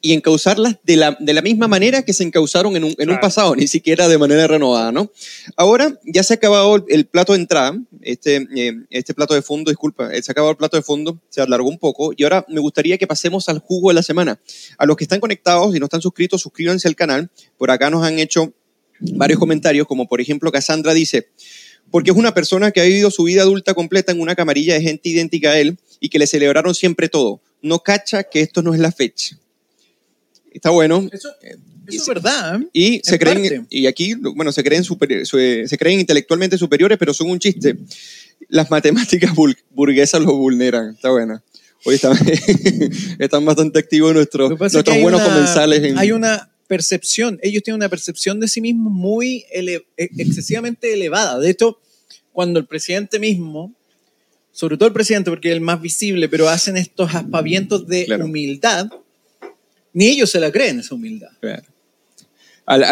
y 0.00 0.12
encauzarlas 0.12 0.76
de 0.84 0.96
la, 0.96 1.16
de 1.18 1.32
la 1.32 1.42
misma 1.42 1.66
manera 1.66 2.02
que 2.02 2.12
se 2.12 2.22
encauzaron 2.22 2.76
en 2.76 2.84
un, 2.84 2.94
en 2.98 3.10
un 3.10 3.18
pasado, 3.18 3.56
ni 3.56 3.66
siquiera 3.66 4.06
de 4.08 4.16
manera 4.16 4.46
renovada, 4.46 4.92
¿no? 4.92 5.10
Ahora 5.56 5.98
ya 6.04 6.22
se 6.22 6.34
ha 6.34 6.36
acabado 6.36 6.84
el, 6.88 7.06
plato 7.06 7.32
de 7.32 7.40
entrada, 7.40 7.76
este, 8.02 8.46
eh, 8.54 8.74
este 8.90 9.14
plato 9.14 9.34
de 9.34 9.42
fondo, 9.42 9.70
disculpa, 9.70 10.14
eh, 10.14 10.22
se 10.22 10.30
ha 10.30 10.32
acabado 10.32 10.52
el 10.52 10.56
plato 10.56 10.76
de 10.76 10.82
fondo, 10.82 11.20
se 11.28 11.40
alargó 11.40 11.68
un 11.68 11.78
poco 11.78 12.12
y 12.16 12.22
ahora 12.22 12.46
me 12.48 12.60
gustaría 12.60 12.96
que 12.96 13.06
pasemos 13.06 13.48
al 13.48 13.58
jugo 13.58 13.90
de 13.90 13.94
la 13.94 14.02
semana. 14.02 14.40
A 14.76 14.86
los 14.86 14.96
que 14.96 15.04
están 15.04 15.20
conectados 15.20 15.74
y 15.74 15.80
no 15.80 15.86
están 15.86 16.02
suscritos, 16.02 16.42
suscríbanse 16.42 16.86
al 16.86 16.94
canal. 16.94 17.30
Por 17.56 17.70
acá 17.70 17.90
nos 17.90 18.04
han 18.04 18.18
hecho 18.18 18.52
varios 19.00 19.38
comentarios, 19.38 19.86
como 19.86 20.06
por 20.06 20.20
ejemplo 20.20 20.52
Cassandra 20.52 20.94
dice, 20.94 21.28
porque 21.90 22.10
es 22.10 22.16
una 22.16 22.34
persona 22.34 22.70
que 22.70 22.80
ha 22.80 22.84
vivido 22.84 23.10
su 23.10 23.24
vida 23.24 23.42
adulta 23.42 23.74
completa 23.74 24.12
en 24.12 24.20
una 24.20 24.36
camarilla 24.36 24.74
de 24.74 24.82
gente 24.82 25.08
idéntica 25.08 25.50
a 25.50 25.58
él 25.58 25.78
y 26.00 26.08
que 26.08 26.18
le 26.18 26.26
celebraron 26.26 26.74
siempre 26.74 27.08
todo. 27.08 27.40
No 27.62 27.80
cacha 27.80 28.24
que 28.24 28.40
esto 28.40 28.62
no 28.62 28.74
es 28.74 28.80
la 28.80 28.92
fecha. 28.92 29.38
Está 30.52 30.70
bueno. 30.70 31.08
Eso, 31.12 31.28
es 31.86 32.06
verdad. 32.06 32.60
¿eh? 32.60 32.68
Y 32.72 33.00
se 33.02 33.18
creen, 33.18 33.66
y 33.70 33.86
aquí, 33.86 34.14
bueno, 34.14 34.52
se 34.52 34.62
creen, 34.62 34.84
se 34.84 35.78
creen 35.78 36.00
intelectualmente 36.00 36.58
superiores, 36.58 36.98
pero 36.98 37.14
son 37.14 37.30
un 37.30 37.38
chiste. 37.38 37.76
Las 38.48 38.70
matemáticas 38.70 39.32
burguesas 39.70 40.20
los 40.20 40.32
vulneran. 40.32 40.94
Está 40.94 41.10
buena. 41.10 41.42
Hoy 41.84 41.94
están, 41.94 42.16
están 43.18 43.44
bastante 43.44 43.78
activos 43.78 44.12
nuestros, 44.12 44.58
nuestros 44.58 45.00
buenos 45.00 45.22
comensales. 45.22 45.96
Hay 45.96 46.12
una 46.12 46.50
percepción, 46.66 47.38
ellos 47.42 47.62
tienen 47.62 47.78
una 47.80 47.88
percepción 47.88 48.40
de 48.40 48.48
sí 48.48 48.60
mismos 48.60 48.92
muy 48.92 49.44
e, 49.50 49.82
excesivamente 49.96 50.92
elevada. 50.92 51.38
De 51.38 51.50
hecho, 51.50 51.80
cuando 52.32 52.60
el 52.60 52.66
presidente 52.66 53.18
mismo, 53.18 53.74
sobre 54.52 54.76
todo 54.76 54.88
el 54.88 54.92
presidente, 54.92 55.30
porque 55.30 55.48
es 55.48 55.54
el 55.54 55.60
más 55.60 55.80
visible, 55.80 56.28
pero 56.28 56.48
hacen 56.48 56.76
estos 56.76 57.14
aspavientos 57.14 57.86
de 57.86 58.06
humildad, 58.22 58.90
ni 59.98 60.06
ellos 60.06 60.30
se 60.30 60.38
la 60.38 60.52
creen 60.52 60.78
esa 60.78 60.94
humildad. 60.94 61.30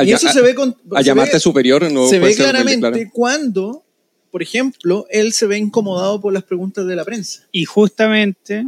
y 0.05 0.11
eso 0.11 0.29
se 0.29 0.43
ve 0.43 0.57
con... 0.57 0.77
A 0.93 1.03
llamarte 1.03 1.39
superior 1.39 1.89
no 1.93 2.09
Se 2.09 2.19
ve 2.19 2.35
claramente 2.35 3.09
cuando, 3.13 3.85
por 4.33 4.43
ejemplo, 4.43 5.07
él 5.09 5.33
se 5.33 5.47
ve 5.47 5.57
incomodado 5.57 6.21
por 6.21 6.33
las 6.33 6.43
preguntas 6.43 6.85
de 6.85 6.97
la 6.97 7.05
prensa. 7.05 7.47
Y 7.53 7.65
justamente 7.65 8.67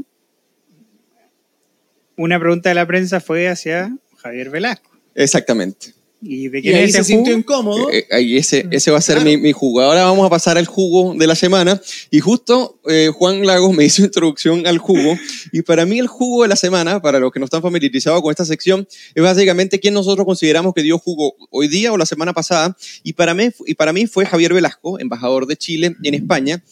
una 2.16 2.38
pregunta 2.38 2.68
de 2.68 2.76
la 2.76 2.86
prensa 2.86 3.18
fue 3.18 3.48
hacia 3.48 3.98
Javier 4.18 4.50
Velasco. 4.50 4.96
Exactamente. 5.16 5.94
¿Y 6.20 6.48
de 6.48 6.60
quién 6.60 6.76
ahí 6.76 6.90
se 6.90 7.04
sintió 7.04 7.32
incómodo? 7.32 7.92
Eh, 7.92 8.06
ahí 8.10 8.36
ese, 8.36 8.66
ese 8.72 8.90
va 8.90 8.98
a 8.98 9.02
ser 9.02 9.20
mi, 9.22 9.36
mi, 9.36 9.52
jugo. 9.52 9.80
Ahora 9.82 10.02
vamos 10.04 10.26
a 10.26 10.30
pasar 10.30 10.58
al 10.58 10.66
jugo 10.66 11.14
de 11.14 11.26
la 11.28 11.36
semana. 11.36 11.80
Y 12.10 12.18
justo 12.18 12.80
eh, 12.88 13.10
Juan 13.14 13.46
Lagos 13.46 13.72
me 13.72 13.84
hizo 13.86 14.02
introducción 14.02 14.66
al 14.66 14.78
jugo. 14.78 15.16
Y 15.52 15.62
para 15.62 15.86
mí 15.86 15.98
el 16.00 16.08
jugo 16.08 16.42
de 16.42 16.48
la 16.48 16.56
semana, 16.56 17.00
para 17.00 17.20
los 17.20 17.30
que 17.30 17.38
no 17.38 17.44
están 17.44 17.62
familiarizados 17.62 18.20
con 18.20 18.32
esta 18.32 18.44
sección, 18.44 18.88
es 19.14 19.22
básicamente 19.22 19.78
quién 19.78 19.94
nosotros 19.94 20.26
consideramos 20.26 20.74
que 20.74 20.82
dio 20.82 20.98
jugo 20.98 21.36
hoy 21.50 21.68
día 21.68 21.92
o 21.92 21.96
la 21.96 22.06
semana 22.06 22.32
pasada. 22.32 22.76
Y 23.04 23.12
para 23.12 23.32
mí, 23.34 23.50
y 23.66 23.74
para 23.74 23.92
mí 23.92 24.08
fue 24.08 24.26
Javier 24.26 24.54
Velasco, 24.54 24.98
embajador 24.98 25.46
de 25.46 25.56
Chile 25.56 25.94
en 26.02 26.14
España, 26.14 26.64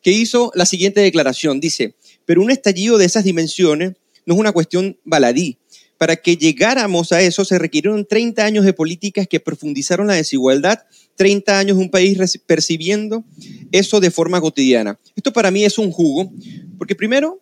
que 0.00 0.12
hizo 0.12 0.52
la 0.54 0.64
siguiente 0.64 1.00
declaración. 1.00 1.58
Dice, 1.58 1.96
pero 2.24 2.40
un 2.40 2.52
estallido 2.52 2.98
de 2.98 3.06
esas 3.06 3.24
dimensiones 3.24 3.94
no 4.26 4.34
es 4.34 4.40
una 4.40 4.52
cuestión 4.52 4.96
baladí 5.04 5.58
para 6.02 6.16
que 6.16 6.36
llegáramos 6.36 7.12
a 7.12 7.22
eso 7.22 7.44
se 7.44 7.60
requirieron 7.60 8.04
30 8.04 8.44
años 8.44 8.64
de 8.64 8.72
políticas 8.72 9.28
que 9.28 9.38
profundizaron 9.38 10.08
la 10.08 10.14
desigualdad, 10.14 10.80
30 11.14 11.56
años 11.56 11.76
de 11.76 11.82
un 11.84 11.90
país 11.92 12.18
percibiendo 12.44 13.22
eso 13.70 14.00
de 14.00 14.10
forma 14.10 14.40
cotidiana. 14.40 14.98
Esto 15.14 15.32
para 15.32 15.52
mí 15.52 15.64
es 15.64 15.78
un 15.78 15.92
jugo, 15.92 16.32
porque 16.76 16.96
primero, 16.96 17.40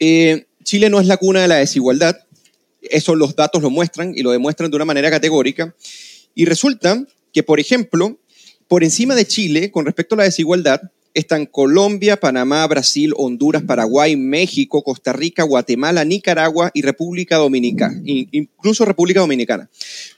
eh, 0.00 0.46
Chile 0.64 0.90
no 0.90 0.98
es 0.98 1.06
la 1.06 1.16
cuna 1.16 1.42
de 1.42 1.46
la 1.46 1.58
desigualdad, 1.58 2.16
eso 2.82 3.14
los 3.14 3.36
datos 3.36 3.62
lo 3.62 3.70
muestran 3.70 4.14
y 4.16 4.22
lo 4.24 4.32
demuestran 4.32 4.68
de 4.68 4.74
una 4.74 4.84
manera 4.84 5.08
categórica, 5.08 5.72
y 6.34 6.46
resulta 6.46 7.06
que, 7.32 7.44
por 7.44 7.60
ejemplo, 7.60 8.18
por 8.66 8.82
encima 8.82 9.14
de 9.14 9.28
Chile, 9.28 9.70
con 9.70 9.86
respecto 9.86 10.16
a 10.16 10.18
la 10.18 10.24
desigualdad, 10.24 10.80
están 11.14 11.46
Colombia, 11.46 12.18
Panamá, 12.18 12.66
Brasil, 12.66 13.12
Honduras, 13.16 13.62
Paraguay, 13.62 14.16
México, 14.16 14.82
Costa 14.82 15.12
Rica, 15.12 15.42
Guatemala, 15.42 16.04
Nicaragua 16.04 16.70
y 16.74 16.82
República 16.82 17.36
Dominicana, 17.36 18.00
incluso 18.04 18.84
República 18.84 19.20
Dominicana. 19.20 19.68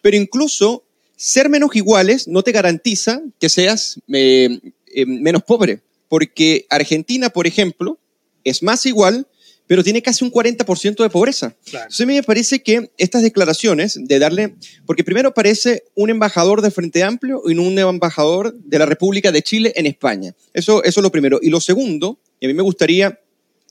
Pero 0.01 0.16
incluso 0.16 0.84
ser 1.16 1.49
menos 1.49 1.74
iguales 1.76 2.28
no 2.28 2.43
te 2.43 2.53
garantiza 2.53 3.22
que 3.38 3.49
seas 3.49 4.01
eh, 4.12 4.59
eh, 4.95 5.07
menos 5.07 5.43
pobre, 5.45 5.80
porque 6.09 6.66
Argentina, 6.68 7.30
por 7.30 7.47
ejemplo, 7.47 7.99
es 8.45 8.62
más 8.62 8.84
igual 8.86 9.26
pero 9.73 9.83
tiene 9.83 10.03
casi 10.03 10.23
un 10.23 10.31
40% 10.31 11.03
de 11.03 11.09
pobreza. 11.09 11.57
Entonces 11.64 12.03
a 12.03 12.05
mí 12.05 12.12
me 12.12 12.23
parece 12.23 12.62
que 12.62 12.91
estas 12.99 13.23
declaraciones 13.23 13.99
de 13.99 14.18
darle, 14.18 14.55
porque 14.85 15.03
primero 15.03 15.33
parece 15.33 15.85
un 15.95 16.11
embajador 16.11 16.61
de 16.61 16.70
Frente 16.70 17.03
Amplio 17.03 17.41
y 17.47 17.55
no 17.55 17.62
un 17.62 17.79
embajador 17.79 18.55
de 18.55 18.79
la 18.79 18.85
República 18.85 19.33
de 19.33 19.41
Chile 19.41 19.73
en 19.75 19.87
España. 19.87 20.35
Eso, 20.53 20.85
eso 20.85 21.01
es 21.01 21.03
lo 21.03 21.11
primero. 21.11 21.39
Y 21.41 21.49
lo 21.49 21.59
segundo, 21.59 22.18
y 22.39 22.45
a 22.45 22.49
mí 22.49 22.53
me 22.53 22.62
gustaría 22.62 23.18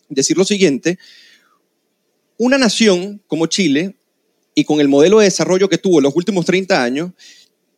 decir 0.09 0.35
lo 0.39 0.43
siguiente, 0.43 0.97
una 2.39 2.57
nación 2.57 3.21
como 3.27 3.45
Chile 3.45 3.93
y 4.55 4.63
con 4.63 4.81
el 4.81 4.87
modelo 4.87 5.19
de 5.19 5.25
desarrollo 5.25 5.69
que 5.69 5.77
tuvo 5.77 5.99
en 5.99 6.05
los 6.05 6.15
últimos 6.15 6.47
30 6.47 6.81
años, 6.81 7.11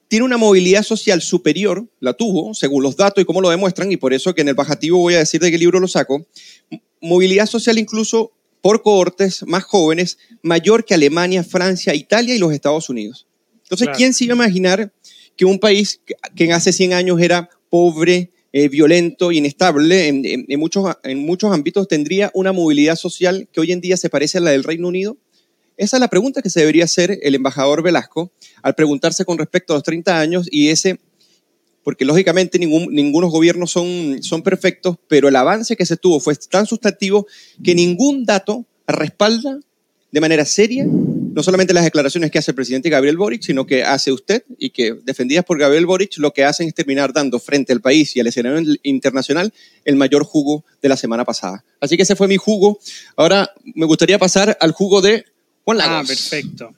tiene 0.08 0.26
una 0.26 0.38
movilidad 0.38 0.84
social 0.84 1.22
superior, 1.22 1.88
la 2.00 2.14
tuvo, 2.14 2.54
según 2.54 2.84
los 2.84 2.96
datos 2.96 3.22
y 3.22 3.26
cómo 3.26 3.42
lo 3.42 3.50
demuestran, 3.50 3.92
y 3.92 3.98
por 3.98 4.14
eso 4.14 4.34
que 4.36 4.42
en 4.42 4.50
el 4.50 4.56
bajativo 4.56 5.00
voy 5.00 5.16
a 5.16 5.20
decir 5.20 5.42
de 5.42 5.52
qué 5.52 5.58
libro 5.58 5.80
lo 5.80 5.88
saco, 5.88 6.26
movilidad 7.02 7.46
social 7.48 7.78
incluso 7.78 8.32
por 8.62 8.82
cohortes 8.82 9.44
más 9.46 9.64
jóvenes, 9.64 10.18
mayor 10.42 10.86
que 10.86 10.94
Alemania, 10.94 11.44
Francia, 11.44 11.94
Italia 11.94 12.36
y 12.36 12.40
los 12.40 12.54
Estados 12.54 12.90
Unidos. 12.90 13.28
Entonces, 13.64 13.90
¿quién 13.98 14.14
se 14.14 14.24
iba 14.26 14.34
a 14.34 14.38
imaginar 14.38 14.94
que 15.36 15.46
un 15.46 15.60
país 15.60 16.00
que 16.36 16.54
hace 16.54 16.72
100 16.72 16.94
años 16.94 17.20
era 17.20 17.50
pobre, 17.70 18.30
eh, 18.54 18.70
violento, 18.70 19.32
inestable, 19.32 20.08
en, 20.08 20.24
en, 20.26 20.60
muchos, 20.60 20.96
en 21.04 21.26
muchos 21.26 21.52
ámbitos 21.52 21.88
tendría 21.88 22.32
una 22.36 22.52
movilidad 22.52 22.96
social 22.96 23.50
que 23.52 23.60
hoy 23.60 23.72
en 23.72 23.82
día 23.82 23.98
se 23.98 24.10
parece 24.10 24.38
a 24.38 24.42
la 24.42 24.52
del 24.52 24.64
Reino 24.64 24.88
Unido? 24.88 25.18
Esa 25.78 25.98
es 25.98 26.02
la 26.02 26.08
pregunta 26.08 26.42
que 26.42 26.50
se 26.50 26.60
debería 26.60 26.86
hacer 26.86 27.20
el 27.22 27.36
embajador 27.36 27.82
Velasco 27.82 28.32
al 28.62 28.76
preguntarse 28.76 29.26
con 29.26 29.38
respecto 29.38 29.74
a 29.74 29.78
los 29.78 29.84
30 29.84 30.20
años 30.20 30.48
y 30.52 30.70
ese, 30.70 31.00
porque 31.84 32.06
lógicamente 32.06 32.60
ningún, 32.60 32.94
ningunos 32.94 33.32
gobiernos 33.32 33.72
son, 33.72 34.22
son 34.22 34.44
perfectos, 34.44 34.98
pero 35.08 35.28
el 35.28 35.36
avance 35.36 35.76
que 35.76 35.86
se 35.86 35.98
tuvo 35.98 36.20
fue 36.20 36.36
tan 36.36 36.66
sustantivo 36.66 37.28
que 37.64 37.76
ningún 37.76 38.26
dato 38.26 38.66
respalda 38.88 39.60
de 40.12 40.22
manera 40.22 40.46
seria 40.46 40.86
no 41.34 41.42
solamente 41.42 41.74
las 41.74 41.84
declaraciones 41.84 42.30
que 42.30 42.38
hace 42.38 42.52
el 42.52 42.56
presidente 42.56 42.90
Gabriel 42.90 43.18
Boric, 43.18 43.42
sino 43.42 43.66
que 43.66 43.84
hace 43.84 44.12
usted 44.12 44.44
y 44.60 44.70
que 44.70 44.94
defendidas 45.04 45.44
por 45.44 45.58
Gabriel 45.58 45.88
Boric 45.88 46.18
lo 46.18 46.32
que 46.32 46.44
hacen 46.44 46.68
es 46.68 46.76
terminar 46.76 47.12
dando 47.12 47.40
frente 47.40 47.74
al 47.74 47.82
país 47.82 48.16
y 48.16 48.20
al 48.20 48.28
escenario 48.28 48.76
internacional 48.84 49.52
el 49.84 49.96
mayor 49.96 50.24
jugo 50.24 50.64
de 50.82 50.90
la 50.90 50.98
semana 50.98 51.26
pasada. 51.26 51.66
Así 51.80 51.98
que 51.98 52.04
ese 52.04 52.16
fue 52.16 52.28
mi 52.28 52.38
jugo. 52.38 52.80
Ahora 53.16 53.52
me 53.74 53.88
gustaría 53.88 54.20
pasar 54.20 54.56
al 54.62 54.72
jugo 54.72 55.02
de 55.02 55.26
Juan 55.64 55.78
Lagos. 55.78 55.94
Ah, 55.94 56.04
perfecto. 56.08 56.74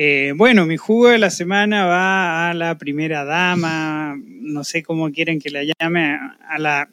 Eh, 0.00 0.32
bueno, 0.36 0.64
mi 0.64 0.76
jugo 0.76 1.08
de 1.08 1.18
la 1.18 1.30
semana 1.30 1.86
va 1.86 2.50
a 2.50 2.54
la 2.54 2.78
primera 2.78 3.24
dama, 3.24 4.16
no 4.24 4.62
sé 4.62 4.84
cómo 4.84 5.10
quieren 5.10 5.40
que 5.40 5.50
la 5.50 5.62
llame, 5.64 6.16
a 6.48 6.58
la 6.58 6.88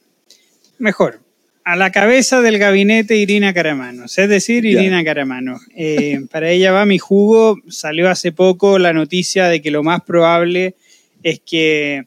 mejor, 0.79 1.19
a 1.63 1.75
la 1.75 1.91
cabeza 1.91 2.41
del 2.41 2.57
gabinete 2.57 3.15
Irina 3.17 3.53
Caramanos, 3.53 4.17
es 4.17 4.27
decir, 4.27 4.65
Irina 4.65 5.03
Caramanos. 5.03 5.61
Eh, 5.75 6.21
para 6.31 6.49
ella 6.49 6.71
va 6.71 6.87
mi 6.87 6.97
jugo. 6.97 7.59
Salió 7.69 8.09
hace 8.09 8.31
poco 8.31 8.79
la 8.79 8.91
noticia 8.91 9.49
de 9.49 9.61
que 9.61 9.69
lo 9.69 9.83
más 9.83 10.01
probable 10.01 10.73
es 11.21 11.41
que 11.45 12.05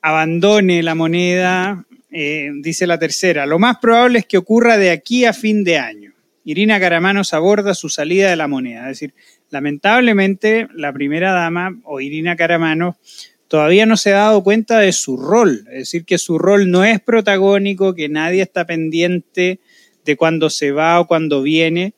abandone 0.00 0.82
la 0.84 0.94
moneda, 0.94 1.84
eh, 2.12 2.50
dice 2.62 2.86
la 2.86 2.98
tercera. 2.98 3.46
Lo 3.46 3.58
más 3.58 3.78
probable 3.78 4.20
es 4.20 4.26
que 4.26 4.38
ocurra 4.38 4.78
de 4.78 4.90
aquí 4.90 5.24
a 5.24 5.32
fin 5.32 5.64
de 5.64 5.78
año. 5.78 6.12
Irina 6.46 6.78
Caramanos 6.78 7.34
aborda 7.34 7.74
su 7.74 7.88
salida 7.88 8.30
de 8.30 8.36
la 8.36 8.46
moneda. 8.46 8.82
Es 8.82 9.00
decir, 9.00 9.14
lamentablemente 9.50 10.68
la 10.72 10.92
primera 10.92 11.32
dama 11.32 11.76
o 11.82 12.00
Irina 12.00 12.36
Caramanos 12.36 12.94
todavía 13.48 13.84
no 13.84 13.96
se 13.96 14.12
ha 14.12 14.18
dado 14.18 14.44
cuenta 14.44 14.78
de 14.78 14.92
su 14.92 15.16
rol, 15.16 15.64
es 15.72 15.78
decir, 15.78 16.04
que 16.04 16.18
su 16.18 16.38
rol 16.38 16.70
no 16.70 16.84
es 16.84 17.00
protagónico, 17.00 17.94
que 17.96 18.08
nadie 18.08 18.42
está 18.42 18.64
pendiente 18.64 19.58
de 20.04 20.16
cuándo 20.16 20.48
se 20.48 20.70
va 20.70 21.00
o 21.00 21.08
cuándo 21.08 21.42
viene, 21.42 21.94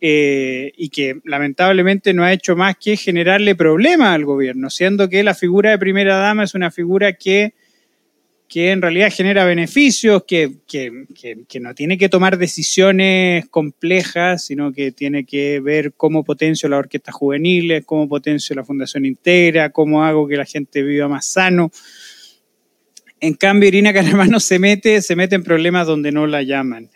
eh, 0.00 0.72
y 0.76 0.88
que 0.88 1.20
lamentablemente 1.24 2.12
no 2.14 2.24
ha 2.24 2.32
hecho 2.32 2.56
más 2.56 2.76
que 2.76 2.96
generarle 2.96 3.54
problemas 3.54 4.12
al 4.12 4.24
gobierno, 4.24 4.70
siendo 4.70 5.08
que 5.08 5.22
la 5.22 5.34
figura 5.34 5.70
de 5.70 5.78
primera 5.78 6.16
dama 6.16 6.42
es 6.42 6.54
una 6.54 6.72
figura 6.72 7.12
que 7.12 7.54
que 8.48 8.70
en 8.70 8.82
realidad 8.82 9.12
genera 9.12 9.44
beneficios, 9.44 10.24
que, 10.26 10.50
no 11.60 11.74
tiene 11.74 11.98
que 11.98 12.08
tomar 12.08 12.38
decisiones 12.38 13.48
complejas, 13.48 14.46
sino 14.46 14.72
que 14.72 14.92
tiene 14.92 15.24
que 15.24 15.60
ver 15.60 15.94
cómo 15.94 16.24
potencio 16.24 16.68
las 16.68 16.78
orquestas 16.78 17.14
juveniles, 17.14 17.84
cómo 17.84 18.08
potencio 18.08 18.54
la 18.54 18.64
Fundación 18.64 19.06
Integra, 19.06 19.70
cómo 19.70 20.04
hago 20.04 20.28
que 20.28 20.36
la 20.36 20.44
gente 20.44 20.82
viva 20.82 21.08
más 21.08 21.26
sano. 21.26 21.70
En 23.20 23.34
cambio, 23.34 23.68
Irina 23.68 23.92
Caramano 23.92 24.38
se 24.38 24.58
mete, 24.58 25.00
se 25.00 25.16
mete 25.16 25.34
en 25.34 25.42
problemas 25.42 25.86
donde 25.86 26.12
no 26.12 26.26
la 26.26 26.42
llaman. 26.42 26.90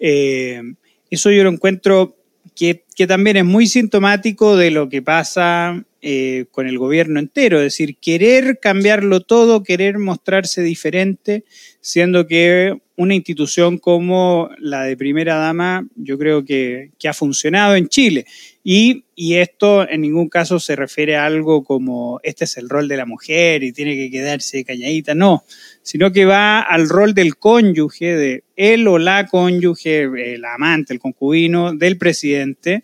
Eh, 0.00 0.62
eso 1.10 1.30
yo 1.30 1.44
lo 1.44 1.50
encuentro 1.50 2.16
que, 2.56 2.84
que 2.96 3.06
también 3.06 3.36
es 3.36 3.44
muy 3.44 3.66
sintomático 3.66 4.56
de 4.56 4.70
lo 4.70 4.88
que 4.88 5.02
pasa 5.02 5.84
eh, 6.06 6.44
con 6.50 6.66
el 6.66 6.76
gobierno 6.76 7.18
entero, 7.18 7.56
es 7.56 7.64
decir, 7.64 7.96
querer 7.96 8.58
cambiarlo 8.60 9.22
todo, 9.22 9.62
querer 9.62 9.96
mostrarse 9.96 10.60
diferente, 10.60 11.44
siendo 11.80 12.26
que 12.26 12.76
una 12.96 13.14
institución 13.14 13.78
como 13.78 14.50
la 14.58 14.82
de 14.82 14.98
primera 14.98 15.36
dama 15.36 15.88
yo 15.96 16.18
creo 16.18 16.44
que, 16.44 16.90
ha 17.08 17.14
funcionado 17.14 17.74
en 17.74 17.88
Chile. 17.88 18.26
Y, 18.62 19.04
esto 19.16 19.88
en 19.88 20.02
ningún 20.02 20.28
caso 20.28 20.60
se 20.60 20.76
refiere 20.76 21.16
a 21.16 21.24
algo 21.24 21.64
como 21.64 22.20
este 22.22 22.44
es 22.44 22.58
el 22.58 22.68
rol 22.68 22.86
de 22.86 22.98
la 22.98 23.06
mujer 23.06 23.62
y 23.62 23.72
tiene 23.72 23.94
que 23.96 24.10
quedarse 24.10 24.62
calladita, 24.62 25.14
no, 25.14 25.44
sino 25.82 26.12
que 26.12 26.26
va 26.26 26.60
al 26.60 26.90
rol 26.90 27.14
del 27.14 27.36
cónyuge, 27.36 28.14
de 28.14 28.44
él 28.56 28.86
o 28.88 28.98
la 28.98 29.26
cónyuge, 29.26 30.02
el 30.34 30.44
amante, 30.44 30.92
el 30.92 31.00
concubino 31.00 31.72
del 31.72 31.96
presidente, 31.96 32.82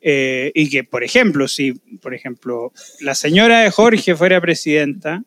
eh, 0.00 0.50
y 0.54 0.70
que, 0.70 0.84
por 0.84 1.04
ejemplo, 1.04 1.46
si, 1.48 1.72
por 2.00 2.14
ejemplo, 2.14 2.72
la 3.00 3.14
señora 3.14 3.60
de 3.60 3.70
Jorge 3.70 4.16
fuera 4.16 4.40
presidenta, 4.40 5.22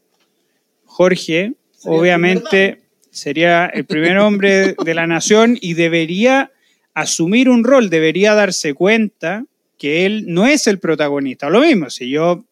Jorge, 0.85 1.53
obviamente, 1.83 2.81
sería 3.11 3.65
el 3.67 3.85
primer 3.85 4.17
hombre 4.17 4.75
de 4.83 4.93
la 4.93 5.05
nación 5.05 5.57
y 5.59 5.75
debería 5.75 6.51
asumir 6.93 7.49
un 7.49 7.63
rol, 7.63 7.89
debería 7.89 8.33
darse 8.33 8.73
cuenta 8.73 9.45
que 9.77 10.05
él 10.05 10.25
no 10.27 10.47
es 10.47 10.67
el 10.67 10.79
protagonista. 10.79 11.49
Lo 11.49 11.61
mismo, 11.61 11.89
si 11.89 12.09
yo, 12.09 12.45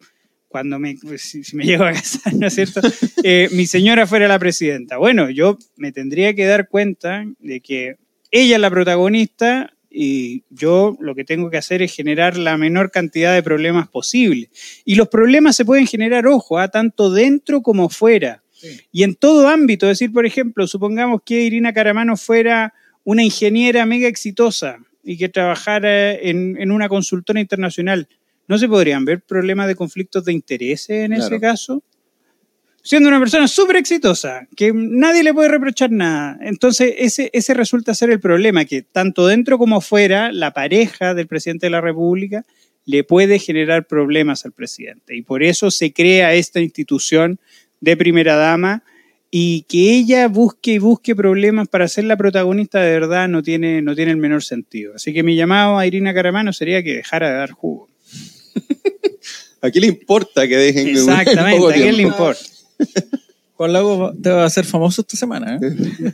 cuando 0.48 0.80
me, 0.80 0.98
si, 1.18 1.44
me 1.56 1.64
llego 1.64 1.86
a 1.86 1.94
casar, 1.94 2.34
¿no 2.36 2.48
es 2.48 2.56
cierto? 2.56 2.82
Eh, 3.24 3.50
mi 3.54 3.66
señora 3.66 4.06
fuera 4.06 4.28
la 4.28 4.40
presidenta. 4.40 4.98
Bueno, 4.98 5.30
yo 5.30 5.58
me 5.78 5.92
tendría 5.92 6.34
que 6.34 6.46
dar 6.46 6.68
cuenta 6.68 7.26
de 7.40 7.62
que 7.62 7.96
ella 8.32 8.56
es 8.56 8.62
la 8.62 8.70
protagonista 8.70 9.74
y 9.92 10.44
yo 10.50 10.96
lo 11.00 11.14
que 11.16 11.26
tengo 11.26 11.50
que 11.50 11.58
hacer 11.58 11.82
es 11.82 11.94
generar 11.94 12.38
la 12.38 12.58
menor 12.58 12.92
cantidad 12.92 13.34
de 13.34 13.44
problemas 13.44 13.90
posible. 13.90 14.50
Y 14.86 14.96
los 14.96 15.10
problemas 15.10 15.58
se 15.58 15.66
pueden 15.66 15.86
generar, 15.86 16.26
ojo, 16.28 16.58
¿ah? 16.58 16.70
tanto 16.70 17.12
dentro 17.12 17.62
como 17.62 17.90
fuera. 17.90 18.42
Y 18.92 19.04
en 19.04 19.16
todo 19.16 19.48
ámbito, 19.48 19.88
es 19.88 20.00
decir, 20.00 20.14
por 20.14 20.26
ejemplo, 20.26 20.68
supongamos 20.68 21.22
que 21.26 21.42
Irina 21.42 21.74
Caramano 21.74 22.16
fuera 22.16 22.74
una 23.04 23.24
ingeniera 23.24 23.86
mega 23.86 24.08
exitosa 24.08 24.78
y 25.04 25.18
que 25.18 25.30
trabajara 25.30 26.14
en, 26.14 26.72
una 26.72 26.88
consultora 26.88 27.42
internacional. 27.42 28.08
¿No 28.48 28.58
se 28.58 28.68
podrían 28.68 29.04
ver 29.04 29.22
problemas 29.22 29.68
de 29.68 29.76
conflictos 29.76 30.26
de 30.26 30.34
intereses 30.34 31.06
en 31.06 31.14
ese 31.14 31.40
caso? 31.40 31.84
Siendo 32.84 33.10
una 33.10 33.20
persona 33.20 33.48
súper 33.48 33.76
exitosa, 33.76 34.48
que 34.56 34.72
nadie 34.74 35.24
le 35.24 35.34
puede 35.34 35.50
reprochar 35.50 35.92
nada. 35.92 36.38
Entonces, 36.42 36.94
ese, 36.98 37.30
ese 37.34 37.54
resulta 37.54 37.94
ser 37.94 38.10
el 38.10 38.20
problema, 38.20 38.66
que 38.66 38.82
tanto 38.82 39.28
dentro 39.28 39.58
como 39.58 39.82
fuera, 39.82 40.32
la 40.32 40.52
pareja 40.52 41.14
del 41.14 41.28
presidente 41.28 41.68
de 41.68 41.72
la 41.72 41.82
República 41.82 42.46
le 42.86 43.04
puede 43.04 43.40
generar 43.40 43.86
problemas 43.86 44.46
al 44.46 44.52
presidente. 44.52 45.16
Y 45.16 45.22
por 45.22 45.44
eso 45.44 45.70
se 45.72 45.94
crea 45.94 46.34
esta 46.34 46.60
institución 46.60 47.40
de 47.80 47.98
primera 47.98 48.36
dama 48.36 48.84
y 49.30 49.64
que 49.64 49.94
ella 49.96 50.28
busque 50.28 50.74
y 50.74 50.78
busque 50.80 51.16
problemas 51.16 51.68
para 51.70 51.88
ser 51.88 52.04
la 52.04 52.18
protagonista 52.18 52.82
de 52.82 52.92
verdad 52.92 53.30
no 53.30 53.42
tiene, 53.42 53.82
no 53.82 53.96
tiene 53.96 54.12
el 54.12 54.18
menor 54.18 54.44
sentido. 54.44 54.94
Así 54.96 55.14
que 55.14 55.24
mi 55.24 55.36
llamado 55.36 55.78
a 55.78 55.88
Irina 55.88 56.14
Caramano 56.14 56.52
sería 56.52 56.84
que 56.84 56.96
dejara 56.96 57.30
de 57.30 57.36
dar 57.38 57.52
jugo. 57.52 57.88
¿A 59.62 59.70
quién 59.70 59.84
le 59.84 59.88
importa 59.88 60.48
que 60.48 60.58
dejen 60.58 60.90
Exactamente, 60.90 61.70
¿a 61.70 61.74
quién 61.74 61.96
le 61.96 62.04
importa? 62.04 62.42
Juan 63.56 63.74
Lago 63.74 64.12
te 64.20 64.30
va 64.32 64.44
a 64.44 64.46
hacer 64.46 64.66
famoso 64.66 65.02
esta 65.02 65.18
semana. 65.18 65.60
¿eh? 65.62 66.14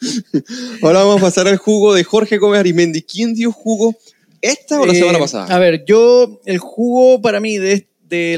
Ahora 0.82 1.04
vamos 1.04 1.18
a 1.18 1.26
pasar 1.26 1.46
al 1.46 1.56
jugo 1.56 1.94
de 1.94 2.02
Jorge 2.02 2.38
Gómez 2.38 2.60
Arimendi. 2.60 3.02
¿Quién 3.02 3.34
dio 3.34 3.52
jugo 3.52 3.94
esta 4.40 4.80
o 4.80 4.86
la 4.86 4.94
semana 4.94 5.18
eh, 5.18 5.20
pasada? 5.20 5.54
A 5.54 5.58
ver, 5.60 5.84
yo, 5.84 6.40
el 6.46 6.58
jugo 6.58 7.22
para 7.22 7.38
mí 7.38 7.58
de, 7.58 7.86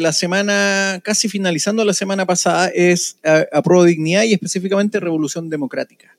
la 0.01 0.13
semana, 0.13 1.01
casi 1.03 1.31
finalizando 1.31 1.83
la 1.87 1.95
semana 1.95 2.27
pasada, 2.27 2.69
es 2.69 3.17
a, 3.25 3.47
a 3.51 3.85
Dignidad 3.87 4.25
y 4.25 4.35
específicamente 4.35 5.01
Revolución 5.01 5.49
Democrática. 5.49 6.19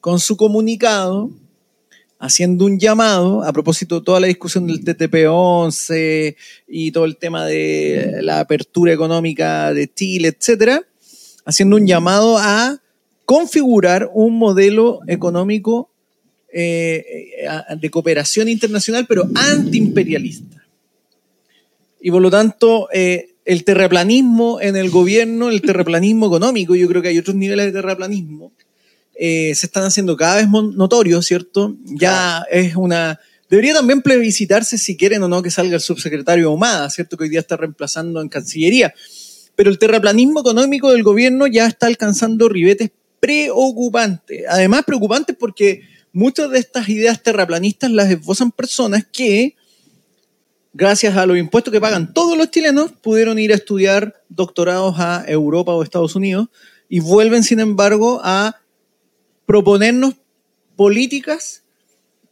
Con 0.00 0.20
su 0.20 0.36
comunicado, 0.36 1.30
haciendo 2.18 2.64
un 2.64 2.78
llamado 2.78 3.42
a 3.42 3.52
propósito 3.52 3.96
de 4.00 4.04
toda 4.04 4.20
la 4.20 4.26
discusión 4.26 4.66
del 4.66 4.84
TTP-11 4.84 6.36
y 6.68 6.90
todo 6.92 7.04
el 7.04 7.16
tema 7.16 7.44
de 7.44 8.18
la 8.22 8.40
apertura 8.40 8.92
económica 8.92 9.72
de 9.72 9.92
Chile, 9.92 10.28
etcétera, 10.28 10.82
haciendo 11.44 11.76
un 11.76 11.86
llamado 11.86 12.38
a 12.38 12.80
configurar 13.24 14.10
un 14.14 14.38
modelo 14.38 15.00
económico 15.06 15.90
eh, 16.52 17.44
de 17.78 17.90
cooperación 17.90 18.48
internacional, 18.48 19.06
pero 19.06 19.28
antiimperialista. 19.34 20.64
Y 22.00 22.10
por 22.10 22.22
lo 22.22 22.30
tanto, 22.30 22.88
eh, 22.92 23.34
el 23.44 23.64
terraplanismo 23.64 24.60
en 24.60 24.76
el 24.76 24.90
gobierno, 24.90 25.50
el 25.50 25.60
terraplanismo 25.60 26.26
económico, 26.26 26.74
yo 26.74 26.88
creo 26.88 27.02
que 27.02 27.08
hay 27.08 27.18
otros 27.18 27.36
niveles 27.36 27.66
de 27.66 27.72
terraplanismo, 27.72 28.52
eh, 29.18 29.54
se 29.54 29.66
están 29.66 29.84
haciendo 29.84 30.16
cada 30.16 30.36
vez 30.36 30.48
notorios, 30.48 31.26
¿cierto? 31.26 31.76
Ya 31.84 32.44
es 32.50 32.76
una... 32.76 33.18
Debería 33.48 33.74
también 33.74 34.02
plebiscitarse 34.02 34.76
si 34.76 34.96
quieren 34.96 35.22
o 35.22 35.28
no 35.28 35.42
que 35.42 35.50
salga 35.50 35.76
el 35.76 35.80
subsecretario 35.80 36.48
Ahumada, 36.48 36.90
¿cierto? 36.90 37.16
Que 37.16 37.24
hoy 37.24 37.30
día 37.30 37.40
está 37.40 37.56
reemplazando 37.56 38.20
en 38.20 38.28
Cancillería. 38.28 38.92
Pero 39.54 39.70
el 39.70 39.78
terraplanismo 39.78 40.40
económico 40.40 40.90
del 40.90 41.02
gobierno 41.02 41.46
ya 41.46 41.66
está 41.66 41.86
alcanzando 41.86 42.48
ribetes 42.48 42.90
preocupantes. 43.20 44.44
Además, 44.48 44.82
preocupantes 44.84 45.36
porque 45.38 45.82
muchas 46.12 46.50
de 46.50 46.58
estas 46.58 46.88
ideas 46.88 47.22
terraplanistas 47.22 47.90
las 47.90 48.10
esbozan 48.10 48.50
personas 48.50 49.06
que 49.10 49.54
gracias 50.76 51.16
a 51.16 51.24
los 51.24 51.38
impuestos 51.38 51.72
que 51.72 51.80
pagan 51.80 52.12
todos 52.12 52.36
los 52.36 52.50
chilenos, 52.50 52.92
pudieron 52.92 53.38
ir 53.38 53.50
a 53.52 53.54
estudiar 53.54 54.22
doctorados 54.28 54.96
a 54.98 55.24
Europa 55.26 55.72
o 55.72 55.82
Estados 55.82 56.14
Unidos 56.14 56.48
y 56.86 57.00
vuelven, 57.00 57.42
sin 57.44 57.60
embargo, 57.60 58.20
a 58.22 58.56
proponernos 59.46 60.14
políticas 60.76 61.62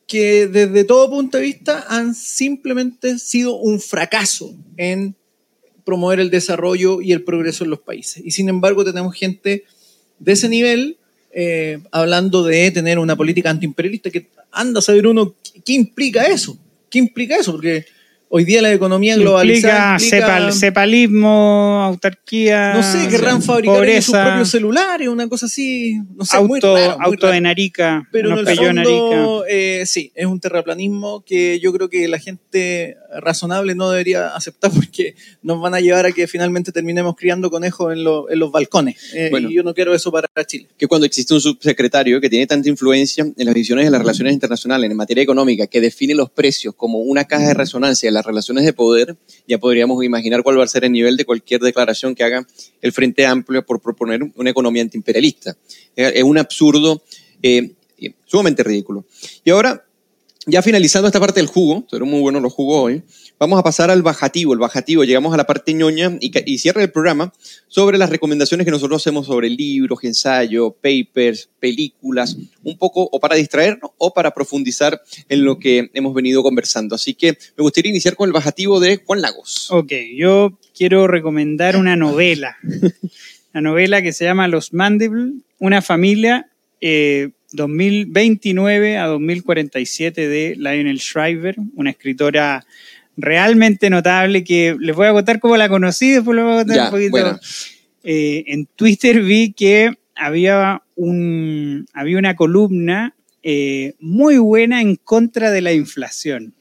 que 0.06 0.46
desde 0.46 0.84
todo 0.84 1.08
punto 1.08 1.38
de 1.38 1.44
vista 1.44 1.86
han 1.88 2.14
simplemente 2.14 3.18
sido 3.18 3.54
un 3.56 3.80
fracaso 3.80 4.54
en 4.76 5.14
promover 5.84 6.20
el 6.20 6.30
desarrollo 6.30 7.00
y 7.00 7.12
el 7.12 7.22
progreso 7.22 7.64
en 7.64 7.70
los 7.70 7.80
países. 7.80 8.22
Y 8.24 8.32
sin 8.32 8.48
embargo 8.48 8.84
tenemos 8.84 9.14
gente 9.14 9.64
de 10.18 10.32
ese 10.32 10.48
nivel 10.48 10.98
eh, 11.32 11.80
hablando 11.90 12.44
de 12.44 12.70
tener 12.70 12.98
una 12.98 13.16
política 13.16 13.50
antiimperialista 13.50 14.10
que 14.10 14.28
anda 14.52 14.78
a 14.78 14.82
saber 14.82 15.06
uno 15.06 15.34
qué 15.64 15.72
implica 15.72 16.24
eso. 16.26 16.58
¿Qué 16.90 16.98
implica 16.98 17.36
eso? 17.36 17.52
Porque 17.52 17.86
Hoy 18.28 18.44
día 18.44 18.60
la 18.62 18.72
economía 18.72 19.16
globalizada 19.16 19.96
implica, 20.00 20.52
cepalismo, 20.52 21.82
autarquía. 21.84 22.74
No 22.74 22.82
sé, 22.82 23.08
querrán 23.08 23.42
fabricar 23.42 24.02
sus 24.02 24.14
propios 24.14 24.50
celulares, 24.50 25.08
una 25.08 25.28
cosa 25.28 25.46
así. 25.46 26.00
No 26.16 26.24
sé, 26.24 26.36
auto, 26.36 26.76
auto 26.76 27.28
de 27.28 27.40
Narica. 27.40 28.08
Pero 28.10 28.32
en 28.40 28.48
el 28.48 28.56
fondo, 28.56 29.44
eh, 29.48 29.84
sí, 29.86 30.10
es 30.14 30.26
un 30.26 30.40
terraplanismo 30.40 31.24
que 31.24 31.60
yo 31.60 31.72
creo 31.72 31.88
que 31.88 32.08
la 32.08 32.18
gente 32.18 32.96
razonable 33.20 33.74
no 33.74 33.90
debería 33.90 34.28
aceptar 34.28 34.70
porque 34.74 35.14
nos 35.42 35.60
van 35.60 35.74
a 35.74 35.80
llevar 35.80 36.06
a 36.06 36.12
que 36.12 36.26
finalmente 36.26 36.72
terminemos 36.72 37.14
criando 37.16 37.50
conejos 37.50 37.92
en, 37.92 37.98
en 37.98 38.38
los 38.38 38.50
balcones. 38.50 39.12
Eh, 39.14 39.30
y 39.48 39.54
yo 39.54 39.62
no 39.62 39.74
quiero 39.74 39.94
eso 39.94 40.10
para 40.10 40.28
Chile. 40.46 40.68
Que 40.76 40.86
cuando 40.86 41.06
existe 41.06 41.34
un 41.34 41.40
subsecretario 41.40 42.20
que 42.20 42.28
tiene 42.28 42.46
tanta 42.46 42.68
influencia 42.68 43.24
en 43.24 43.46
las 43.46 43.54
decisiones 43.54 43.84
de 43.84 43.90
las 43.90 44.00
relaciones 44.00 44.32
internacionales 44.32 44.90
en 44.90 44.96
materia 44.96 45.22
económica, 45.22 45.66
que 45.66 45.80
define 45.80 46.14
los 46.14 46.30
precios 46.30 46.74
como 46.74 46.98
una 46.98 47.24
caja 47.24 47.48
de 47.48 47.54
resonancia 47.54 48.10
las 48.14 48.24
relaciones 48.24 48.64
de 48.64 48.72
poder, 48.72 49.16
ya 49.46 49.58
podríamos 49.58 50.02
imaginar 50.04 50.42
cuál 50.42 50.58
va 50.58 50.64
a 50.64 50.68
ser 50.68 50.84
el 50.84 50.92
nivel 50.92 51.16
de 51.16 51.24
cualquier 51.24 51.60
declaración 51.60 52.14
que 52.14 52.24
haga 52.24 52.46
el 52.80 52.92
Frente 52.92 53.26
Amplio 53.26 53.64
por 53.64 53.80
proponer 53.80 54.22
una 54.36 54.50
economía 54.50 54.82
antiimperialista. 54.82 55.56
Es 55.94 56.22
un 56.22 56.38
absurdo 56.38 57.02
eh, 57.42 57.72
sumamente 58.24 58.62
ridículo. 58.62 59.04
Y 59.44 59.50
ahora, 59.50 59.84
ya 60.46 60.62
finalizando 60.62 61.08
esta 61.08 61.20
parte 61.20 61.40
del 61.40 61.48
jugo, 61.48 61.84
fueron 61.88 62.08
muy 62.08 62.20
buenos 62.20 62.42
los 62.42 62.52
jugos 62.52 62.84
hoy, 62.84 63.02
vamos 63.38 63.58
a 63.58 63.62
pasar 63.62 63.90
al 63.90 64.02
bajativo. 64.02 64.52
El 64.52 64.58
bajativo, 64.58 65.04
llegamos 65.04 65.34
a 65.34 65.36
la 65.36 65.46
parte 65.46 65.74
ñoña 65.74 66.16
y, 66.20 66.32
y 66.46 66.68
el 66.68 66.90
programa 66.90 67.32
sobre 67.68 67.98
las 67.98 68.10
recomendaciones 68.10 68.64
que 68.64 68.70
nosotros 68.70 69.02
hacemos 69.02 69.26
sobre 69.26 69.50
libros, 69.50 70.02
ensayos, 70.02 70.72
papers, 70.80 71.48
películas, 71.60 72.36
un 72.62 72.78
poco 72.78 73.08
o 73.10 73.20
para 73.20 73.36
distraernos 73.36 73.90
o 73.98 74.12
para 74.12 74.32
profundizar 74.32 75.00
en 75.28 75.44
lo 75.44 75.58
que 75.58 75.90
hemos 75.94 76.14
venido 76.14 76.42
conversando. 76.42 76.94
Así 76.94 77.14
que 77.14 77.36
me 77.56 77.62
gustaría 77.62 77.90
iniciar 77.90 78.16
con 78.16 78.28
el 78.28 78.32
bajativo 78.32 78.80
de 78.80 79.02
Juan 79.04 79.20
Lagos. 79.20 79.68
Ok, 79.70 79.92
yo 80.16 80.58
quiero 80.76 81.06
recomendar 81.06 81.76
una 81.76 81.96
novela. 81.96 82.56
una 83.52 83.60
novela 83.60 84.02
que 84.02 84.12
se 84.12 84.24
llama 84.24 84.48
Los 84.48 84.72
Mandible, 84.72 85.32
una 85.58 85.80
familia 85.80 86.48
eh, 86.80 87.30
2029 87.54 88.98
a 88.98 89.06
2047 89.06 90.28
de 90.28 90.56
Lionel 90.56 90.98
Shriver, 90.98 91.56
una 91.74 91.90
escritora 91.90 92.66
realmente 93.16 93.90
notable 93.90 94.44
que 94.44 94.76
les 94.78 94.94
voy 94.94 95.06
a 95.06 95.12
contar 95.12 95.40
cómo 95.40 95.56
la 95.56 95.68
conocí, 95.68 96.12
después 96.12 96.36
les 96.36 96.44
voy 96.44 96.54
a 96.54 96.64
contar 96.64 96.84
un 96.84 96.90
poquito. 96.90 97.40
Eh, 98.02 98.44
en 98.48 98.66
Twitter 98.66 99.22
vi 99.22 99.52
que 99.52 99.94
había, 100.14 100.82
un, 100.94 101.86
había 101.92 102.18
una 102.18 102.36
columna 102.36 103.14
eh, 103.42 103.94
muy 104.00 104.38
buena 104.38 104.80
en 104.80 104.96
contra 104.96 105.50
de 105.50 105.60
la 105.60 105.72
inflación. 105.72 106.54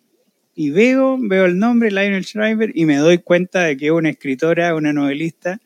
Y 0.55 0.69
veo, 0.69 1.17
veo 1.19 1.45
el 1.45 1.57
nombre, 1.57 1.89
Lionel 1.89 2.23
Shriver, 2.23 2.71
y 2.75 2.85
me 2.85 2.97
doy 2.97 3.17
cuenta 3.17 3.63
de 3.63 3.75
que 3.75 3.87
es 3.87 3.91
una 3.91 4.09
escritora, 4.09 4.75
una 4.75 4.93
novelista. 4.93 5.59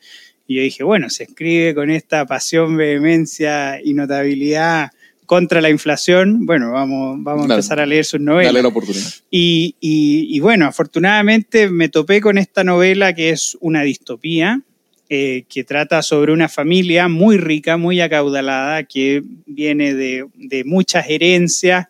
Y 0.47 0.55
yo 0.55 0.61
dije, 0.61 0.83
bueno, 0.83 1.09
se 1.09 1.23
escribe 1.23 1.75
con 1.75 1.89
esta 1.89 2.25
pasión, 2.25 2.77
vehemencia 2.77 3.81
y 3.83 3.93
notabilidad 3.93 4.91
contra 5.27 5.59
la 5.59 5.69
inflación, 5.69 6.45
bueno, 6.45 6.71
vamos, 6.71 7.17
vamos 7.19 7.49
a 7.49 7.53
empezar 7.53 7.81
a 7.81 7.85
leer 7.85 8.05
sus 8.05 8.21
novelas. 8.21 8.53
Dale 8.53 8.63
la 8.63 8.69
oportunidad. 8.69 9.11
Y, 9.29 9.75
y, 9.81 10.39
bueno, 10.39 10.65
afortunadamente 10.65 11.69
me 11.69 11.89
topé 11.89 12.21
con 12.21 12.37
esta 12.37 12.63
novela 12.63 13.13
que 13.13 13.31
es 13.31 13.57
una 13.59 13.83
distopía, 13.83 14.61
eh, 15.09 15.43
que 15.49 15.65
trata 15.65 16.01
sobre 16.01 16.31
una 16.31 16.47
familia 16.47 17.09
muy 17.09 17.37
rica, 17.37 17.75
muy 17.75 17.99
acaudalada, 17.99 18.83
que 18.83 19.21
viene 19.45 19.93
de, 19.93 20.25
de 20.33 20.63
muchas 20.63 21.09
herencias, 21.09 21.87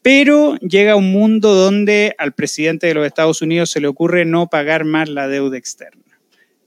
pero 0.00 0.56
llega 0.58 0.92
a 0.92 0.96
un 0.96 1.10
mundo 1.10 1.54
donde 1.54 2.14
al 2.16 2.32
presidente 2.32 2.86
de 2.86 2.94
los 2.94 3.06
Estados 3.06 3.42
Unidos 3.42 3.70
se 3.70 3.80
le 3.80 3.88
ocurre 3.88 4.24
no 4.24 4.46
pagar 4.46 4.84
más 4.84 5.08
la 5.08 5.26
deuda 5.26 5.58
externa. 5.58 6.20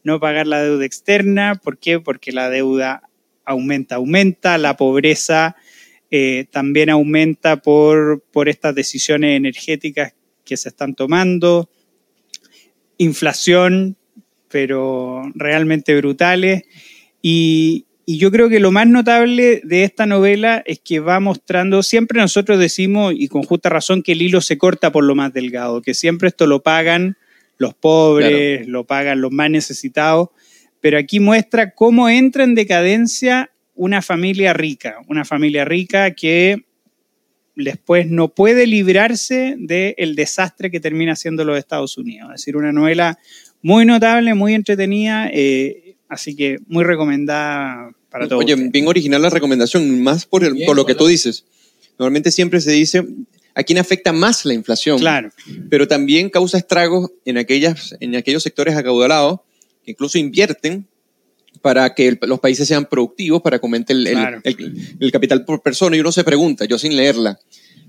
No 0.04 0.20
pagar 0.20 0.46
la 0.46 0.62
deuda 0.62 0.86
externa, 0.86 1.56
¿por 1.56 1.78
qué? 1.78 2.02
Porque 2.02 2.34
la 2.34 2.50
deuda 2.50 3.04
aumenta, 3.46 3.96
aumenta, 3.96 4.58
la 4.58 4.76
pobreza 4.76 5.56
eh, 6.12 6.46
también 6.52 6.90
aumenta 6.90 7.62
por, 7.62 8.22
por 8.32 8.50
estas 8.50 8.76
decisiones 8.76 9.38
energéticas 9.38 10.14
que 10.44 10.58
se 10.58 10.68
están 10.68 10.94
tomando, 10.94 11.70
inflación, 12.98 13.96
pero 14.50 15.24
realmente 15.34 15.96
brutales. 15.96 16.64
Y, 17.22 17.86
y, 18.06 18.18
yo 18.18 18.30
creo 18.30 18.50
que 18.50 18.60
lo 18.60 18.72
más 18.72 18.88
notable 18.88 19.62
de 19.64 19.86
esta 19.86 20.06
novela 20.06 20.62
es 20.66 20.80
que 20.80 21.00
va 21.00 21.22
mostrando, 21.22 21.82
siempre 21.82 22.20
nosotros 22.20 22.60
decimos, 22.60 23.14
y 23.16 23.30
con 23.30 23.44
justa 23.44 23.70
razón, 23.70 24.04
que 24.04 24.12
el 24.12 24.22
hilo 24.22 24.42
se 24.42 24.58
corta 24.58 24.92
por 24.92 25.06
lo 25.06 25.16
más 25.16 25.32
delgado, 25.32 25.82
que 25.82 25.94
siempre 25.94 26.28
esto 26.28 26.46
lo 26.46 26.62
pagan 26.62 27.16
los 27.58 27.74
pobres, 27.74 28.68
lo 28.68 28.86
pagan 28.86 29.22
los 29.22 29.32
más 29.32 29.50
necesitados, 29.50 30.30
pero 30.82 30.98
aquí 30.98 31.20
muestra 31.20 31.74
cómo 31.76 32.10
entra 32.10 32.44
en 32.44 32.56
decadencia 32.56 33.51
una 33.76 34.02
familia 34.02 34.54
rica, 34.54 34.98
una 35.08 35.26
familia 35.26 35.66
rica 35.66 36.12
que 36.12 36.66
después 37.56 38.08
no 38.10 38.30
puede 38.30 38.68
librarse 38.68 39.56
del 39.58 40.16
desastre 40.16 40.72
que 40.72 40.80
termina 40.80 41.16
siendo 41.16 41.44
los 41.44 41.58
Estados 41.58 41.98
Unidos. 41.98 42.30
Es 42.30 42.42
decir, 42.42 42.56
una 42.58 42.72
novela 42.72 43.20
muy 43.62 43.86
notable, 43.86 44.34
muy 44.34 44.54
entretenida, 44.54 45.30
eh, 45.32 45.96
así 46.10 46.36
que 46.36 46.60
muy 46.68 46.84
recomendada 46.84 47.92
para 48.10 48.28
todos. 48.28 48.44
Oye, 48.44 48.56
bien 48.56 48.88
original 48.88 49.22
la 49.22 49.30
recomendación, 49.30 50.02
más 50.02 50.26
por, 50.26 50.44
por 50.66 50.76
lo 50.76 50.86
que 50.86 50.96
tú 50.96 51.08
dices. 51.08 51.46
Normalmente 51.98 52.32
siempre 52.32 52.62
se 52.62 52.72
dice 52.72 53.06
a 53.54 53.64
quién 53.64 53.80
afecta 53.80 54.12
más 54.12 54.46
la 54.46 54.54
inflación. 54.54 55.00
Claro. 55.00 55.32
Pero 55.70 55.88
también 55.88 56.30
causa 56.30 56.58
estragos 56.58 57.12
en, 57.26 57.38
aquellas, 57.38 57.96
en 58.00 58.16
aquellos 58.16 58.44
sectores 58.44 58.76
acaudalados 58.76 59.42
que 59.84 59.92
incluso 59.92 60.18
invierten 60.18 60.88
para 61.62 61.94
que 61.94 62.18
los 62.22 62.40
países 62.40 62.68
sean 62.68 62.86
productivos, 62.86 63.42
para 63.42 63.60
que 63.60 63.66
aumente 63.66 63.94
el, 63.94 64.08
el, 64.08 65.12
capital 65.12 65.46
por 65.46 65.62
persona. 65.62 65.96
Y 65.96 66.00
uno 66.00 66.12
se 66.12 66.24
pregunta, 66.24 66.66
yo 66.66 66.78
sin 66.78 66.96
leerla, 66.96 67.40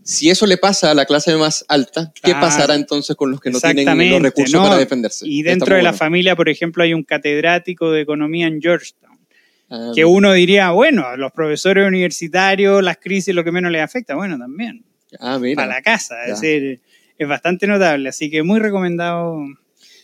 si 0.04 0.30
eso 0.30 0.46
le 0.46 0.56
pasa 0.56 0.90
a 0.90 0.94
la 0.94 1.06
clase 1.06 1.34
más 1.36 1.64
alta, 1.68 2.12
¿qué 2.22 2.32
pasará 2.32 2.74
entonces 2.74 3.16
con 3.16 3.30
los 3.30 3.40
que 3.40 3.50
no 3.50 3.60
tienen 3.60 4.10
los 4.10 4.22
recursos 4.22 4.60
para 4.60 4.76
defenderse? 4.76 5.26
Y 5.26 5.42
dentro 5.42 5.76
de 5.76 5.82
la 5.82 5.92
familia, 5.92 6.36
por 6.36 6.48
ejemplo, 6.48 6.82
hay 6.82 6.92
un 6.92 7.04
catedrático 7.04 7.90
de 7.90 8.00
economía 8.00 8.46
en 8.46 8.60
Georgetown. 8.60 9.18
Ah, 9.70 9.92
que 9.94 10.04
uno 10.04 10.32
diría, 10.32 10.70
bueno, 10.70 11.06
a 11.06 11.16
los 11.16 11.32
profesores 11.32 11.86
universitarios, 11.86 12.82
las 12.82 12.98
crisis, 12.98 13.34
lo 13.34 13.42
que 13.42 13.52
menos 13.52 13.72
les 13.72 13.82
afecta, 13.82 14.14
bueno, 14.14 14.38
también. 14.38 14.84
Ah, 15.18 15.40
Para 15.54 15.74
la 15.74 15.82
casa, 15.82 16.24
es 16.26 16.40
decir, 16.40 16.80
es 17.16 17.28
bastante 17.28 17.66
notable, 17.66 18.08
así 18.08 18.30
que 18.30 18.42
muy 18.42 18.60
recomendado. 18.60 19.38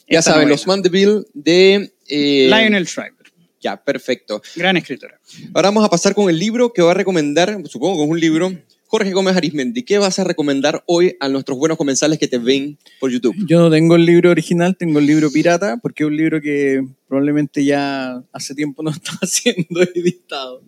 Ya 0.08 0.22
saben, 0.22 0.48
los 0.48 0.66
Mandeville 0.66 1.24
de... 1.34 1.92
Eh, 2.08 2.48
Lionel 2.48 2.86
Shriver. 2.86 3.17
Ya, 3.61 3.82
perfecto. 3.82 4.40
Gran 4.56 4.76
escritora. 4.76 5.20
Ahora 5.52 5.68
vamos 5.68 5.84
a 5.84 5.90
pasar 5.90 6.14
con 6.14 6.30
el 6.30 6.38
libro 6.38 6.72
que 6.72 6.82
va 6.82 6.92
a 6.92 6.94
recomendar, 6.94 7.61
supongo 7.66 7.96
que 7.96 8.04
es 8.04 8.11
un 8.11 8.20
libro, 8.20 8.52
Jorge 8.88 9.12
Gómez 9.12 9.36
Arismendi. 9.36 9.82
¿Qué 9.82 9.98
vas 9.98 10.18
a 10.18 10.24
recomendar 10.24 10.82
hoy 10.86 11.16
a 11.20 11.28
nuestros 11.28 11.59
buenos 11.59 11.76
comensales 11.76 12.18
que 12.18 12.26
te 12.26 12.38
ven 12.38 12.78
por 13.00 13.11
YouTube? 13.11 13.36
Yo 13.46 13.61
no 13.61 13.70
tengo 13.70 13.96
el 13.96 14.06
libro 14.06 14.30
original, 14.30 14.76
tengo 14.76 14.98
el 14.98 15.06
libro 15.06 15.30
pirata, 15.30 15.76
porque 15.76 16.04
es 16.04 16.06
un 16.06 16.16
libro 16.16 16.40
que 16.40 16.86
probablemente 17.06 17.64
ya 17.64 18.22
hace 18.32 18.54
tiempo 18.54 18.82
no 18.82 18.90
está 18.92 19.18
siendo 19.26 19.82
editado. 19.82 20.62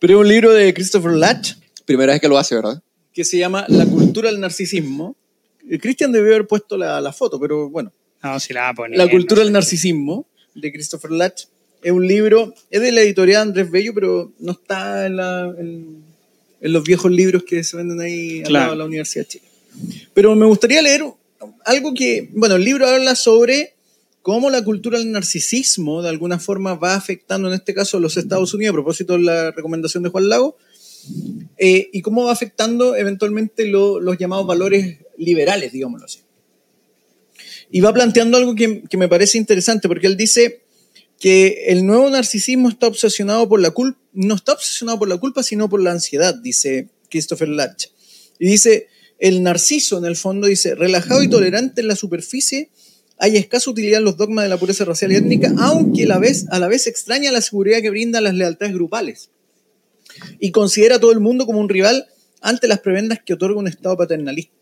Pero 0.00 0.14
es 0.14 0.20
un 0.20 0.28
libro 0.28 0.52
de 0.52 0.74
Christopher 0.74 1.12
Latch. 1.12 1.52
Primera 1.84 2.12
vez 2.12 2.20
que 2.20 2.28
lo 2.28 2.36
hace, 2.36 2.56
¿verdad? 2.56 2.82
Que 3.12 3.24
se 3.24 3.38
llama 3.38 3.64
La 3.68 3.86
cultura 3.86 4.30
del 4.30 4.40
narcisismo. 4.40 5.16
Eh, 5.70 5.78
Christian 5.78 6.10
debió 6.10 6.34
haber 6.34 6.46
puesto 6.48 6.76
la, 6.76 7.12
foto, 7.12 7.38
pero 7.38 7.70
bueno. 7.70 7.92
No, 8.22 8.40
si 8.40 8.52
la 8.52 8.62
va 8.62 8.68
a 8.70 8.74
poner. 8.74 8.98
La 8.98 9.08
cultura 9.08 9.42
del 9.42 9.52
narcisismo, 9.52 10.26
de 10.54 10.72
Christopher 10.72 11.10
Latch 11.12 11.44
es 11.84 11.92
un 11.92 12.08
libro, 12.08 12.54
es 12.70 12.80
de 12.80 12.92
la 12.92 13.02
editorial 13.02 13.42
Andrés 13.42 13.70
Bello, 13.70 13.92
pero 13.92 14.32
no 14.38 14.52
está 14.52 15.04
en, 15.04 16.02
los 16.62 16.82
viejos 16.82 17.12
libros 17.12 17.44
que 17.44 17.62
se 17.62 17.76
venden 17.76 18.00
ahí 18.00 18.42
al 18.42 18.52
lado 18.54 18.70
de 18.70 18.78
la 18.78 18.84
Universidad 18.86 19.26
de 19.26 19.28
Chile. 19.28 19.44
Pero 20.14 20.34
me 20.34 20.46
gustaría 20.46 20.80
leer 20.80 21.04
algo 21.66 21.92
que, 21.92 22.30
bueno, 22.32 22.56
el 22.56 22.64
libro 22.64 22.86
habla 22.86 23.14
sobre 23.14 23.74
cómo 24.22 24.48
la 24.48 24.64
cultura 24.64 24.98
del 24.98 25.12
narcisismo 25.12 26.00
de 26.00 26.08
alguna 26.08 26.38
forma 26.38 26.74
va 26.74 26.94
afectando, 26.94 27.48
en 27.48 27.54
este 27.54 27.74
caso, 27.74 27.98
a 27.98 28.00
los 28.00 28.16
Estados 28.16 28.54
Unidos, 28.54 28.72
a 28.72 28.76
propósito 28.76 29.12
de 29.12 29.18
la 29.18 29.50
recomendación 29.50 30.02
de 30.02 30.08
Juan 30.08 30.30
Lago, 30.30 30.56
eh, 31.58 31.90
y 31.92 32.00
cómo 32.00 32.24
va 32.24 32.32
afectando 32.32 32.96
eventualmente 32.96 33.66
los 33.66 34.16
llamados 34.18 34.46
valores 34.46 35.00
liberales, 35.18 35.70
digámoslo 35.70 36.06
así. 36.06 36.20
y 37.70 37.82
va 37.82 37.92
planteando 37.92 38.38
algo 38.38 38.54
que, 38.54 38.84
que 38.88 38.96
me 38.96 39.06
parece 39.06 39.36
interesante, 39.36 39.86
porque 39.86 40.06
él 40.06 40.16
dice 40.16 40.63
que 41.24 41.68
el 41.68 41.86
nuevo 41.86 42.10
narcisismo 42.10 42.68
está 42.68 42.86
obsesionado 42.86 43.48
por 43.48 43.58
la 43.58 43.70
culpa, 43.70 43.98
no 44.12 44.34
está 44.34 44.52
obsesionado 44.52 44.98
por 44.98 45.08
la 45.08 45.16
culpa, 45.16 45.42
sino 45.42 45.70
por 45.70 45.82
la 45.82 45.90
ansiedad, 45.90 46.34
dice 46.34 46.90
Christopher 47.08 47.48
Latch. 47.48 47.86
Y 48.38 48.46
dice, 48.46 48.88
el 49.18 49.42
narciso, 49.42 49.96
en 49.96 50.04
el 50.04 50.16
fondo, 50.16 50.48
dice, 50.48 50.74
relajado 50.74 51.22
y 51.22 51.30
tolerante 51.30 51.80
en 51.80 51.88
la 51.88 51.96
superficie, 51.96 52.68
hay 53.16 53.38
escasa 53.38 53.70
utilidad 53.70 54.00
en 54.00 54.04
los 54.04 54.18
dogmas 54.18 54.44
de 54.44 54.50
la 54.50 54.58
pureza 54.58 54.84
racial 54.84 55.12
y 55.12 55.16
étnica, 55.16 55.50
aunque 55.60 56.02
a 56.02 56.08
la 56.08 56.18
vez, 56.18 56.44
a 56.50 56.58
la 56.58 56.68
vez 56.68 56.86
extraña 56.86 57.32
la 57.32 57.40
seguridad 57.40 57.80
que 57.80 57.88
brindan 57.88 58.24
las 58.24 58.34
lealtades 58.34 58.74
grupales. 58.74 59.30
Y 60.40 60.50
considera 60.50 60.96
a 60.96 61.00
todo 61.00 61.12
el 61.12 61.20
mundo 61.20 61.46
como 61.46 61.58
un 61.58 61.70
rival 61.70 62.06
ante 62.42 62.68
las 62.68 62.80
prebendas 62.80 63.20
que 63.24 63.32
otorga 63.32 63.58
un 63.58 63.66
Estado 63.66 63.96
paternalista. 63.96 64.52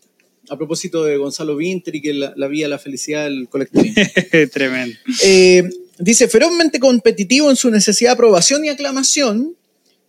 A 0.47 0.55
propósito 0.55 1.03
de 1.03 1.17
Gonzalo 1.17 1.57
Winter 1.57 1.93
y 1.93 2.01
que 2.01 2.13
la, 2.13 2.33
la 2.37 2.47
vía 2.47 2.69
la 2.69 2.79
felicidad 2.79 3.25
del 3.25 3.49
colectivo. 3.49 3.83
Tremendo. 4.53 4.95
Eh, 5.23 5.69
dice, 5.99 6.27
ferozmente 6.27 6.79
competitivo 6.79 7.49
en 7.49 7.55
su 7.55 7.69
necesidad 7.69 8.11
de 8.11 8.13
aprobación 8.13 8.63
y 8.65 8.69
aclamación, 8.69 9.55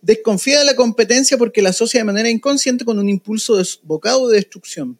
desconfía 0.01 0.59
de 0.59 0.65
la 0.65 0.75
competencia 0.75 1.37
porque 1.37 1.61
la 1.61 1.69
asocia 1.69 1.99
de 1.99 2.03
manera 2.03 2.29
inconsciente 2.29 2.85
con 2.85 2.99
un 2.99 3.09
impulso 3.09 3.55
desbocado 3.57 4.27
de 4.29 4.37
destrucción. 4.37 4.97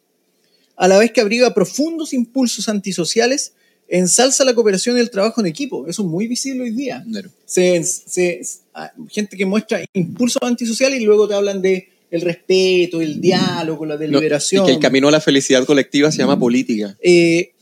A 0.76 0.88
la 0.88 0.98
vez 0.98 1.12
que 1.12 1.20
abriga 1.20 1.54
profundos 1.54 2.12
impulsos 2.12 2.68
antisociales, 2.68 3.52
ensalza 3.88 4.44
la 4.44 4.52
cooperación 4.54 4.96
y 4.96 5.00
el 5.00 5.10
trabajo 5.10 5.40
en 5.40 5.46
equipo. 5.46 5.86
Eso 5.86 6.02
es 6.02 6.08
muy 6.08 6.26
visible 6.26 6.64
hoy 6.64 6.70
día. 6.72 7.04
Claro. 7.08 7.30
Se- 7.44 7.82
se- 7.84 8.40
ah, 8.74 8.92
gente 9.08 9.36
que 9.36 9.46
muestra 9.46 9.80
impulsos 9.92 10.42
antisociales 10.42 11.00
y 11.00 11.04
luego 11.04 11.28
te 11.28 11.34
hablan 11.34 11.62
de 11.62 11.88
el 12.10 12.20
respeto, 12.20 13.00
el 13.00 13.20
diálogo, 13.20 13.86
la 13.86 13.94
No, 13.94 14.00
deliberación. 14.00 14.64
y 14.64 14.66
que 14.66 14.72
el 14.74 14.80
camino 14.80 15.08
a 15.08 15.12
la 15.12 15.20
felicidad 15.20 15.64
colectiva 15.64 16.10
se 16.10 16.18
llama 16.18 16.38
política. 16.38 16.96
Eh, 17.00 17.52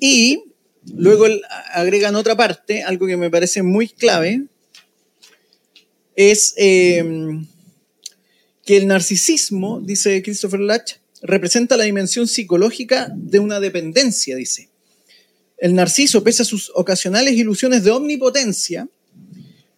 y 0.00 0.42
luego 0.86 1.26
él 1.26 1.42
agrega 1.72 2.08
en 2.08 2.16
otra 2.16 2.36
parte, 2.36 2.82
algo 2.82 3.06
que 3.06 3.16
me 3.16 3.30
parece 3.30 3.62
muy 3.62 3.88
clave, 3.88 4.44
es 6.14 6.54
eh, 6.56 7.04
que 8.64 8.76
el 8.76 8.86
narcisismo, 8.86 9.80
dice 9.80 10.22
Christopher 10.22 10.60
Latch, 10.60 10.94
representa 11.22 11.76
la 11.76 11.84
dimensión 11.84 12.26
psicológica 12.26 13.12
de 13.14 13.38
una 13.38 13.60
dependencia, 13.60 14.36
dice. 14.36 14.68
El 15.56 15.74
narciso, 15.74 16.24
pese 16.24 16.42
a 16.42 16.44
sus 16.44 16.72
ocasionales 16.74 17.34
ilusiones 17.34 17.84
de 17.84 17.92
omnipotencia, 17.92 18.88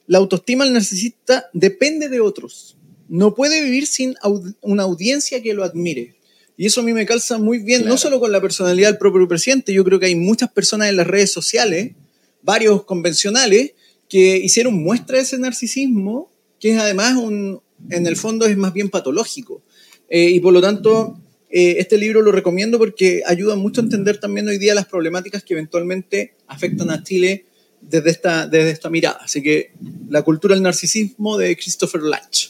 la 0.07 0.19
autoestima 0.19 0.65
del 0.65 0.73
narcisista 0.73 1.51
depende 1.53 2.09
de 2.09 2.21
otros. 2.21 2.77
No 3.09 3.35
puede 3.35 3.63
vivir 3.63 3.87
sin 3.87 4.15
una 4.63 4.83
audiencia 4.83 5.43
que 5.43 5.55
lo 5.55 5.63
admire. 5.63 6.15
Y 6.57 6.67
eso 6.67 6.81
a 6.81 6.85
mí 6.85 6.93
me 6.93 7.05
calza 7.07 7.39
muy 7.39 7.59
bien, 7.59 7.81
no 7.81 7.87
Claro. 7.87 7.99
solo 7.99 8.21
con 8.21 8.31
la 8.33 8.41
personalidad 8.41 8.91
del 8.91 8.99
propio 8.99 9.27
presidente, 9.27 9.73
yo 9.73 9.85
creo 9.85 9.99
que 9.99 10.07
hay 10.07 10.15
muchas 10.15 10.51
personas 10.53 10.89
en 10.89 10.97
las 10.97 11.07
redes 11.07 11.33
sociales, 11.33 11.93
varios 12.43 12.85
convencionales, 12.85 13.73
que 14.09 14.37
hicieron 14.37 14.75
muestra 14.83 15.17
de 15.17 15.25
ese 15.25 15.39
narcisismo, 15.39 16.31
que 16.61 16.73
es 16.73 16.79
además 16.79 17.17
un, 17.17 17.61
en 17.91 18.07
el 18.07 18.17
fondo 18.17 18.47
es 18.47 18.57
más 18.57 18.73
bien 18.73 18.89
patológico. 18.89 19.63
Eh, 20.09 20.31
y 20.31 20.41
por 20.41 20.53
lo 20.53 20.61
tanto, 20.61 21.19
eh, 21.51 21.77
este 21.79 21.99
libro 21.99 22.23
lo 22.23 22.31
recomiendo 22.31 22.79
porque 22.79 23.23
ayuda 23.27 23.57
mucho 23.57 23.81
a 23.81 23.85
entender 23.85 24.19
también 24.19 24.47
hoy 24.47 24.59
día 24.59 24.75
las 24.75 24.87
problemáticas 24.87 25.43
que 25.43 25.55
eventualmente 25.55 26.35
afectan 26.47 26.91
a 26.91 27.03
Chile 27.03 27.47
desde 27.81 28.11
esta, 28.11 28.47
desde 28.47 28.71
esta 28.71 28.91
mirada. 28.91 29.21
Así 29.23 29.43
que 29.43 29.73
La 30.09 30.23
cultura 30.23 30.55
del 30.55 30.63
narcisismo 30.63 31.37
de 31.37 31.57
Christopher 31.57 32.03
Latch. 32.03 32.49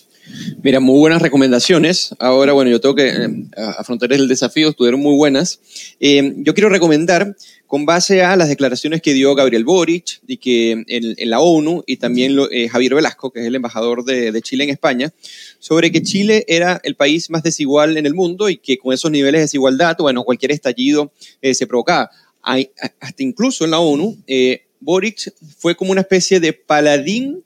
Mira, 0.62 0.81
muy 0.81 0.99
buenas 0.99 1.20
recomendaciones. 1.20 2.14
Ahora, 2.18 2.53
bueno, 2.53 2.70
yo 2.70 2.81
tengo 2.81 2.95
que 2.95 3.09
eh, 3.09 3.29
afrontar 3.77 4.12
el 4.12 4.27
desafío, 4.27 4.70
estuvieron 4.70 5.01
muy 5.01 5.14
buenas. 5.16 5.61
Eh, 6.01 6.35
yo 6.39 6.55
quiero 6.55 6.70
recomendar, 6.70 7.37
con 7.66 7.87
base 7.87 8.22
a 8.22 8.37
las 8.37 8.49
declaraciones 8.49 9.03
que 9.03 9.12
dio 9.14 9.35
Gabriel 9.35 9.64
Boric 9.64 10.20
y 10.27 10.37
que 10.37 10.85
en, 10.87 11.31
la 11.31 11.41
ONU 11.41 11.83
y 11.87 11.97
también 11.97 12.37
lo- 12.37 12.51
eh, 12.51 12.68
Javier 12.68 12.95
Velasco, 12.95 13.33
que 13.33 13.41
es 13.41 13.47
el 13.47 13.55
embajador 13.55 14.05
de, 14.05 14.41
Chile 14.43 14.64
en 14.64 14.70
España, 14.70 15.12
sobre 15.59 15.91
que 15.91 16.03
Chile 16.03 16.45
era 16.49 16.81
el 16.85 16.95
país 16.95 17.31
más 17.31 17.43
desigual 17.43 17.97
en 17.97 18.07
el 18.07 18.14
mundo 18.14 18.49
y 18.49 18.57
que 18.57 18.79
con 18.79 18.93
esos 18.95 19.11
niveles 19.11 19.41
de 19.41 19.45
desigualdad, 19.45 19.97
bueno, 19.99 20.25
cualquier 20.25 20.53
estallido 20.53 21.12
eh, 21.43 21.55
se 21.55 21.66
provocaba. 21.66 22.11
Hasta 22.43 23.22
incluso 23.22 23.64
en 23.64 23.72
la 23.72 23.81
ONU, 23.81 24.18
eh, 24.27 24.66
Boric 24.81 25.33
fue 25.59 25.75
como 25.75 25.93
una 25.93 26.03
especie 26.03 26.41
de 26.41 26.53
paladín 26.53 27.43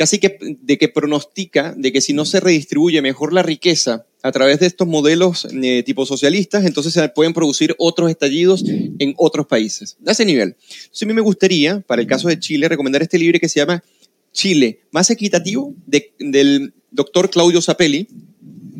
casi 0.00 0.18
que 0.18 0.38
de 0.62 0.78
que 0.78 0.88
pronostica 0.88 1.74
de 1.76 1.92
que 1.92 2.00
si 2.00 2.14
no 2.14 2.24
se 2.24 2.40
redistribuye 2.40 3.02
mejor 3.02 3.34
la 3.34 3.42
riqueza 3.42 4.06
a 4.22 4.32
través 4.32 4.58
de 4.58 4.66
estos 4.66 4.88
modelos 4.88 5.46
eh, 5.52 5.82
tipo 5.82 6.06
socialistas, 6.06 6.64
entonces 6.64 6.94
se 6.94 7.06
pueden 7.10 7.34
producir 7.34 7.74
otros 7.76 8.08
estallidos 8.08 8.64
en 8.98 9.12
otros 9.18 9.46
países. 9.46 9.98
A 10.06 10.12
ese 10.12 10.24
nivel. 10.24 10.56
Entonces 10.58 11.02
a 11.02 11.06
mí 11.06 11.12
me 11.12 11.20
gustaría, 11.20 11.80
para 11.80 12.00
el 12.00 12.08
caso 12.08 12.28
de 12.28 12.38
Chile, 12.38 12.66
recomendar 12.66 13.02
este 13.02 13.18
libro 13.18 13.38
que 13.38 13.48
se 13.50 13.60
llama 13.60 13.84
Chile, 14.32 14.80
más 14.90 15.10
equitativo, 15.10 15.74
de- 15.86 16.14
del 16.18 16.72
doctor 16.90 17.28
Claudio 17.28 17.60
Zapelli, 17.60 18.08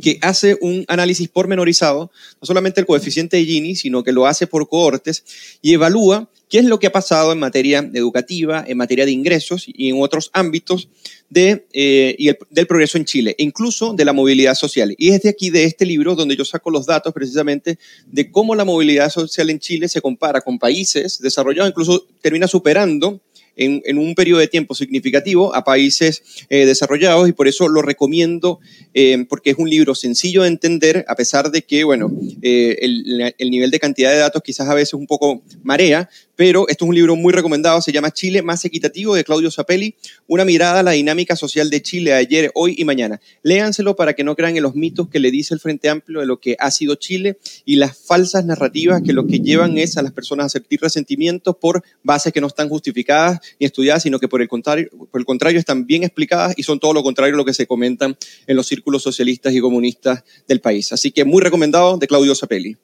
que 0.00 0.18
hace 0.22 0.56
un 0.62 0.86
análisis 0.88 1.28
pormenorizado, 1.28 2.10
no 2.40 2.46
solamente 2.46 2.80
el 2.80 2.86
coeficiente 2.86 3.36
de 3.36 3.44
Gini, 3.44 3.76
sino 3.76 4.02
que 4.02 4.12
lo 4.12 4.26
hace 4.26 4.46
por 4.46 4.66
cohortes 4.70 5.22
y 5.60 5.74
evalúa 5.74 6.30
qué 6.50 6.58
es 6.58 6.64
lo 6.66 6.78
que 6.78 6.88
ha 6.88 6.92
pasado 6.92 7.32
en 7.32 7.38
materia 7.38 7.78
educativa, 7.94 8.64
en 8.66 8.76
materia 8.76 9.06
de 9.06 9.12
ingresos 9.12 9.64
y 9.66 9.88
en 9.88 10.02
otros 10.02 10.30
ámbitos 10.34 10.88
de, 11.30 11.64
eh, 11.72 12.16
y 12.18 12.28
el- 12.28 12.38
del 12.50 12.66
progreso 12.66 12.98
en 12.98 13.04
Chile, 13.04 13.36
e 13.38 13.44
incluso 13.44 13.94
de 13.94 14.04
la 14.04 14.12
movilidad 14.12 14.54
social. 14.56 14.94
Y 14.98 15.10
es 15.10 15.22
de 15.22 15.28
aquí, 15.28 15.48
de 15.50 15.62
este 15.64 15.86
libro, 15.86 16.16
donde 16.16 16.36
yo 16.36 16.44
saco 16.44 16.70
los 16.70 16.86
datos 16.86 17.14
precisamente 17.14 17.78
de 18.06 18.30
cómo 18.32 18.54
la 18.56 18.64
movilidad 18.64 19.10
social 19.10 19.48
en 19.48 19.60
Chile 19.60 19.88
se 19.88 20.00
compara 20.00 20.40
con 20.40 20.58
países 20.58 21.20
desarrollados, 21.20 21.70
incluso 21.70 22.04
termina 22.20 22.48
superando 22.48 23.20
en, 23.60 23.98
un 23.98 24.14
periodo 24.14 24.40
de 24.40 24.48
tiempo 24.48 24.74
significativo 24.74 25.54
a 25.54 25.64
países 25.64 26.22
eh, 26.48 26.64
desarrollados 26.64 27.28
y 27.28 27.32
por 27.32 27.46
eso 27.46 27.68
lo 27.68 27.82
recomiendo 27.82 28.58
eh, 28.94 29.26
porque 29.28 29.50
es 29.50 29.58
un 29.58 29.68
libro 29.68 29.94
sencillo 29.94 30.42
de 30.42 30.48
entender 30.48 31.04
a 31.08 31.14
pesar 31.14 31.50
de 31.50 31.62
que, 31.62 31.84
bueno, 31.84 32.10
eh, 32.42 32.78
el, 32.80 33.34
el 33.36 33.50
nivel 33.50 33.70
de 33.70 33.78
cantidad 33.78 34.10
de 34.10 34.18
datos 34.18 34.42
quizás 34.42 34.68
a 34.68 34.74
veces 34.74 34.94
un 34.94 35.06
poco 35.06 35.42
marea, 35.62 36.08
pero 36.40 36.66
esto 36.68 36.86
es 36.86 36.88
un 36.88 36.94
libro 36.94 37.16
muy 37.16 37.34
recomendado, 37.34 37.82
se 37.82 37.92
llama 37.92 38.12
Chile 38.12 38.40
más 38.40 38.64
equitativo 38.64 39.14
de 39.14 39.24
Claudio 39.24 39.50
Zapelli, 39.50 39.94
una 40.26 40.46
mirada 40.46 40.80
a 40.80 40.82
la 40.82 40.92
dinámica 40.92 41.36
social 41.36 41.68
de 41.68 41.82
Chile 41.82 42.14
ayer, 42.14 42.50
hoy 42.54 42.74
y 42.78 42.86
mañana. 42.86 43.20
Léanselo 43.42 43.94
para 43.94 44.14
que 44.14 44.24
no 44.24 44.34
crean 44.34 44.56
en 44.56 44.62
los 44.62 44.74
mitos 44.74 45.10
que 45.10 45.20
le 45.20 45.30
dice 45.30 45.52
el 45.52 45.60
Frente 45.60 45.90
Amplio 45.90 46.20
de 46.20 46.26
lo 46.26 46.40
que 46.40 46.56
ha 46.58 46.70
sido 46.70 46.94
Chile 46.94 47.36
y 47.66 47.76
las 47.76 47.94
falsas 47.94 48.46
narrativas 48.46 49.02
que 49.02 49.12
lo 49.12 49.26
que 49.26 49.40
llevan 49.40 49.76
es 49.76 49.98
a 49.98 50.02
las 50.02 50.12
personas 50.12 50.46
a 50.46 50.48
sentir 50.48 50.80
resentimientos 50.80 51.56
por 51.60 51.84
bases 52.02 52.32
que 52.32 52.40
no 52.40 52.46
están 52.46 52.70
justificadas 52.70 53.40
ni 53.58 53.66
estudiadas, 53.66 54.02
sino 54.02 54.18
que 54.18 54.28
por 54.28 54.42
el 54.42 54.48
contrario, 54.48 54.88
por 55.10 55.20
el 55.20 55.24
contrario 55.24 55.58
están 55.58 55.86
bien 55.86 56.02
explicadas 56.02 56.54
y 56.56 56.62
son 56.62 56.78
todo 56.80 56.92
lo 56.92 57.02
contrario 57.02 57.34
a 57.34 57.36
lo 57.36 57.44
que 57.44 57.54
se 57.54 57.66
comentan 57.66 58.16
en 58.46 58.56
los 58.56 58.66
círculos 58.66 59.02
socialistas 59.02 59.54
y 59.54 59.60
comunistas 59.60 60.22
del 60.46 60.60
país. 60.60 60.92
Así 60.92 61.10
que 61.10 61.24
muy 61.24 61.42
recomendado 61.42 61.98
de 61.98 62.06
Claudio 62.06 62.34
Zapelli. 62.34 62.76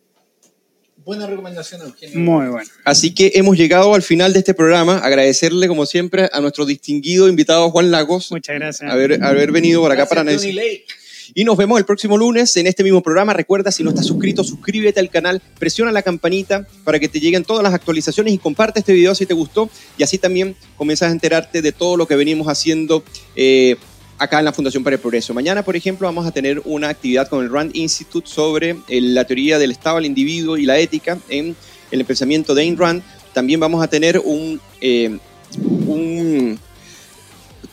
Buena 1.07 1.29
recomendación, 1.29 1.83
Eugenio. 1.83 2.19
Muy 2.19 2.49
bueno. 2.49 2.69
Así 2.85 3.15
que 3.15 3.31
hemos 3.37 3.57
llegado 3.57 3.95
al 3.95 4.03
final 4.03 4.33
de 4.33 4.41
este 4.41 4.55
programa. 4.55 4.99
Agradecerle, 4.99 5.69
como 5.69 5.87
siempre, 5.87 6.29
a 6.33 6.41
nuestro 6.41 6.67
distinguido 6.67 7.29
invitado 7.29 7.71
Juan 7.71 7.93
Lagos 7.93 8.33
Muchas 8.33 8.57
gracias. 8.57 8.91
haber, 8.91 9.23
haber 9.23 9.53
venido 9.53 9.81
por 9.81 9.93
acá 9.93 10.05
Gracias, 10.05 10.25
para 10.25 10.37
Tony 10.37 10.53
Lake. 10.53 10.87
Y 11.35 11.45
nos 11.45 11.57
vemos 11.57 11.79
el 11.79 11.85
próximo 11.85 12.17
lunes 12.17 12.57
en 12.57 12.67
este 12.67 12.83
mismo 12.83 13.03
programa. 13.03 13.33
Recuerda, 13.33 13.71
si 13.71 13.83
no 13.83 13.91
estás 13.91 14.07
suscrito, 14.07 14.45
suscríbete 14.45 15.01
al 15.01 15.11
canal, 15.11 15.43
presiona 15.59 15.93
la 15.93 16.03
campanita 16.03 16.67
para 16.85 16.99
que 16.99 17.09
te 17.09 17.21
lleguen 17.21 17.45
todas 17.45 17.63
las 17.63 17.75
actualizaciones 17.75 18.35
y 18.35 18.39
comparte 18.39 18.81
este 18.81 18.93
video 18.93 19.15
si 19.15 19.27
te 19.27 19.35
gustó. 19.35 19.69
Y 19.99 20.03
así 20.03 20.19
también 20.19 20.57
comienzas 20.77 21.09
a 21.09 21.13
enterarte 21.13 21.63
de 21.63 21.73
todo 21.73 21.97
lo 21.97 22.07
que 22.07 22.17
venimos 22.17 22.47
haciendo 22.49 23.03
eh, 23.35 23.77
acá 24.19 24.39
en 24.39 24.45
la 24.45 24.53
Fundación 24.53 24.85
para 24.85 24.95
el 24.95 25.01
Progreso. 25.01 25.35
Mañana, 25.35 25.65
por 25.65 25.77
ejemplo, 25.77 26.07
vamos 26.07 26.27
a 26.27 26.31
tener 26.31 26.63
una 26.65 26.89
actividad 26.89 27.29
con 27.29 27.45
el 27.45 27.51
Rand 27.51 27.75
Institute 27.75 28.29
sobre 28.29 28.77
eh, 28.89 29.01
la 29.01 29.25
teoría 29.25 29.59
del 29.59 29.73
Estado, 29.73 29.99
el 29.99 30.07
individuo 30.07 30.57
y 30.57 30.65
la 30.65 30.79
ética 30.79 31.19
en 31.29 31.57
el 31.91 32.05
pensamiento 32.05 32.55
de 32.55 32.63
Ayn 32.63 32.77
Rand. 32.77 33.03
También 33.33 33.61
vamos 33.61 33.83
a 33.83 33.89
tener 33.89 34.19
un... 34.19 34.61
eh, 34.81 35.19
un 35.87 36.59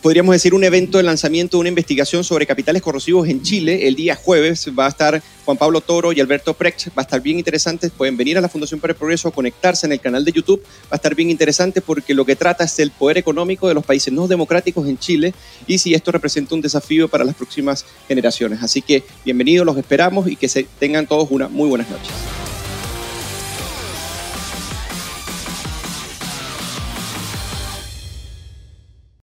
podríamos 0.04 0.36
decir, 0.36 0.54
un 0.54 0.66
evento 0.66 0.98
de 0.98 1.04
lanzamiento 1.06 1.56
de 1.56 1.62
una 1.62 1.70
investigación 1.70 2.26
sobre 2.26 2.46
capitales 2.46 2.82
corrosivos 2.82 3.28
en 3.30 3.42
Chile. 3.42 3.88
El 3.88 3.96
día 3.96 4.18
jueves 4.18 4.70
va 4.78 4.86
a 4.86 4.90
estar 4.90 5.24
Juan 5.46 5.56
Pablo 5.56 5.80
Toro 5.80 6.12
y 6.12 6.20
Alberto 6.20 6.54
Precht. 6.54 6.90
Va 6.90 6.98
a 6.98 7.02
estar 7.04 7.22
bien 7.22 7.38
interesante. 7.38 7.90
Pueden 7.90 8.18
venir 8.18 8.38
a 8.38 8.42
la 8.42 8.50
Fundación 8.50 8.82
para 8.82 8.92
el 8.92 8.98
Progreso, 8.98 9.32
conectarse 9.32 9.86
en 9.86 9.94
el 9.94 10.02
canal 10.02 10.26
de 10.26 10.34
YouTube. 10.34 10.62
Va 10.62 10.90
a 10.92 10.96
estar 10.98 11.16
bien 11.16 11.30
interesante 11.30 11.80
porque 11.80 12.14
lo 12.14 12.26
que 12.26 12.36
trata 12.36 12.66
es 12.66 12.78
el 12.80 12.92
poder 12.92 13.18
económico 13.18 13.70
de 13.70 13.76
los 13.76 13.86
países 13.86 14.12
no 14.12 14.28
democráticos 14.28 14.86
en 14.90 14.98
Chile 14.98 15.34
y 15.68 15.78
si 15.78 15.94
esto 15.94 16.12
representa 16.12 16.54
un 16.54 16.62
desafío 16.62 17.08
para 17.08 17.24
las 17.24 17.36
próximas 17.36 17.86
generaciones. 18.06 18.62
Así 18.62 18.82
que 18.82 19.04
bienvenidos, 19.24 19.66
los 19.66 19.78
esperamos 19.78 20.28
y 20.28 20.36
que 20.36 20.50
se 20.50 20.68
tengan 20.80 21.08
todos 21.08 21.32
una 21.32 21.48
muy 21.48 21.70
buenas 21.70 21.90
noches. 21.90 22.12